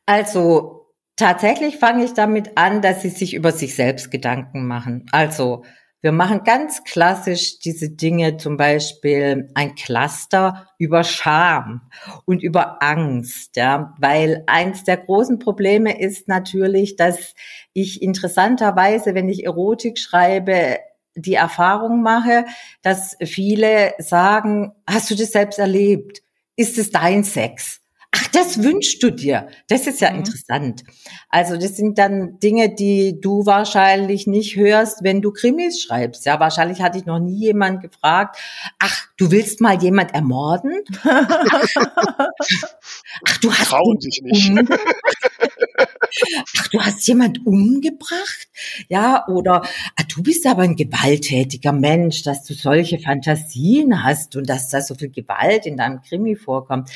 Also 0.06 0.94
tatsächlich 1.16 1.78
fange 1.78 2.06
ich 2.06 2.14
damit 2.14 2.58
an, 2.58 2.82
dass 2.82 3.02
sie 3.02 3.10
sich 3.10 3.34
über 3.34 3.52
sich 3.52 3.76
selbst 3.76 4.10
Gedanken 4.12 4.66
machen. 4.66 5.06
Also 5.12 5.64
wir 6.02 6.12
machen 6.12 6.44
ganz 6.44 6.84
klassisch 6.84 7.60
diese 7.60 7.90
Dinge, 7.90 8.38
zum 8.38 8.56
Beispiel 8.56 9.50
ein 9.56 9.74
Cluster 9.74 10.70
über 10.78 11.04
Scham 11.04 11.90
und 12.26 12.44
über 12.44 12.84
Angst, 12.84 13.58
ja, 13.58 13.96
weil 14.00 14.44
eins 14.46 14.84
der 14.84 14.98
großen 14.98 15.40
Probleme 15.40 16.00
ist 16.00 16.28
natürlich, 16.28 16.98
dass 16.98 17.34
ich 17.74 18.04
interessanterweise, 18.04 19.16
wenn 19.16 19.28
ich 19.28 19.44
Erotik 19.44 19.98
schreibe, 19.98 20.78
die 21.18 21.34
Erfahrung 21.34 22.02
mache, 22.02 22.46
dass 22.82 23.18
viele 23.22 23.94
sagen, 23.98 24.72
hast 24.88 25.12
du 25.12 25.16
das 25.16 25.32
selbst 25.32 25.60
erlebt? 25.60 26.22
Ist 26.56 26.78
es 26.78 26.92
dein 26.92 27.24
Sex? 27.24 27.82
Ach, 28.20 28.28
das 28.30 28.64
wünschst 28.64 29.04
du 29.04 29.12
dir. 29.12 29.48
Das 29.68 29.86
ist 29.86 30.02
ja 30.02 30.10
mhm. 30.12 30.20
interessant. 30.20 30.84
Also 31.30 31.56
das 31.56 31.78
sind 31.78 32.00
dann 32.00 32.40
Dinge, 32.40 32.74
die 32.74 33.20
du 33.22 33.46
wahrscheinlich 33.46 34.26
nicht 34.26 34.56
hörst, 34.56 35.04
wenn 35.04 35.22
du 35.22 35.32
Krimis 35.32 35.82
schreibst. 35.82 36.26
Ja, 36.26 36.40
wahrscheinlich 36.40 36.82
hatte 36.82 36.98
ich 36.98 37.06
noch 37.06 37.20
nie 37.20 37.38
jemand 37.38 37.82
gefragt, 37.82 38.38
ach, 38.80 39.06
du 39.18 39.30
willst 39.30 39.62
mal 39.62 39.82
jemand 39.82 40.16
ermorden? 40.16 40.84
ach, 41.04 41.58
du 43.42 43.54
hast 43.54 43.70
Trauen 43.70 44.00
sich 44.00 44.22
nicht. 44.24 44.52
ach, 46.60 46.68
du 46.70 46.82
hast 46.82 47.08
jemand 47.08 47.46
umgebracht? 47.46 48.48
Ja, 48.88 49.28
oder 49.28 49.62
ah, 49.96 50.04
du 50.16 50.24
bist 50.24 50.48
aber 50.48 50.64
ein 50.64 50.76
gewalttätiger 50.76 51.72
Mensch, 51.72 52.24
dass 52.24 52.44
du 52.46 52.54
solche 52.54 53.00
Fantasien 53.00 54.04
hast 54.04 54.36
und 54.36 54.50
dass 54.50 54.70
da 54.70 54.82
so 54.82 54.96
viel 54.96 55.10
Gewalt 55.10 55.66
in 55.66 55.78
deinem 55.78 56.02
Krimi 56.02 56.36
vorkommt. 56.36 56.90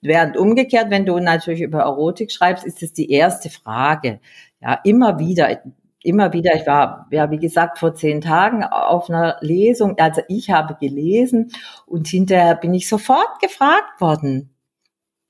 Während 0.00 0.36
umgekehrt, 0.36 0.61
wenn 0.70 1.06
du 1.06 1.18
natürlich 1.18 1.62
über 1.62 1.80
Erotik 1.80 2.30
schreibst, 2.32 2.64
ist 2.64 2.82
es 2.82 2.92
die 2.92 3.10
erste 3.10 3.50
Frage. 3.50 4.20
Ja, 4.60 4.74
immer 4.84 5.18
wieder, 5.18 5.62
immer 6.02 6.32
wieder. 6.32 6.54
Ich 6.54 6.66
war, 6.66 7.06
ja, 7.10 7.30
wie 7.30 7.38
gesagt, 7.38 7.78
vor 7.78 7.94
zehn 7.94 8.20
Tagen 8.20 8.64
auf 8.64 9.08
einer 9.08 9.38
Lesung. 9.40 9.98
Also 9.98 10.22
ich 10.28 10.50
habe 10.50 10.76
gelesen 10.80 11.52
und 11.86 12.08
hinterher 12.08 12.54
bin 12.54 12.74
ich 12.74 12.88
sofort 12.88 13.40
gefragt 13.40 14.00
worden. 14.00 14.54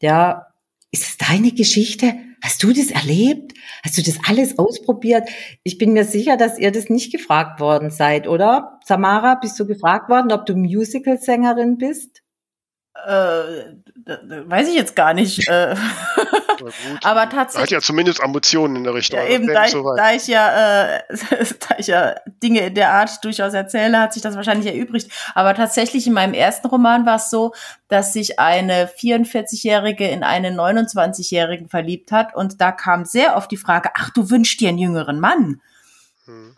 Ja, 0.00 0.48
ist 0.90 1.04
es 1.04 1.16
deine 1.16 1.52
Geschichte? 1.52 2.14
Hast 2.42 2.62
du 2.62 2.72
das 2.72 2.90
erlebt? 2.90 3.54
Hast 3.84 3.96
du 3.96 4.02
das 4.02 4.18
alles 4.28 4.58
ausprobiert? 4.58 5.28
Ich 5.62 5.78
bin 5.78 5.92
mir 5.92 6.04
sicher, 6.04 6.36
dass 6.36 6.58
ihr 6.58 6.72
das 6.72 6.90
nicht 6.90 7.12
gefragt 7.12 7.60
worden 7.60 7.90
seid, 7.90 8.26
oder? 8.26 8.80
Samara, 8.84 9.36
bist 9.36 9.58
du 9.60 9.66
gefragt 9.66 10.10
worden, 10.10 10.32
ob 10.32 10.44
du 10.44 10.56
Musical-Sängerin 10.56 11.78
bist? 11.78 12.22
Äh, 12.94 13.74
weiß 14.46 14.68
ich 14.68 14.74
jetzt 14.74 14.94
gar 14.94 15.14
nicht. 15.14 15.48
Äh. 15.48 15.74
Aber 17.02 17.28
tatsächlich. 17.28 17.62
Hat 17.62 17.70
ja 17.70 17.80
zumindest 17.80 18.22
Ambitionen 18.22 18.76
in 18.76 18.84
der 18.84 18.94
Richtung. 18.94 19.18
Ja, 19.18 19.26
eben, 19.26 19.46
da 19.46 19.64
ich, 19.64 19.70
so 19.70 19.96
da 19.96 20.12
ich 20.12 20.26
ja, 20.26 20.92
äh, 20.96 21.02
da 21.68 21.76
ich 21.78 21.86
ja 21.88 22.14
Dinge 22.42 22.60
in 22.66 22.74
der 22.74 22.92
Art 22.92 23.24
durchaus 23.24 23.54
erzähle, 23.54 23.98
hat 23.98 24.12
sich 24.12 24.22
das 24.22 24.36
wahrscheinlich 24.36 24.72
erübrigt. 24.72 25.10
Aber 25.34 25.54
tatsächlich 25.54 26.06
in 26.06 26.12
meinem 26.12 26.34
ersten 26.34 26.68
Roman 26.68 27.06
war 27.06 27.16
es 27.16 27.30
so, 27.30 27.54
dass 27.88 28.12
sich 28.12 28.38
eine 28.38 28.86
44-Jährige 28.86 30.06
in 30.08 30.22
einen 30.22 30.58
29-Jährigen 30.58 31.68
verliebt 31.68 32.12
hat 32.12 32.34
und 32.34 32.60
da 32.60 32.72
kam 32.72 33.04
sehr 33.04 33.36
oft 33.36 33.50
die 33.50 33.56
Frage, 33.56 33.90
ach, 33.94 34.10
du 34.10 34.30
wünschst 34.30 34.60
dir 34.60 34.68
einen 34.68 34.78
jüngeren 34.78 35.18
Mann. 35.18 35.60
Hm. 36.26 36.56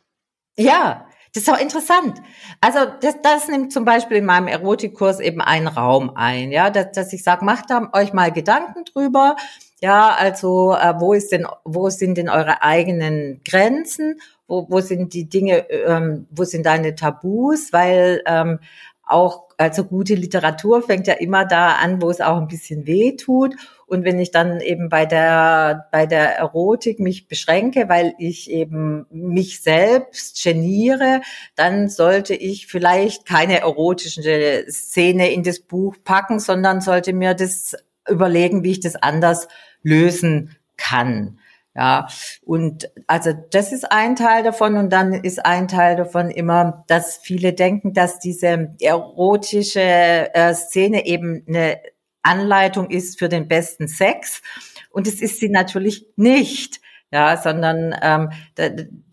Ja, 0.56 1.06
das 1.34 1.42
ist 1.42 1.52
auch 1.52 1.60
interessant. 1.60 2.22
Also 2.60 2.78
das, 3.00 3.16
das 3.20 3.48
nimmt 3.48 3.72
zum 3.72 3.84
Beispiel 3.84 4.18
in 4.18 4.24
meinem 4.24 4.46
Erotikkurs 4.46 5.18
eben 5.18 5.40
einen 5.40 5.66
Raum 5.66 6.12
ein, 6.14 6.52
ja, 6.52 6.70
dass, 6.70 6.92
dass 6.92 7.12
ich 7.12 7.24
sage, 7.24 7.44
macht 7.44 7.70
da 7.70 7.90
euch 7.92 8.12
mal 8.12 8.30
Gedanken 8.30 8.84
drüber. 8.84 9.34
Ja, 9.80 10.14
also 10.16 10.74
äh, 10.74 10.94
wo 10.98 11.12
ist 11.12 11.32
denn, 11.32 11.46
wo 11.64 11.90
sind 11.90 12.18
denn 12.18 12.28
eure 12.28 12.62
eigenen 12.62 13.40
Grenzen? 13.44 14.20
Wo, 14.46 14.66
wo 14.70 14.80
sind 14.80 15.12
die 15.12 15.28
Dinge, 15.28 15.68
ähm, 15.70 16.26
wo 16.30 16.44
sind 16.44 16.64
deine 16.66 16.94
Tabus? 16.94 17.72
Weil 17.72 18.22
ähm, 18.26 18.60
auch, 19.04 19.48
also 19.58 19.84
gute 19.84 20.14
Literatur 20.14 20.82
fängt 20.82 21.08
ja 21.08 21.14
immer 21.14 21.44
da 21.44 21.72
an, 21.72 22.00
wo 22.00 22.10
es 22.10 22.20
auch 22.20 22.36
ein 22.36 22.48
bisschen 22.48 22.86
weh 22.86 23.16
tut. 23.16 23.56
Und 23.86 24.04
wenn 24.04 24.18
ich 24.18 24.30
dann 24.30 24.60
eben 24.60 24.88
bei 24.88 25.06
der, 25.06 25.88
bei 25.92 26.06
der 26.06 26.36
Erotik 26.38 27.00
mich 27.00 27.28
beschränke, 27.28 27.88
weil 27.88 28.14
ich 28.18 28.50
eben 28.50 29.06
mich 29.10 29.62
selbst 29.62 30.42
geniere, 30.42 31.20
dann 31.54 31.88
sollte 31.88 32.34
ich 32.34 32.66
vielleicht 32.66 33.26
keine 33.26 33.60
erotische 33.60 34.64
Szene 34.68 35.32
in 35.32 35.42
das 35.42 35.60
Buch 35.60 35.96
packen, 36.04 36.40
sondern 36.40 36.80
sollte 36.80 37.12
mir 37.12 37.34
das 37.34 37.76
überlegen, 38.08 38.64
wie 38.64 38.72
ich 38.72 38.80
das 38.80 38.96
anders 38.96 39.48
lösen 39.82 40.56
kann. 40.76 41.38
Ja, 41.76 42.06
und 42.44 42.88
also 43.08 43.32
das 43.50 43.72
ist 43.72 43.90
ein 43.90 44.14
Teil 44.14 44.44
davon 44.44 44.76
und 44.76 44.92
dann 44.92 45.12
ist 45.12 45.44
ein 45.44 45.66
Teil 45.66 45.96
davon 45.96 46.30
immer, 46.30 46.84
dass 46.86 47.16
viele 47.16 47.52
denken, 47.52 47.92
dass 47.92 48.20
diese 48.20 48.76
erotische 48.80 49.80
äh, 49.80 50.54
Szene 50.54 51.04
eben 51.04 51.44
eine 51.48 51.80
Anleitung 52.24 52.90
ist 52.90 53.18
für 53.18 53.28
den 53.28 53.48
besten 53.48 53.88
Sex 53.88 54.42
und 54.90 55.06
es 55.06 55.20
ist 55.20 55.40
sie 55.40 55.48
natürlich 55.48 56.06
nicht. 56.16 56.80
Ja, 57.12 57.36
sondern 57.36 57.94
ähm, 58.02 58.30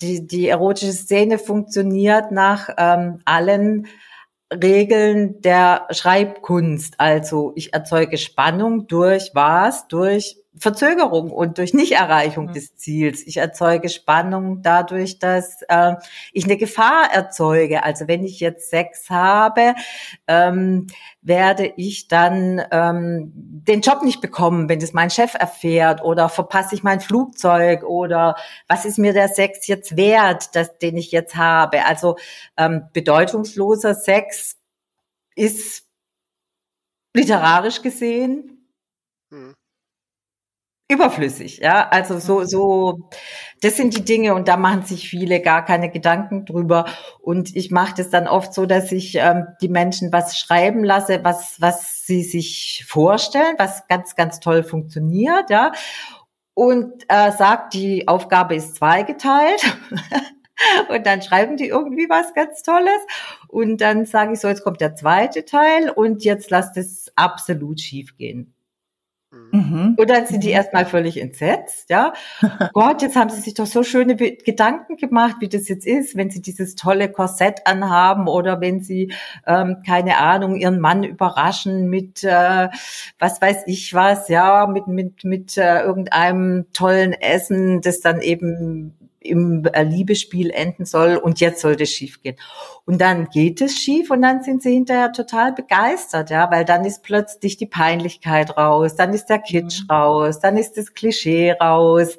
die, 0.02 0.26
die 0.26 0.48
erotische 0.48 0.92
Szene 0.92 1.38
funktioniert 1.38 2.32
nach 2.32 2.70
ähm, 2.76 3.20
allen 3.26 3.86
Regeln 4.52 5.40
der 5.42 5.88
Schreibkunst. 5.92 6.96
Also 7.00 7.54
ich 7.56 7.74
erzeuge 7.74 8.18
Spannung 8.18 8.88
durch 8.88 9.30
was? 9.34 9.88
Durch 9.88 10.41
Verzögerung 10.58 11.32
und 11.32 11.58
durch 11.60 11.74
Nichterreichung 11.74 12.48
mhm. 12.48 12.54
des 12.54 12.76
Ziels. 12.76 13.26
Ich 13.26 13.38
erzeuge 13.38 13.88
Spannung 13.88 14.62
dadurch, 14.62 15.18
dass 15.18 15.62
äh, 15.70 15.96
ich 16.34 16.44
eine 16.44 16.58
Gefahr 16.58 17.10
erzeuge. 17.12 17.84
Also 17.84 18.08
wenn 18.10 18.26
ich 18.26 18.42
jetzt 18.42 18.70
Sex 18.70 19.10
habe, 19.10 19.76
ähm, 20.28 20.88
werde 21.22 21.72
ich 21.78 22.10
dann 22.10 22.62
ähm, 22.72 23.32
den 23.34 23.80
Job 23.80 24.04
nicht 24.04 24.20
bekommen, 24.20 24.68
wenn 24.68 24.80
das 24.80 24.92
mein 24.92 25.10
Chef 25.10 25.36
erfährt 25.36 26.04
oder 26.04 26.28
verpasse 26.28 26.76
ich 26.76 26.84
mein 26.84 27.00
Flugzeug 27.00 27.84
oder 27.84 28.36
was 28.68 28.84
ist 28.84 28.98
mir 28.98 29.14
der 29.14 29.30
Sex 29.30 29.68
jetzt 29.68 29.96
wert, 29.96 30.54
das, 30.56 30.78
den 30.80 30.98
ich 30.98 31.12
jetzt 31.12 31.36
habe. 31.36 31.86
Also 31.86 32.18
ähm, 32.58 32.90
bedeutungsloser 32.92 33.96
Sex 33.96 34.58
ist 35.34 35.86
literarisch 37.14 37.82
gesehen 37.82 38.68
hm 39.30 39.56
überflüssig, 40.92 41.60
ja. 41.60 41.88
Also 41.90 42.20
so, 42.20 42.44
so, 42.44 43.10
das 43.62 43.78
sind 43.78 43.96
die 43.96 44.06
Dinge 44.06 44.34
und 44.36 44.48
da 44.48 44.58
machen 44.58 44.84
sich 44.84 45.10
viele 45.10 45.42
gar 45.42 45.66
keine 45.66 45.90
Gedanken 45.90 46.46
drüber. 46.46 46.86
Und 47.20 47.56
ich 47.56 47.72
mache 47.72 47.96
das 47.98 48.10
dann 48.10 48.28
oft 48.28 48.54
so, 48.54 48.66
dass 48.66 48.92
ich 48.92 49.16
ähm, 49.16 49.48
die 49.62 49.70
Menschen 49.70 50.12
was 50.12 50.38
schreiben 50.38 50.84
lasse, 50.84 51.24
was, 51.24 51.60
was 51.60 52.06
sie 52.06 52.24
sich 52.24 52.86
vorstellen, 52.88 53.56
was 53.58 53.88
ganz, 53.88 54.16
ganz 54.16 54.40
toll 54.40 54.64
funktioniert, 54.64 55.50
ja. 55.50 55.72
Und 56.54 57.04
äh, 57.08 57.32
sagt, 57.32 57.74
die 57.74 58.08
Aufgabe 58.08 58.56
ist 58.56 58.76
zweigeteilt. 58.76 59.78
Und 60.90 61.06
dann 61.08 61.22
schreiben 61.22 61.58
die 61.58 61.68
irgendwie 61.68 62.08
was 62.10 62.34
ganz 62.34 62.62
Tolles. 62.62 63.02
Und 63.48 63.82
dann 63.82 64.06
sage 64.06 64.34
ich 64.34 64.40
so, 64.40 64.48
jetzt 64.48 64.64
kommt 64.64 64.82
der 64.82 64.96
zweite 64.96 65.46
Teil 65.46 65.90
und 65.90 66.24
jetzt 66.24 66.50
lasst 66.50 66.78
es 66.78 67.12
absolut 67.16 67.82
schief 67.82 68.16
gehen. 68.18 68.54
Mhm. 69.32 69.96
Und 69.98 70.10
dann 70.10 70.26
sind 70.26 70.44
die 70.44 70.50
mhm. 70.50 70.56
erstmal 70.56 70.86
völlig 70.86 71.20
entsetzt, 71.20 71.90
ja. 71.90 72.12
Gott, 72.74 73.02
jetzt 73.02 73.16
haben 73.16 73.30
sie 73.30 73.40
sich 73.40 73.54
doch 73.54 73.66
so 73.66 73.82
schöne 73.82 74.16
Gedanken 74.16 74.98
gemacht, 74.98 75.38
wie 75.40 75.48
das 75.48 75.70
jetzt 75.70 75.88
ist, 75.88 76.18
wenn 76.18 76.30
sie 76.30 76.42
dieses 76.42 76.76
tolle 76.76 77.10
Korsett 77.10 77.66
anhaben 77.66 78.28
oder 78.28 78.60
wenn 78.60 78.82
sie, 78.82 79.14
ähm, 79.48 79.78
keine 79.86 80.18
Ahnung, 80.18 80.58
ihren 80.58 80.82
Mann 80.82 81.04
überraschen 81.04 81.90
mit, 81.90 82.26
äh, 82.26 82.68
was 83.20 83.42
weiß 83.42 83.64
ich 83.68 83.94
was, 83.94 84.28
ja, 84.28 84.68
mit, 84.68 84.88
mit, 84.88 85.24
mit 85.24 85.58
äh, 85.58 85.80
irgendeinem 85.80 86.66
tollen 86.74 87.14
Essen, 87.14 87.80
das 87.80 88.02
dann 88.02 88.22
eben 88.22 89.11
im 89.22 89.66
äh, 89.66 89.84
Liebesspiel 89.84 90.50
enden 90.50 90.86
soll 90.86 91.16
und 91.16 91.40
jetzt 91.40 91.62
soll 91.62 91.76
das 91.76 91.90
schief 91.90 92.22
gehen. 92.22 92.36
Und 92.86 93.00
dann 93.00 93.30
geht 93.30 93.62
es 93.62 93.78
schief 93.78 94.10
und 94.10 94.24
dann 94.24 94.44
sind 94.44 94.64
sie 94.64 94.74
hinterher 94.74 95.12
total 95.14 95.54
begeistert, 95.54 96.32
ja, 96.32 96.50
weil 96.52 96.66
dann 96.66 96.84
ist 96.86 97.04
plötzlich 97.04 97.58
die 97.58 97.68
Peinlichkeit 97.68 98.58
raus, 98.58 98.96
dann 98.96 99.14
ist 99.14 99.28
der 99.28 99.40
Kitsch 99.40 99.84
mhm. 99.84 99.92
raus, 99.92 100.40
dann 100.40 100.58
ist 100.58 100.74
das 100.78 100.94
Klischee 100.94 101.52
raus 101.52 102.18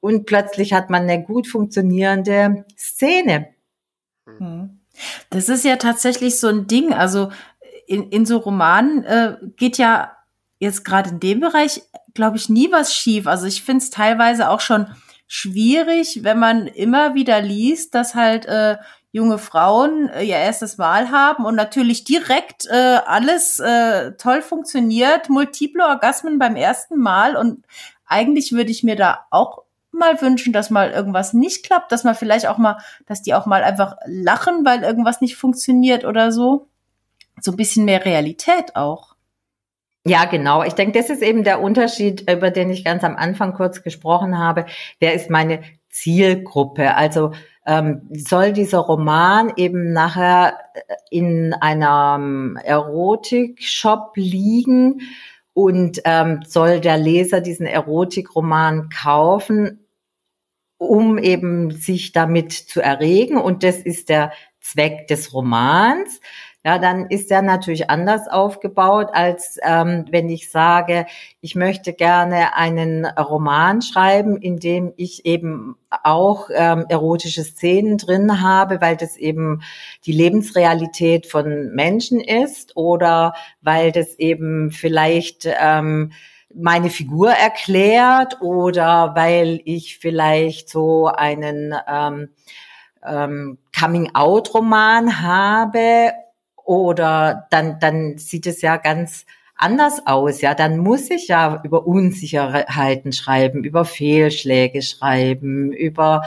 und 0.00 0.26
plötzlich 0.26 0.72
hat 0.72 0.88
man 0.90 1.02
eine 1.02 1.22
gut 1.22 1.46
funktionierende 1.46 2.64
Szene. 2.76 3.48
Mhm. 4.26 4.80
Das 5.30 5.48
ist 5.48 5.64
ja 5.64 5.76
tatsächlich 5.76 6.40
so 6.40 6.48
ein 6.48 6.66
Ding, 6.66 6.92
also 6.92 7.30
in, 7.86 8.08
in 8.10 8.26
so 8.26 8.38
Romanen 8.38 9.04
äh, 9.04 9.36
geht 9.56 9.78
ja 9.78 10.12
jetzt 10.58 10.84
gerade 10.84 11.10
in 11.10 11.20
dem 11.20 11.40
Bereich, 11.40 11.82
glaube 12.14 12.36
ich, 12.36 12.48
nie 12.48 12.72
was 12.72 12.94
schief. 12.94 13.26
Also 13.26 13.46
ich 13.46 13.62
finde 13.62 13.84
es 13.84 13.90
teilweise 13.90 14.50
auch 14.50 14.60
schon 14.60 14.86
schwierig, 15.28 16.24
wenn 16.24 16.38
man 16.38 16.66
immer 16.66 17.14
wieder 17.14 17.40
liest, 17.40 17.94
dass 17.94 18.14
halt 18.14 18.46
äh, 18.46 18.78
junge 19.12 19.38
Frauen 19.38 20.08
äh, 20.08 20.24
ihr 20.24 20.36
erstes 20.36 20.78
Mal 20.78 21.10
haben 21.10 21.44
und 21.44 21.54
natürlich 21.54 22.04
direkt 22.04 22.66
äh, 22.66 22.98
alles 23.06 23.60
äh, 23.60 24.12
toll 24.12 24.42
funktioniert, 24.42 25.28
multiple 25.28 25.84
Orgasmen 25.84 26.38
beim 26.38 26.56
ersten 26.56 26.98
Mal 26.98 27.36
und 27.36 27.64
eigentlich 28.06 28.52
würde 28.52 28.70
ich 28.70 28.82
mir 28.82 28.96
da 28.96 29.26
auch 29.30 29.64
mal 29.90 30.20
wünschen, 30.20 30.52
dass 30.52 30.70
mal 30.70 30.90
irgendwas 30.90 31.34
nicht 31.34 31.64
klappt, 31.64 31.92
dass 31.92 32.04
man 32.04 32.14
vielleicht 32.14 32.46
auch 32.46 32.58
mal, 32.58 32.78
dass 33.06 33.22
die 33.22 33.34
auch 33.34 33.46
mal 33.46 33.62
einfach 33.62 33.96
lachen, 34.06 34.64
weil 34.64 34.82
irgendwas 34.82 35.20
nicht 35.20 35.36
funktioniert 35.36 36.04
oder 36.04 36.32
so. 36.32 36.68
So 37.40 37.52
ein 37.52 37.56
bisschen 37.56 37.84
mehr 37.84 38.04
Realität 38.04 38.76
auch. 38.76 39.14
Ja, 40.08 40.24
genau. 40.24 40.62
Ich 40.62 40.72
denke, 40.72 40.98
das 40.98 41.10
ist 41.10 41.22
eben 41.22 41.44
der 41.44 41.60
Unterschied, 41.60 42.30
über 42.30 42.50
den 42.50 42.70
ich 42.70 42.82
ganz 42.82 43.04
am 43.04 43.14
Anfang 43.14 43.52
kurz 43.52 43.82
gesprochen 43.82 44.38
habe. 44.38 44.64
Wer 45.00 45.12
ist 45.12 45.28
meine 45.28 45.60
Zielgruppe? 45.90 46.94
Also 46.94 47.32
ähm, 47.66 48.08
soll 48.12 48.54
dieser 48.54 48.78
Roman 48.78 49.52
eben 49.56 49.92
nachher 49.92 50.58
in 51.10 51.52
einem 51.52 52.56
Erotik-Shop 52.56 54.12
liegen 54.14 55.02
und 55.52 56.00
ähm, 56.06 56.40
soll 56.46 56.80
der 56.80 56.96
Leser 56.96 57.42
diesen 57.42 57.66
Erotikroman 57.66 58.88
kaufen, 58.88 59.86
um 60.78 61.18
eben 61.18 61.70
sich 61.70 62.12
damit 62.12 62.52
zu 62.52 62.80
erregen? 62.80 63.36
Und 63.36 63.62
das 63.62 63.76
ist 63.76 64.08
der 64.08 64.32
Zweck 64.62 65.06
des 65.08 65.34
Romans 65.34 66.20
ja, 66.68 66.78
dann 66.78 67.06
ist 67.06 67.30
der 67.30 67.40
natürlich 67.40 67.88
anders 67.88 68.28
aufgebaut, 68.28 69.08
als 69.14 69.58
ähm, 69.62 70.04
wenn 70.10 70.28
ich 70.28 70.50
sage, 70.50 71.06
ich 71.40 71.54
möchte 71.54 71.94
gerne 71.94 72.56
einen 72.56 73.06
Roman 73.06 73.80
schreiben, 73.80 74.36
in 74.36 74.58
dem 74.58 74.92
ich 74.98 75.24
eben 75.24 75.76
auch 75.88 76.50
ähm, 76.54 76.84
erotische 76.90 77.42
Szenen 77.42 77.96
drin 77.96 78.42
habe, 78.42 78.82
weil 78.82 78.98
das 78.98 79.16
eben 79.16 79.62
die 80.04 80.12
Lebensrealität 80.12 81.24
von 81.24 81.70
Menschen 81.74 82.20
ist 82.20 82.76
oder 82.76 83.32
weil 83.62 83.90
das 83.90 84.16
eben 84.16 84.70
vielleicht 84.70 85.48
ähm, 85.58 86.12
meine 86.54 86.90
Figur 86.90 87.30
erklärt 87.30 88.42
oder 88.42 89.14
weil 89.14 89.62
ich 89.64 89.96
vielleicht 89.96 90.68
so 90.68 91.06
einen 91.06 91.74
ähm, 91.88 92.28
ähm, 93.06 93.56
Coming-out-Roman 93.74 95.22
habe 95.22 96.12
oder 96.68 97.46
dann, 97.50 97.80
dann 97.80 98.18
sieht 98.18 98.46
es 98.46 98.60
ja 98.60 98.76
ganz 98.76 99.24
anders 99.56 100.06
aus. 100.06 100.42
Ja, 100.42 100.54
dann 100.54 100.76
muss 100.76 101.10
ich 101.10 101.28
ja 101.28 101.62
über 101.64 101.86
Unsicherheiten 101.86 103.12
schreiben, 103.12 103.64
über 103.64 103.86
Fehlschläge 103.86 104.82
schreiben, 104.82 105.72
über 105.72 106.22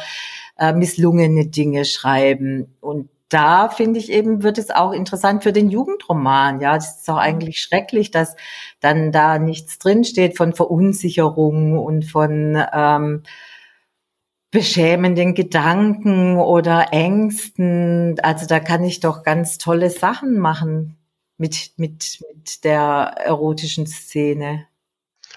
äh, 0.58 0.74
misslungene 0.74 1.46
Dinge 1.46 1.86
schreiben. 1.86 2.76
Und 2.82 3.10
da 3.30 3.70
finde 3.70 4.00
ich 4.00 4.12
eben, 4.12 4.42
wird 4.42 4.58
es 4.58 4.72
auch 4.72 4.94
interessant 4.94 5.44
für 5.44 5.54
den 5.54 5.70
Jugendroman. 5.70 6.60
Ja, 6.60 6.76
es 6.76 7.02
ist 7.02 7.10
auch 7.12 7.18
eigentlich 7.18 7.62
schrecklich, 7.62 8.10
dass 8.10 8.36
dann 8.80 9.12
da 9.12 9.38
nichts 9.38 9.78
drinsteht 9.78 10.38
von 10.38 10.54
Verunsicherung 10.54 11.78
und 11.78 12.04
von 12.04 12.62
ähm, 12.74 13.22
beschämenden 14.52 15.34
Gedanken 15.34 16.38
oder 16.38 16.92
Ängsten. 16.92 18.20
Also 18.22 18.46
da 18.46 18.60
kann 18.60 18.84
ich 18.84 19.00
doch 19.00 19.24
ganz 19.24 19.58
tolle 19.58 19.90
Sachen 19.90 20.38
machen 20.38 20.98
mit, 21.38 21.72
mit, 21.78 22.20
mit 22.34 22.64
der 22.66 23.16
erotischen 23.18 23.88
Szene. 23.88 24.68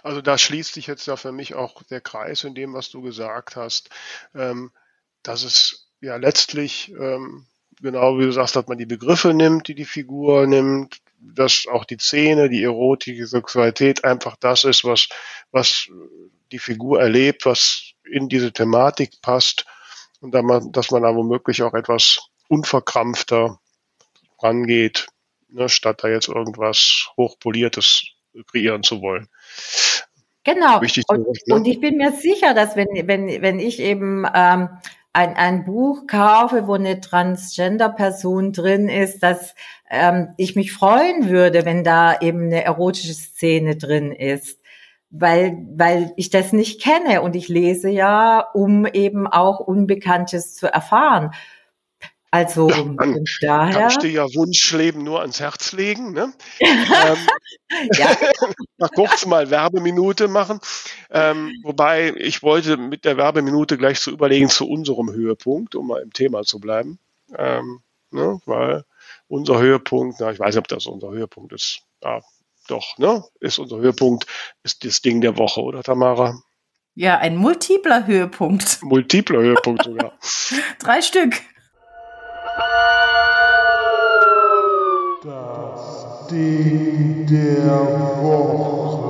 Also 0.03 0.21
da 0.21 0.37
schließt 0.37 0.75
sich 0.75 0.87
jetzt 0.89 1.07
ja 1.07 1.17
für 1.17 1.33
mich 1.33 1.55
auch 1.55 1.83
der 1.85 2.01
Kreis 2.01 2.45
in 2.45 2.55
dem, 2.55 2.75
was 2.75 2.91
du 2.91 3.01
gesagt 3.01 3.57
hast, 3.57 3.89
ähm, 4.35 4.71
dass 5.23 5.45
es 5.45 5.89
ja 6.01 6.17
letztlich, 6.17 6.93
ähm, 7.01 7.47
genau 7.81 8.19
wie 8.19 8.25
du 8.25 8.33
sagst, 8.33 8.57
dass 8.57 8.67
man 8.67 8.79
die 8.79 8.85
Begriffe 8.85 9.33
nimmt, 9.33 9.69
die 9.69 9.75
die 9.75 9.87
Figur 9.87 10.47
nimmt, 10.47 11.01
dass 11.19 11.67
auch 11.71 11.85
die 11.85 11.97
Szene, 11.97 12.51
die 12.51 12.65
Erotik, 12.65 13.17
die 13.17 13.25
Sexualität 13.25 14.05
einfach 14.05 14.37
das 14.37 14.65
ist, 14.65 14.85
was, 14.85 15.09
was 15.53 15.89
die 16.55 16.61
Figur 16.61 17.01
erlebt, 17.01 17.47
was 17.47 17.95
in 18.05 18.29
diese 18.29 18.53
Thematik 18.53 19.21
passt 19.23 19.67
und 20.21 20.33
dass 20.33 20.43
man, 20.45 20.71
dass 20.71 20.91
man 20.93 21.03
da 21.03 21.15
womöglich 21.15 21.63
auch 21.65 21.75
etwas 21.75 22.29
unverkrampfter 22.49 23.59
rangeht, 24.41 25.09
ne, 25.49 25.69
statt 25.69 26.05
da 26.05 26.09
jetzt 26.09 26.29
irgendwas 26.29 27.09
Hochpoliertes 27.17 28.05
kreieren 28.47 28.85
zu 28.85 29.03
wollen. 29.03 29.29
Genau. 30.45 30.81
Wichtig 30.81 31.05
und, 31.09 31.27
ne? 31.27 31.55
und 31.57 31.67
ich 31.67 31.81
bin 31.81 31.97
mir 31.97 32.13
sicher, 32.13 32.55
dass 32.55 32.77
wenn, 32.77 32.89
wenn, 33.09 33.43
wenn 33.43 33.59
ich 33.59 33.81
eben 33.81 34.25
ähm, 34.33 34.69
ein, 35.13 35.35
ein 35.35 35.65
Buch 35.65 36.07
kaufe, 36.07 36.69
wo 36.69 36.75
eine 36.75 37.01
Transgender-Person 37.01 38.53
drin 38.53 38.89
ist, 38.89 39.25
dass 39.25 39.57
ähm, 39.91 40.35
ich 40.37 40.55
mich 40.55 40.73
freuen 40.73 41.29
würde, 41.31 41.65
wenn 41.65 41.83
da 41.83 42.21
eben 42.21 42.45
eine 42.45 42.63
erotische 42.63 43.15
Szene 43.15 43.77
drin 43.77 44.13
ist 44.13 44.61
weil, 45.17 45.65
weil 45.77 46.12
ich 46.17 46.31
das 46.31 46.53
nicht 46.53 46.83
kenne 46.83 47.23
und 47.23 47.37
ich 47.37 47.49
lese 47.49 47.89
ja, 47.89 48.41
um 48.41 48.85
eben 48.85 49.27
auch 49.27 49.61
Unbekanntes 49.61 50.55
zu 50.55 50.67
erfahren. 50.73 51.31
Also 52.33 52.69
ja, 52.69 52.83
man, 52.83 53.25
daher 53.43 53.73
kann 53.73 53.91
ich 53.91 53.99
dir 53.99 54.11
ja 54.11 54.25
Wunschleben 54.35 55.05
nur 55.05 55.21
ans 55.21 55.39
Herz 55.39 55.71
legen. 55.71 56.12
Ne? 56.12 56.33
ähm, 56.61 57.89
ja. 57.93 58.09
mal 58.77 58.91
kurz 58.93 59.25
mal 59.25 59.51
Werbeminute 59.51 60.27
machen. 60.27 60.59
Ähm, 61.11 61.53
wobei 61.62 62.12
ich 62.17 62.43
wollte 62.43 62.77
mit 62.77 63.05
der 63.05 63.17
Werbeminute 63.17 63.79
gleich 63.79 64.01
zu 64.01 64.11
überlegen 64.11 64.49
zu 64.49 64.69
unserem 64.69 65.12
Höhepunkt, 65.12 65.77
um 65.77 65.87
mal 65.87 66.03
im 66.03 66.12
Thema 66.12 66.43
zu 66.43 66.59
bleiben. 66.59 66.99
Ähm, 67.37 67.83
ne? 68.11 68.41
Weil 68.47 68.85
unser 69.29 69.61
Höhepunkt, 69.61 70.17
na, 70.19 70.33
ich 70.33 70.41
weiß 70.41 70.57
nicht, 70.57 70.62
ob 70.62 70.69
das 70.69 70.87
unser 70.87 71.11
Höhepunkt 71.12 71.53
ist. 71.53 71.83
Ja, 72.03 72.21
doch, 72.69 72.99
ne? 72.99 73.25
Ist 73.41 73.59
unser 73.59 73.77
Höhepunkt, 73.79 74.27
ist 74.62 74.85
das 74.85 75.03
Ding 75.03 75.21
der 75.21 75.37
Woche, 75.39 75.61
oder 75.62 75.83
Tamara? 75.83 76.35
Ja, 76.95 77.19
ein 77.19 77.37
multipler 77.37 78.07
Höhepunkt. 78.07 78.79
Multipler 78.83 79.41
Höhepunkt 79.41 79.85
sogar. 79.85 80.12
Drei 80.79 81.03
Stück. 81.03 81.41
Das 85.23 86.29
Ding 86.31 87.27
der 87.27 88.23
Woche. 88.23 89.05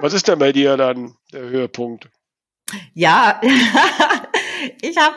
Was 0.00 0.12
ist 0.12 0.28
denn 0.28 0.38
bei 0.38 0.52
dir 0.52 0.76
dann 0.76 1.16
der 1.32 1.42
Höhepunkt? 1.42 2.08
Ja, 2.94 3.40
ich 4.82 4.96
habe 4.96 5.16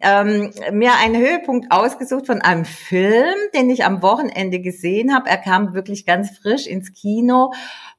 ähm, 0.00 0.52
mir 0.72 0.94
einen 0.94 1.16
Höhepunkt 1.16 1.70
ausgesucht 1.70 2.26
von 2.26 2.40
einem 2.40 2.64
Film, 2.64 3.34
den 3.54 3.70
ich 3.70 3.84
am 3.84 4.02
Wochenende 4.02 4.60
gesehen 4.60 5.14
habe. 5.14 5.28
Er 5.28 5.38
kam 5.38 5.74
wirklich 5.74 6.06
ganz 6.06 6.38
frisch 6.38 6.66
ins 6.66 6.92
Kino. 6.92 7.52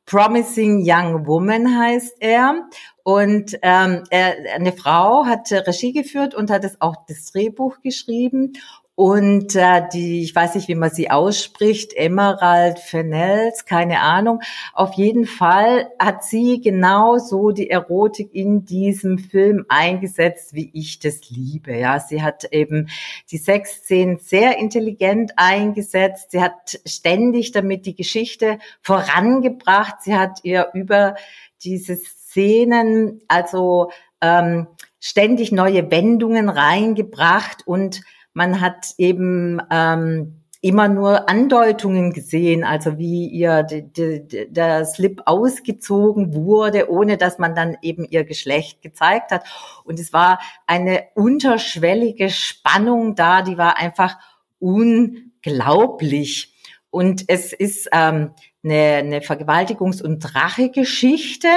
Promising 0.06 0.84
Young 0.86 1.26
Woman 1.26 1.80
heißt 1.80 2.18
er. 2.20 2.68
Und 3.04 3.58
ähm, 3.62 4.04
er, 4.10 4.36
eine 4.56 4.74
Frau 4.74 5.26
hat 5.26 5.52
Regie 5.52 5.94
geführt 5.94 6.36
und 6.36 6.52
hat 6.52 6.64
es 6.64 6.80
auch 6.82 6.96
das 7.08 7.32
Drehbuch 7.32 7.82
geschrieben. 7.82 8.54
Und 8.96 9.56
äh, 9.56 9.84
die, 9.94 10.22
ich 10.22 10.36
weiß 10.36 10.56
nicht, 10.56 10.68
wie 10.68 10.76
man 10.76 10.89
sie 10.89 11.10
ausspricht, 11.10 11.94
Emerald 11.94 12.78
Fennels, 12.78 13.66
keine 13.66 14.02
Ahnung. 14.02 14.42
Auf 14.74 14.94
jeden 14.94 15.26
Fall 15.26 15.89
hat 15.98 16.26
sie 16.26 16.60
genau 16.62 17.18
so 17.18 17.52
die 17.52 17.70
Erotik 17.70 18.36
in 18.36 18.66
diesem 18.66 19.18
Film 19.18 19.66
eingesetzt, 19.70 20.54
wie 20.54 20.70
ich 20.74 21.00
das 21.00 21.30
liebe. 21.30 21.76
Ja, 21.76 22.00
sie 22.00 22.22
hat 22.22 22.44
eben 22.52 22.89
die 23.32 23.38
Sexszenen 23.38 24.20
sehr 24.20 24.60
intelligent 24.60 25.34
eingesetzt. 25.38 26.32
Sie 26.32 26.42
hat 26.42 26.82
ständig 26.86 27.54
damit 27.54 27.86
die 27.86 27.96
Geschichte 27.96 28.60
vorangebracht. 28.82 30.02
Sie 30.02 30.16
hat 30.16 30.39
ihr 30.44 30.70
über 30.74 31.16
diese 31.64 31.96
Szenen 31.96 33.22
also 33.30 33.92
ähm, 34.20 34.68
ständig 35.00 35.52
neue 35.52 35.89
Wendungen 35.89 36.50
reingebracht 36.50 37.66
und 37.66 38.02
man 38.34 38.62
hat 38.62 38.94
eben 38.98 39.62
ähm, 39.70 40.42
immer 40.62 40.88
nur 40.88 41.28
Andeutungen 41.28 42.14
gesehen, 42.14 42.64
also 42.64 43.00
wie 43.00 43.28
ihr 43.28 43.64
der 43.64 44.86
Slip 44.86 45.24
ausgezogen 45.26 46.36
wurde, 46.36 46.90
ohne 46.90 47.18
dass 47.18 47.40
man 47.40 47.56
dann 47.56 47.78
eben 47.82 48.06
ihr 48.06 48.24
Geschlecht 48.26 48.84
gezeigt 48.84 49.32
hat. 49.32 49.44
Und 49.84 50.00
es 50.00 50.14
war 50.14 50.40
eine 50.68 51.06
unterschwellige 51.16 52.30
Spannung 52.30 53.16
da, 53.16 53.42
die 53.42 53.58
war 53.58 53.78
einfach 53.78 54.18
unglaublich. 54.60 56.54
Und 56.92 57.24
es 57.28 57.54
ist 57.54 57.90
ähm, 57.92 58.32
eine, 58.64 58.98
eine 58.98 59.20
Vergewaltigungs- 59.22 60.04
und 60.04 60.36
Rachegeschichte. 60.36 61.48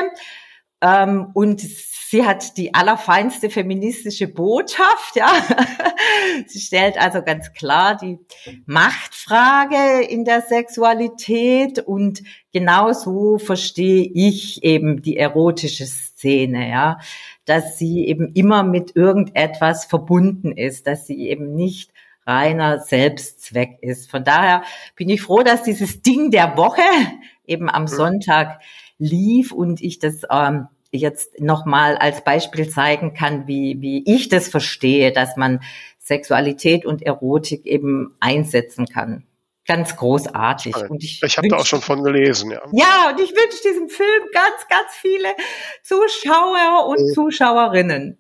Ähm, 0.81 1.31
und 1.35 1.63
Sie 2.15 2.25
hat 2.25 2.59
die 2.59 2.73
allerfeinste 2.73 3.51
feministische 3.51 4.29
Botschaft, 4.29 5.17
ja. 5.17 5.33
Sie 6.47 6.61
stellt 6.61 6.97
also 6.97 7.23
ganz 7.23 7.53
klar 7.55 7.97
die 7.97 8.21
Machtfrage 8.67 10.05
in 10.05 10.25
der 10.25 10.43
Sexualität 10.43 11.81
und 11.81 12.23
genauso 12.53 13.39
verstehe 13.39 14.09
ich 14.15 14.63
eben 14.63 15.03
die 15.03 15.17
erotische 15.17 15.87
Szene, 15.87 16.71
ja, 16.71 16.99
dass 17.47 17.79
sie 17.79 18.07
eben 18.07 18.31
immer 18.35 18.63
mit 18.63 18.95
irgendetwas 18.95 19.85
verbunden 19.85 20.53
ist, 20.53 20.87
dass 20.87 21.09
sie 21.09 21.29
eben 21.29 21.57
nicht 21.57 21.91
reiner 22.25 22.79
Selbstzweck 22.79 23.79
ist. 23.81 24.09
Von 24.09 24.23
daher 24.23 24.63
bin 24.95 25.09
ich 25.09 25.21
froh, 25.21 25.43
dass 25.43 25.65
dieses 25.65 26.01
Ding 26.03 26.31
der 26.31 26.57
Woche 26.57 26.81
eben 27.45 27.69
am 27.69 27.89
Sonntag 27.89 28.61
lief 28.99 29.51
und 29.51 29.81
ich 29.83 29.99
das 29.99 30.23
ähm, 30.31 30.69
jetzt 30.99 31.41
nochmal 31.41 31.97
als 31.97 32.23
Beispiel 32.25 32.69
zeigen 32.69 33.15
kann, 33.15 33.47
wie, 33.47 33.81
wie 33.81 34.03
ich 34.07 34.29
das 34.29 34.49
verstehe, 34.49 35.13
dass 35.13 35.37
man 35.37 35.61
Sexualität 35.99 36.87
und 36.87 37.03
Erotik 37.03 37.67
eben 37.67 38.17
einsetzen 38.21 38.87
kann. 38.87 39.27
Ganz 39.67 39.97
großartig. 39.97 40.77
Und 40.77 41.03
ich 41.03 41.23
ich 41.23 41.39
habe 41.39 41.49
da 41.49 41.57
auch 41.57 41.67
schon 41.67 41.81
von 41.81 42.03
gelesen, 42.03 42.51
ja. 42.51 42.61
Ja, 42.73 43.11
und 43.11 43.21
ich 43.21 43.31
wünsche 43.31 43.63
diesem 43.67 43.89
Film 43.89 44.23
ganz, 44.33 44.69
ganz 44.69 44.93
viele 45.01 45.29
Zuschauer 45.83 46.87
und 46.87 47.01
mhm. 47.01 47.15
Zuschauerinnen. 47.15 48.19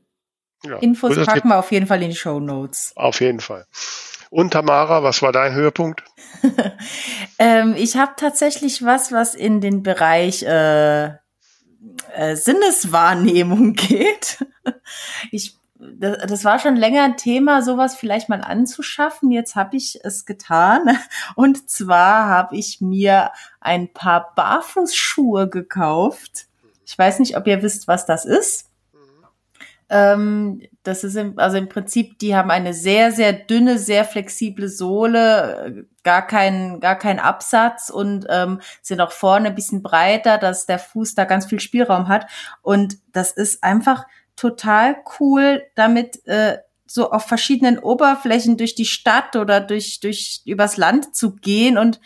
Ja. 0.64 0.78
Infos 0.78 1.14
packen 1.26 1.48
wir 1.48 1.58
auf 1.58 1.70
jeden 1.70 1.86
Fall 1.86 2.02
in 2.02 2.10
die 2.10 2.16
Show 2.16 2.40
Notes. 2.40 2.92
Auf 2.96 3.20
jeden 3.20 3.40
Fall. 3.40 3.66
Und 4.30 4.54
Tamara, 4.54 5.02
was 5.02 5.20
war 5.20 5.32
dein 5.32 5.52
Höhepunkt? 5.52 6.02
ähm, 7.38 7.74
ich 7.76 7.96
habe 7.96 8.12
tatsächlich 8.16 8.82
was, 8.82 9.12
was 9.12 9.34
in 9.34 9.60
den 9.60 9.82
Bereich 9.82 10.42
äh, 10.42 11.12
äh, 12.14 12.36
Sinneswahrnehmung 12.36 13.72
geht. 13.74 14.44
Ich, 15.30 15.56
das, 15.78 16.18
das 16.26 16.44
war 16.44 16.58
schon 16.58 16.76
länger 16.76 17.04
ein 17.04 17.16
Thema, 17.16 17.62
sowas 17.62 17.96
vielleicht 17.96 18.28
mal 18.28 18.40
anzuschaffen. 18.40 19.30
Jetzt 19.30 19.54
habe 19.56 19.76
ich 19.76 20.00
es 20.02 20.26
getan. 20.26 20.98
Und 21.34 21.68
zwar 21.70 22.28
habe 22.28 22.56
ich 22.56 22.80
mir 22.80 23.30
ein 23.60 23.92
paar 23.92 24.34
Barfußschuhe 24.34 25.48
gekauft. 25.48 26.46
Ich 26.86 26.96
weiß 26.96 27.18
nicht, 27.18 27.36
ob 27.36 27.46
ihr 27.46 27.62
wisst, 27.62 27.88
was 27.88 28.06
das 28.06 28.24
ist. 28.24 28.70
Ähm, 29.88 30.62
das 30.82 31.04
ist 31.04 31.16
im, 31.16 31.38
also 31.38 31.56
im 31.56 31.68
Prinzip, 31.68 32.18
die 32.18 32.34
haben 32.34 32.50
eine 32.50 32.74
sehr, 32.74 33.12
sehr 33.12 33.32
dünne, 33.32 33.78
sehr 33.78 34.04
flexible 34.04 34.68
Sohle, 34.68 35.86
gar 36.02 36.26
kein, 36.26 36.80
gar 36.80 36.96
kein 36.96 37.18
Absatz 37.18 37.90
und 37.90 38.26
ähm, 38.28 38.60
sind 38.82 39.00
auch 39.00 39.12
vorne 39.12 39.48
ein 39.48 39.54
bisschen 39.54 39.82
breiter, 39.82 40.38
dass 40.38 40.66
der 40.66 40.78
Fuß 40.78 41.14
da 41.14 41.24
ganz 41.24 41.46
viel 41.46 41.60
Spielraum 41.60 42.08
hat. 42.08 42.26
Und 42.62 42.98
das 43.12 43.32
ist 43.32 43.62
einfach 43.62 44.04
total 44.36 44.96
cool, 45.20 45.62
damit 45.74 46.26
äh, 46.26 46.58
so 46.86 47.10
auf 47.10 47.26
verschiedenen 47.26 47.78
Oberflächen 47.78 48.56
durch 48.56 48.74
die 48.74 48.84
Stadt 48.84 49.36
oder 49.36 49.60
durch, 49.60 50.00
durch 50.00 50.42
übers 50.44 50.76
Land 50.76 51.14
zu 51.16 51.34
gehen 51.34 51.78
und 51.78 52.00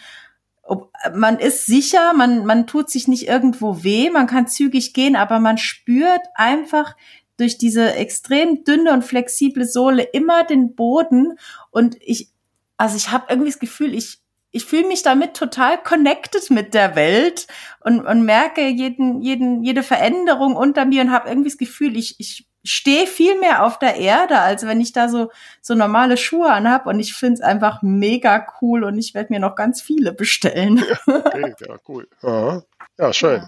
man 1.14 1.38
ist 1.38 1.66
sicher, 1.66 2.12
man, 2.12 2.44
man 2.44 2.66
tut 2.66 2.90
sich 2.90 3.08
nicht 3.08 3.26
irgendwo 3.26 3.82
weh, 3.82 4.10
man 4.10 4.26
kann 4.26 4.46
zügig 4.46 4.92
gehen, 4.92 5.16
aber 5.16 5.38
man 5.38 5.56
spürt 5.56 6.20
einfach 6.34 6.94
durch 7.38 7.56
diese 7.56 7.94
extrem 7.94 8.64
dünne 8.64 8.92
und 8.92 9.04
flexible 9.04 9.64
Sohle 9.64 10.02
immer 10.02 10.44
den 10.44 10.74
Boden 10.74 11.38
und 11.70 11.96
ich, 12.00 12.28
also 12.76 12.96
ich 12.96 13.10
habe 13.10 13.26
irgendwie 13.28 13.50
das 13.50 13.58
Gefühl, 13.58 13.94
ich, 13.94 14.18
ich 14.50 14.64
fühle 14.64 14.86
mich 14.86 15.02
damit 15.02 15.34
total 15.34 15.78
connected 15.82 16.50
mit 16.50 16.74
der 16.74 16.96
Welt 16.96 17.46
und, 17.80 18.00
und 18.00 18.22
merke 18.22 18.66
jeden, 18.66 19.22
jeden, 19.22 19.62
jede 19.62 19.82
Veränderung 19.82 20.56
unter 20.56 20.84
mir 20.84 21.02
und 21.02 21.12
habe 21.12 21.28
irgendwie 21.28 21.50
das 21.50 21.58
Gefühl, 21.58 21.96
ich, 21.96 22.16
ich 22.18 22.46
stehe 22.64 23.06
viel 23.06 23.38
mehr 23.38 23.64
auf 23.64 23.78
der 23.78 23.96
Erde, 23.96 24.40
als 24.40 24.66
wenn 24.66 24.80
ich 24.80 24.92
da 24.92 25.08
so, 25.08 25.30
so 25.60 25.74
normale 25.74 26.16
Schuhe 26.16 26.50
anhab 26.50 26.86
und 26.86 26.98
ich 26.98 27.14
finde 27.14 27.34
es 27.34 27.40
einfach 27.40 27.82
mega 27.82 28.46
cool 28.60 28.84
und 28.84 28.98
ich 28.98 29.14
werde 29.14 29.32
mir 29.32 29.40
noch 29.40 29.54
ganz 29.54 29.80
viele 29.80 30.12
bestellen. 30.12 30.82
ja, 31.06 31.78
cool. 31.86 32.08
Aha. 32.22 32.62
Ja, 32.98 33.12
schön. 33.12 33.42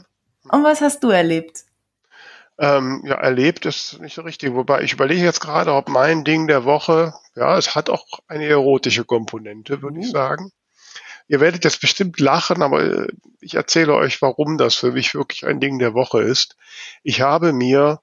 Und 0.49 0.65
was 0.65 0.81
hast 0.81 1.03
du 1.03 1.11
erlebt? 1.11 1.65
Ähm, 2.61 3.03
ja, 3.07 3.15
erlebt 3.15 3.65
ist 3.65 4.01
nicht 4.01 4.15
so 4.15 4.23
richtig. 4.23 4.53
Wobei 4.53 4.83
ich 4.83 4.93
überlege 4.93 5.23
jetzt 5.23 5.41
gerade, 5.41 5.73
ob 5.73 5.89
mein 5.89 6.25
Ding 6.25 6.47
der 6.47 6.65
Woche, 6.65 7.15
ja, 7.35 7.57
es 7.57 7.75
hat 7.75 7.89
auch 7.89 8.07
eine 8.29 8.47
erotische 8.47 9.05
Komponente, 9.05 9.81
würde 9.81 9.99
ich 9.99 10.09
uh. 10.09 10.13
sagen. 10.13 10.53
Ihr 11.27 11.41
werdet 11.41 11.65
jetzt 11.65 11.81
bestimmt 11.81 12.21
lachen, 12.21 12.63
aber 12.63 12.83
äh, 12.83 13.09
ich 13.41 13.55
erzähle 13.55 13.95
euch, 13.95 14.21
warum 14.21 14.59
das 14.59 14.75
für 14.75 14.93
mich 14.93 15.15
wirklich 15.15 15.47
ein 15.47 15.59
Ding 15.59 15.79
der 15.79 15.95
Woche 15.95 16.21
ist. 16.23 16.57
Ich 17.03 17.23
habe 17.23 17.55
mir 17.55 18.01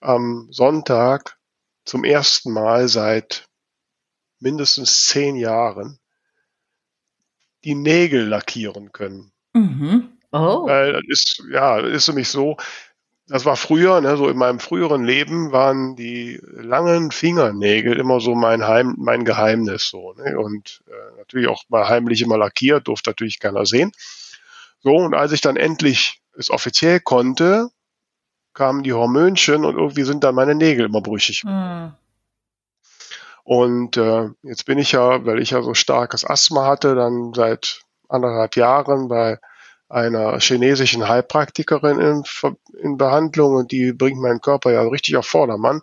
am 0.00 0.48
Sonntag 0.50 1.38
zum 1.86 2.04
ersten 2.04 2.52
Mal 2.52 2.88
seit 2.88 3.46
mindestens 4.40 5.06
zehn 5.06 5.36
Jahren 5.36 5.98
die 7.64 7.74
Nägel 7.74 8.26
lackieren 8.26 8.92
können. 8.92 9.32
Mhm. 9.54 10.18
Oh. 10.32 10.66
Weil 10.66 10.92
das 10.92 11.02
ist, 11.08 11.42
ja, 11.50 11.78
ist 11.78 12.08
nämlich 12.08 12.28
so, 12.28 12.56
das 13.30 13.44
war 13.44 13.56
früher, 13.56 14.00
ne, 14.00 14.16
so 14.16 14.28
in 14.28 14.36
meinem 14.36 14.58
früheren 14.58 15.04
Leben 15.04 15.52
waren 15.52 15.94
die 15.94 16.40
langen 16.42 17.12
Fingernägel 17.12 17.96
immer 17.96 18.18
so 18.18 18.34
mein 18.34 18.66
Heim, 18.66 18.96
mein 18.98 19.24
Geheimnis 19.24 19.88
so, 19.88 20.14
ne? 20.14 20.36
Und 20.36 20.82
äh, 20.88 21.18
natürlich 21.18 21.46
auch 21.46 21.62
mal 21.68 21.88
heimlich 21.88 22.22
immer 22.22 22.36
lackiert, 22.36 22.88
durfte 22.88 23.10
natürlich 23.10 23.38
keiner 23.38 23.66
sehen. 23.66 23.92
So, 24.80 24.96
und 24.96 25.14
als 25.14 25.30
ich 25.30 25.40
dann 25.40 25.56
endlich 25.56 26.20
es 26.36 26.50
offiziell 26.50 26.98
konnte, 26.98 27.70
kamen 28.52 28.82
die 28.82 28.94
Hormönchen 28.94 29.64
und 29.64 29.76
irgendwie 29.76 30.02
sind 30.02 30.24
dann 30.24 30.34
meine 30.34 30.56
Nägel 30.56 30.86
immer 30.86 31.00
brüchig. 31.00 31.44
Mhm. 31.44 31.92
Und 33.44 33.96
äh, 33.96 34.28
jetzt 34.42 34.66
bin 34.66 34.78
ich 34.78 34.90
ja, 34.90 35.24
weil 35.24 35.40
ich 35.40 35.50
ja 35.50 35.62
so 35.62 35.74
starkes 35.74 36.24
Asthma 36.24 36.66
hatte, 36.66 36.96
dann 36.96 37.32
seit 37.32 37.82
anderthalb 38.08 38.56
Jahren 38.56 39.06
bei 39.06 39.38
einer 39.90 40.38
chinesischen 40.40 41.08
Heilpraktikerin 41.08 41.98
in, 41.98 42.22
in 42.80 42.96
Behandlung 42.96 43.56
und 43.56 43.72
die 43.72 43.92
bringt 43.92 44.20
meinen 44.20 44.40
Körper 44.40 44.72
ja 44.72 44.82
richtig 44.82 45.16
auf 45.16 45.26
Vordermann. 45.26 45.82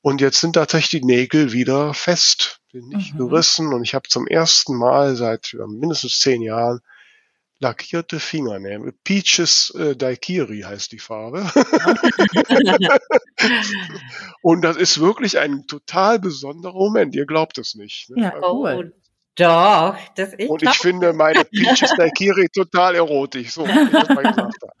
Und 0.00 0.20
jetzt 0.20 0.40
sind 0.40 0.54
tatsächlich 0.54 1.02
die 1.02 1.06
Nägel 1.06 1.52
wieder 1.52 1.94
fest. 1.94 2.60
bin 2.72 2.88
nicht 2.88 3.14
mhm. 3.14 3.18
gerissen 3.18 3.72
und 3.72 3.82
ich 3.84 3.94
habe 3.94 4.08
zum 4.08 4.26
ersten 4.26 4.76
Mal 4.76 5.16
seit 5.16 5.56
mindestens 5.68 6.18
zehn 6.18 6.42
Jahren 6.42 6.80
lackierte 7.60 8.20
Fingernägel. 8.20 8.92
Peaches 9.04 9.70
äh, 9.76 9.96
Daikiri 9.96 10.60
heißt 10.60 10.92
die 10.92 10.98
Farbe. 10.98 11.40
und 14.42 14.62
das 14.62 14.76
ist 14.76 15.00
wirklich 15.00 15.38
ein 15.38 15.66
total 15.66 16.18
besonderer 16.18 16.74
Moment. 16.74 17.14
Ihr 17.14 17.26
glaubt 17.26 17.58
es 17.58 17.74
nicht. 17.74 18.10
Ne? 18.10 18.22
Ja, 18.22 18.30
also 18.34 18.64
cool. 18.64 18.94
Doch, 19.38 19.94
das 20.16 20.34
ich 20.36 20.50
Und 20.50 20.64
ich 20.64 20.76
finde 20.78 21.12
meine 21.12 21.44
Peaches 21.52 21.94
Daikiri 21.96 22.48
total 22.48 22.96
erotisch. 22.96 23.52
So, 23.52 23.64
wie 23.66 23.70
ich 23.70 23.90
das 23.90 24.08
mal 24.08 24.22
gesagt 24.22 24.56
habe. 24.62 24.72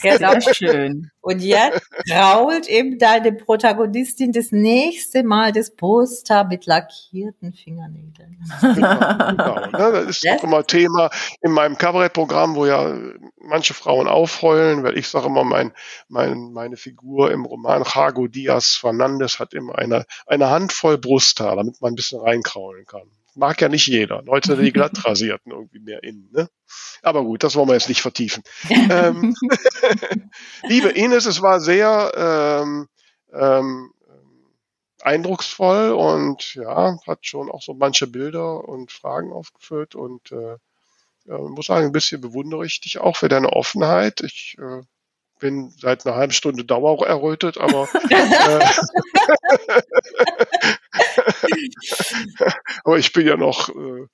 Genau. 0.00 0.40
Sehr 0.40 0.54
schön. 0.54 1.10
Und 1.20 1.40
jetzt 1.40 1.80
krault 2.08 2.68
eben 2.68 2.98
deine 2.98 3.32
Protagonistin 3.32 4.30
das 4.30 4.52
nächste 4.52 5.24
Mal 5.24 5.50
das 5.50 5.74
Poster 5.74 6.44
mit 6.44 6.66
lackierten 6.66 7.52
Fingernägeln. 7.52 8.38
Genau, 8.60 8.98
genau. 9.30 9.66
Ne, 9.66 9.92
das 9.92 10.06
ist 10.06 10.24
yes. 10.24 10.38
auch 10.38 10.44
immer 10.44 10.64
Thema 10.64 11.10
in 11.40 11.50
meinem 11.50 11.76
Kabarettprogramm, 11.76 12.54
wo 12.54 12.66
ja 12.66 12.96
manche 13.40 13.74
Frauen 13.74 14.06
aufheulen, 14.06 14.84
weil 14.84 14.96
ich 14.96 15.08
sage 15.08 15.26
immer, 15.26 15.42
mein, 15.42 15.72
mein, 16.08 16.52
meine 16.52 16.76
Figur 16.76 17.32
im 17.32 17.44
Roman 17.44 17.82
Jago 17.82 18.28
Diaz 18.28 18.76
Fernandez 18.76 19.40
hat 19.40 19.52
immer 19.52 19.76
eine, 19.76 20.04
eine 20.26 20.50
Handvoll 20.50 20.98
Brusthaar, 20.98 21.56
damit 21.56 21.80
man 21.80 21.92
ein 21.92 21.96
bisschen 21.96 22.20
reinkraulen 22.20 22.84
kann 22.86 23.10
mag 23.36 23.60
ja 23.60 23.68
nicht 23.68 23.86
jeder. 23.86 24.22
Leute, 24.22 24.56
die 24.56 24.72
glatt 24.72 24.92
rasierten 25.04 25.52
irgendwie 25.52 25.78
mehr 25.78 26.02
innen. 26.02 26.28
Ne? 26.32 26.48
Aber 27.02 27.22
gut, 27.22 27.44
das 27.44 27.54
wollen 27.54 27.68
wir 27.68 27.74
jetzt 27.74 27.88
nicht 27.88 28.02
vertiefen. 28.02 28.42
ähm, 28.70 29.34
liebe 30.64 30.88
Ines, 30.88 31.26
es 31.26 31.42
war 31.42 31.60
sehr 31.60 32.12
ähm, 32.16 32.88
ähm, 33.32 33.92
eindrucksvoll 35.02 35.92
und 35.92 36.54
ja, 36.54 36.98
hat 37.06 37.26
schon 37.26 37.50
auch 37.50 37.62
so 37.62 37.74
manche 37.74 38.06
Bilder 38.06 38.66
und 38.66 38.90
Fragen 38.90 39.32
aufgeführt 39.32 39.94
und 39.94 40.32
äh, 40.32 40.56
muss 41.26 41.66
sagen, 41.66 41.86
ein 41.86 41.92
bisschen 41.92 42.20
bewundere 42.20 42.64
ich 42.64 42.80
dich 42.80 42.98
auch 42.98 43.16
für 43.16 43.28
deine 43.28 43.50
Offenheit. 43.50 44.20
Ich 44.20 44.56
äh, 44.58 44.82
bin 45.38 45.70
seit 45.78 46.06
einer 46.06 46.16
halben 46.16 46.32
Stunde 46.32 46.64
Dauer 46.64 47.06
errötet, 47.06 47.58
aber 47.58 47.88
äh, 48.10 48.64
aber 52.84 52.98
ich 52.98 53.12
bin 53.12 53.26
ja 53.26 53.36
noch 53.36 53.68
äh, 53.68 54.06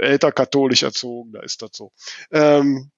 älter 0.00 0.32
katholisch 0.32 0.82
erzogen, 0.82 1.32
da 1.32 1.40
ist 1.40 1.62
das 1.62 1.70
so. 1.72 1.92
Ähm, 2.30 2.90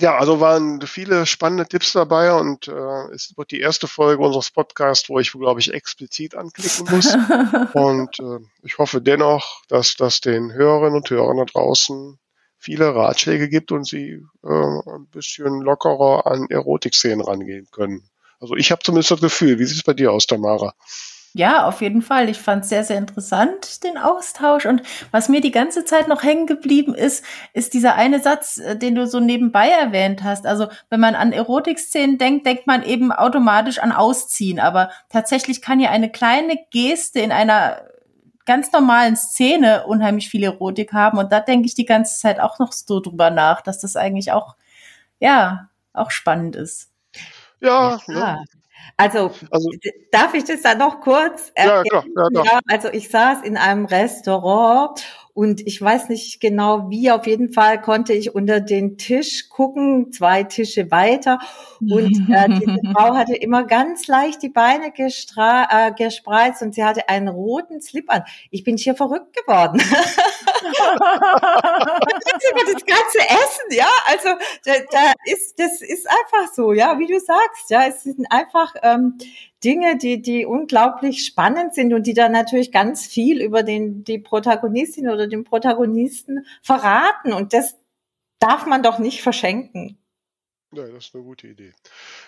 ja, 0.00 0.16
also 0.18 0.40
waren 0.40 0.80
viele 0.82 1.24
spannende 1.24 1.66
Tipps 1.66 1.92
dabei 1.92 2.32
und 2.34 2.66
äh, 2.66 3.12
es 3.12 3.32
wird 3.36 3.52
die 3.52 3.60
erste 3.60 3.86
Folge 3.86 4.24
unseres 4.24 4.50
Podcasts, 4.50 5.08
wo 5.08 5.20
ich, 5.20 5.30
glaube 5.30 5.60
ich, 5.60 5.72
explizit 5.72 6.34
anklicken 6.34 6.86
muss. 6.90 7.14
und 7.74 8.18
äh, 8.18 8.44
ich 8.64 8.78
hoffe 8.78 9.00
dennoch, 9.00 9.62
dass 9.68 9.94
das 9.94 10.20
den 10.20 10.52
Hörerinnen 10.52 10.96
und 10.96 11.10
Hörern 11.10 11.36
da 11.36 11.44
draußen 11.44 12.18
viele 12.58 12.94
Ratschläge 12.94 13.48
gibt 13.48 13.70
und 13.70 13.86
sie 13.86 14.24
äh, 14.42 14.48
ein 14.48 15.06
bisschen 15.12 15.60
lockerer 15.60 16.26
an 16.26 16.46
Erotikszenen 16.50 17.20
rangehen 17.20 17.68
können. 17.70 18.08
Also 18.40 18.56
ich 18.56 18.72
habe 18.72 18.82
zumindest 18.82 19.12
das 19.12 19.20
Gefühl. 19.20 19.60
Wie 19.60 19.64
sieht 19.64 19.76
es 19.76 19.84
bei 19.84 19.94
dir 19.94 20.10
aus, 20.10 20.26
Tamara? 20.26 20.74
Ja, 21.36 21.66
auf 21.66 21.82
jeden 21.82 22.00
Fall. 22.00 22.28
Ich 22.28 22.38
fand 22.38 22.62
es 22.62 22.68
sehr, 22.68 22.84
sehr 22.84 22.96
interessant, 22.96 23.82
den 23.82 23.98
Austausch. 23.98 24.66
Und 24.66 24.82
was 25.10 25.28
mir 25.28 25.40
die 25.40 25.50
ganze 25.50 25.84
Zeit 25.84 26.06
noch 26.06 26.22
hängen 26.22 26.46
geblieben 26.46 26.94
ist, 26.94 27.24
ist 27.52 27.74
dieser 27.74 27.96
eine 27.96 28.20
Satz, 28.20 28.58
äh, 28.58 28.78
den 28.78 28.94
du 28.94 29.08
so 29.08 29.18
nebenbei 29.18 29.68
erwähnt 29.68 30.22
hast. 30.22 30.46
Also 30.46 30.68
wenn 30.90 31.00
man 31.00 31.16
an 31.16 31.32
Erotikszenen 31.32 32.18
denkt, 32.18 32.46
denkt 32.46 32.68
man 32.68 32.84
eben 32.84 33.10
automatisch 33.10 33.80
an 33.80 33.90
Ausziehen. 33.90 34.60
Aber 34.60 34.90
tatsächlich 35.08 35.60
kann 35.60 35.80
ja 35.80 35.90
eine 35.90 36.08
kleine 36.08 36.56
Geste 36.70 37.18
in 37.18 37.32
einer 37.32 37.82
ganz 38.46 38.70
normalen 38.70 39.16
Szene 39.16 39.86
unheimlich 39.86 40.30
viel 40.30 40.44
Erotik 40.44 40.92
haben. 40.92 41.18
Und 41.18 41.32
da 41.32 41.40
denke 41.40 41.66
ich 41.66 41.74
die 41.74 41.84
ganze 41.84 42.16
Zeit 42.16 42.38
auch 42.38 42.60
noch 42.60 42.70
so 42.70 43.00
drüber 43.00 43.30
nach, 43.30 43.60
dass 43.60 43.80
das 43.80 43.96
eigentlich 43.96 44.30
auch, 44.30 44.54
ja, 45.18 45.68
auch 45.92 46.12
spannend 46.12 46.54
ist. 46.54 46.92
Ja, 47.60 47.98
ja. 48.06 48.34
Ne? 48.36 48.44
Also, 48.96 49.32
also, 49.50 49.70
darf 50.12 50.34
ich 50.34 50.44
das 50.44 50.62
da 50.62 50.74
noch 50.74 51.00
kurz 51.00 51.50
ergänzen? 51.54 51.84
Ja, 51.92 52.02
klar, 52.02 52.28
ja, 52.32 52.42
ja, 52.44 52.60
also 52.68 52.88
ich 52.92 53.08
saß 53.08 53.42
in 53.42 53.56
einem 53.56 53.86
Restaurant 53.86 55.04
und 55.34 55.66
ich 55.66 55.82
weiß 55.82 56.10
nicht 56.10 56.40
genau 56.40 56.90
wie, 56.90 57.10
auf 57.10 57.26
jeden 57.26 57.52
Fall 57.52 57.80
konnte 57.80 58.12
ich 58.12 58.36
unter 58.36 58.60
den 58.60 58.98
Tisch 58.98 59.48
gucken, 59.48 60.12
zwei 60.12 60.44
Tische 60.44 60.92
weiter. 60.92 61.40
Und 61.80 62.30
äh, 62.30 62.48
diese 62.48 62.78
Frau 62.94 63.16
hatte 63.16 63.34
immer 63.34 63.64
ganz 63.64 64.06
leicht 64.06 64.42
die 64.42 64.48
Beine 64.48 64.92
gestra 64.92 65.88
äh, 65.88 65.92
gespreizt 65.92 66.62
und 66.62 66.76
sie 66.76 66.84
hatte 66.84 67.08
einen 67.08 67.26
roten 67.26 67.82
Slip 67.82 68.08
an. 68.10 68.22
Ich 68.50 68.62
bin 68.62 68.76
hier 68.76 68.94
verrückt 68.94 69.34
geworden. 69.34 69.78
das 72.72 72.86
ganze 72.86 73.18
Essen, 73.18 73.70
ja, 73.72 73.88
also 74.06 74.28
da, 74.64 74.72
da 74.90 75.12
ist, 75.24 75.58
das 75.58 75.82
ist 75.82 76.06
einfach 76.08 76.52
so, 76.54 76.72
ja, 76.72 76.96
wie 77.00 77.08
du 77.08 77.18
sagst, 77.18 77.70
ja, 77.70 77.86
es 77.88 78.04
sind 78.04 78.24
einfach 78.30 78.72
ähm, 78.82 79.18
Dinge, 79.64 79.96
die, 79.96 80.20
die 80.20 80.44
unglaublich 80.44 81.24
spannend 81.24 81.74
sind 81.74 81.94
und 81.94 82.06
die 82.06 82.14
dann 82.14 82.32
natürlich 82.32 82.70
ganz 82.70 83.06
viel 83.06 83.42
über 83.42 83.62
den, 83.62 84.04
die 84.04 84.18
Protagonistin 84.18 85.08
oder 85.08 85.26
den 85.26 85.44
Protagonisten 85.44 86.46
verraten. 86.62 87.32
Und 87.32 87.52
das 87.52 87.76
darf 88.38 88.66
man 88.66 88.82
doch 88.82 88.98
nicht 88.98 89.22
verschenken. 89.22 89.98
Ja, 90.76 90.86
das 90.88 91.06
ist 91.06 91.14
eine 91.14 91.22
gute 91.22 91.46
Idee. 91.46 91.72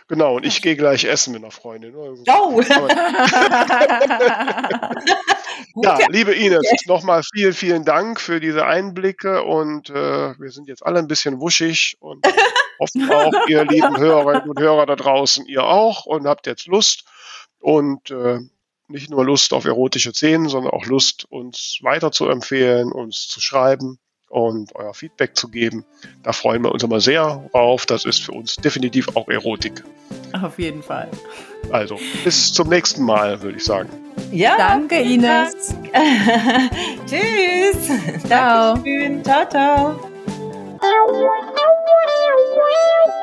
Genau, 0.07 0.37
und 0.37 0.47
ich 0.47 0.63
gehe 0.63 0.77
gleich 0.77 1.05
essen 1.05 1.33
mit 1.33 1.43
einer 1.43 1.51
Freundin. 1.51 1.97
Oh! 1.97 2.17
ja, 5.83 5.99
liebe 6.11 6.33
Ines, 6.33 6.63
nochmal 6.87 7.25
vielen, 7.35 7.55
vielen 7.55 7.85
Dank 7.85 8.21
für 8.21 8.39
diese 8.39 8.65
Einblicke 8.65 9.43
und 9.43 9.91
äh, 9.91 10.39
wir 10.39 10.51
sind 10.51 10.69
jetzt 10.69 10.87
alle 10.87 11.01
ein 11.01 11.09
bisschen 11.09 11.41
wuschig 11.41 11.97
und 11.99 12.25
hoffen 12.79 13.11
auch, 13.11 13.33
ihr 13.49 13.65
lieben 13.65 13.99
Hörerinnen 13.99 14.49
und 14.49 14.61
Hörer 14.61 14.87
da 14.87 14.95
draußen, 14.95 15.45
ihr 15.47 15.65
auch 15.65 16.07
und 16.07 16.29
habt 16.29 16.47
jetzt 16.47 16.69
Lust 16.69 17.05
und 17.61 18.11
äh, 18.11 18.41
nicht 18.89 19.11
nur 19.11 19.25
Lust 19.25 19.53
auf 19.53 19.65
erotische 19.65 20.13
Szenen, 20.13 20.49
sondern 20.49 20.73
auch 20.73 20.87
Lust, 20.87 21.27
uns 21.29 21.79
weiter 21.83 22.13
zu 22.13 22.29
empfehlen, 22.29 22.93
uns 22.93 23.27
zu 23.27 23.41
schreiben 23.41 23.99
und 24.29 24.75
euer 24.75 24.95
Feedback 24.95 25.37
zu 25.37 25.49
geben. 25.49 25.85
Da 26.23 26.33
freuen 26.33 26.63
wir 26.63 26.73
uns 26.73 26.83
immer 26.83 27.01
sehr 27.01 27.49
drauf. 27.53 27.87
Das 27.87 28.05
ist 28.05 28.25
für 28.25 28.33
uns 28.33 28.57
definitiv 28.57 29.17
auch 29.17 29.29
Erotik. 29.29 29.83
Auf 30.41 30.59
jeden 30.59 30.83
Fall. 30.83 31.09
Also, 31.71 31.99
bis 32.25 32.53
zum 32.53 32.69
nächsten 32.69 33.03
Mal, 33.05 33.43
würde 33.43 33.57
ich 33.59 33.65
sagen. 33.65 33.89
Ja. 34.31 34.57
Danke, 34.57 35.01
Ines. 35.01 35.75
Tschüss. 37.07 38.25
Ciao. 38.27 38.75
Dankeschön. 38.75 39.25
Ciao, 39.25 39.49
ciao. 39.49 40.11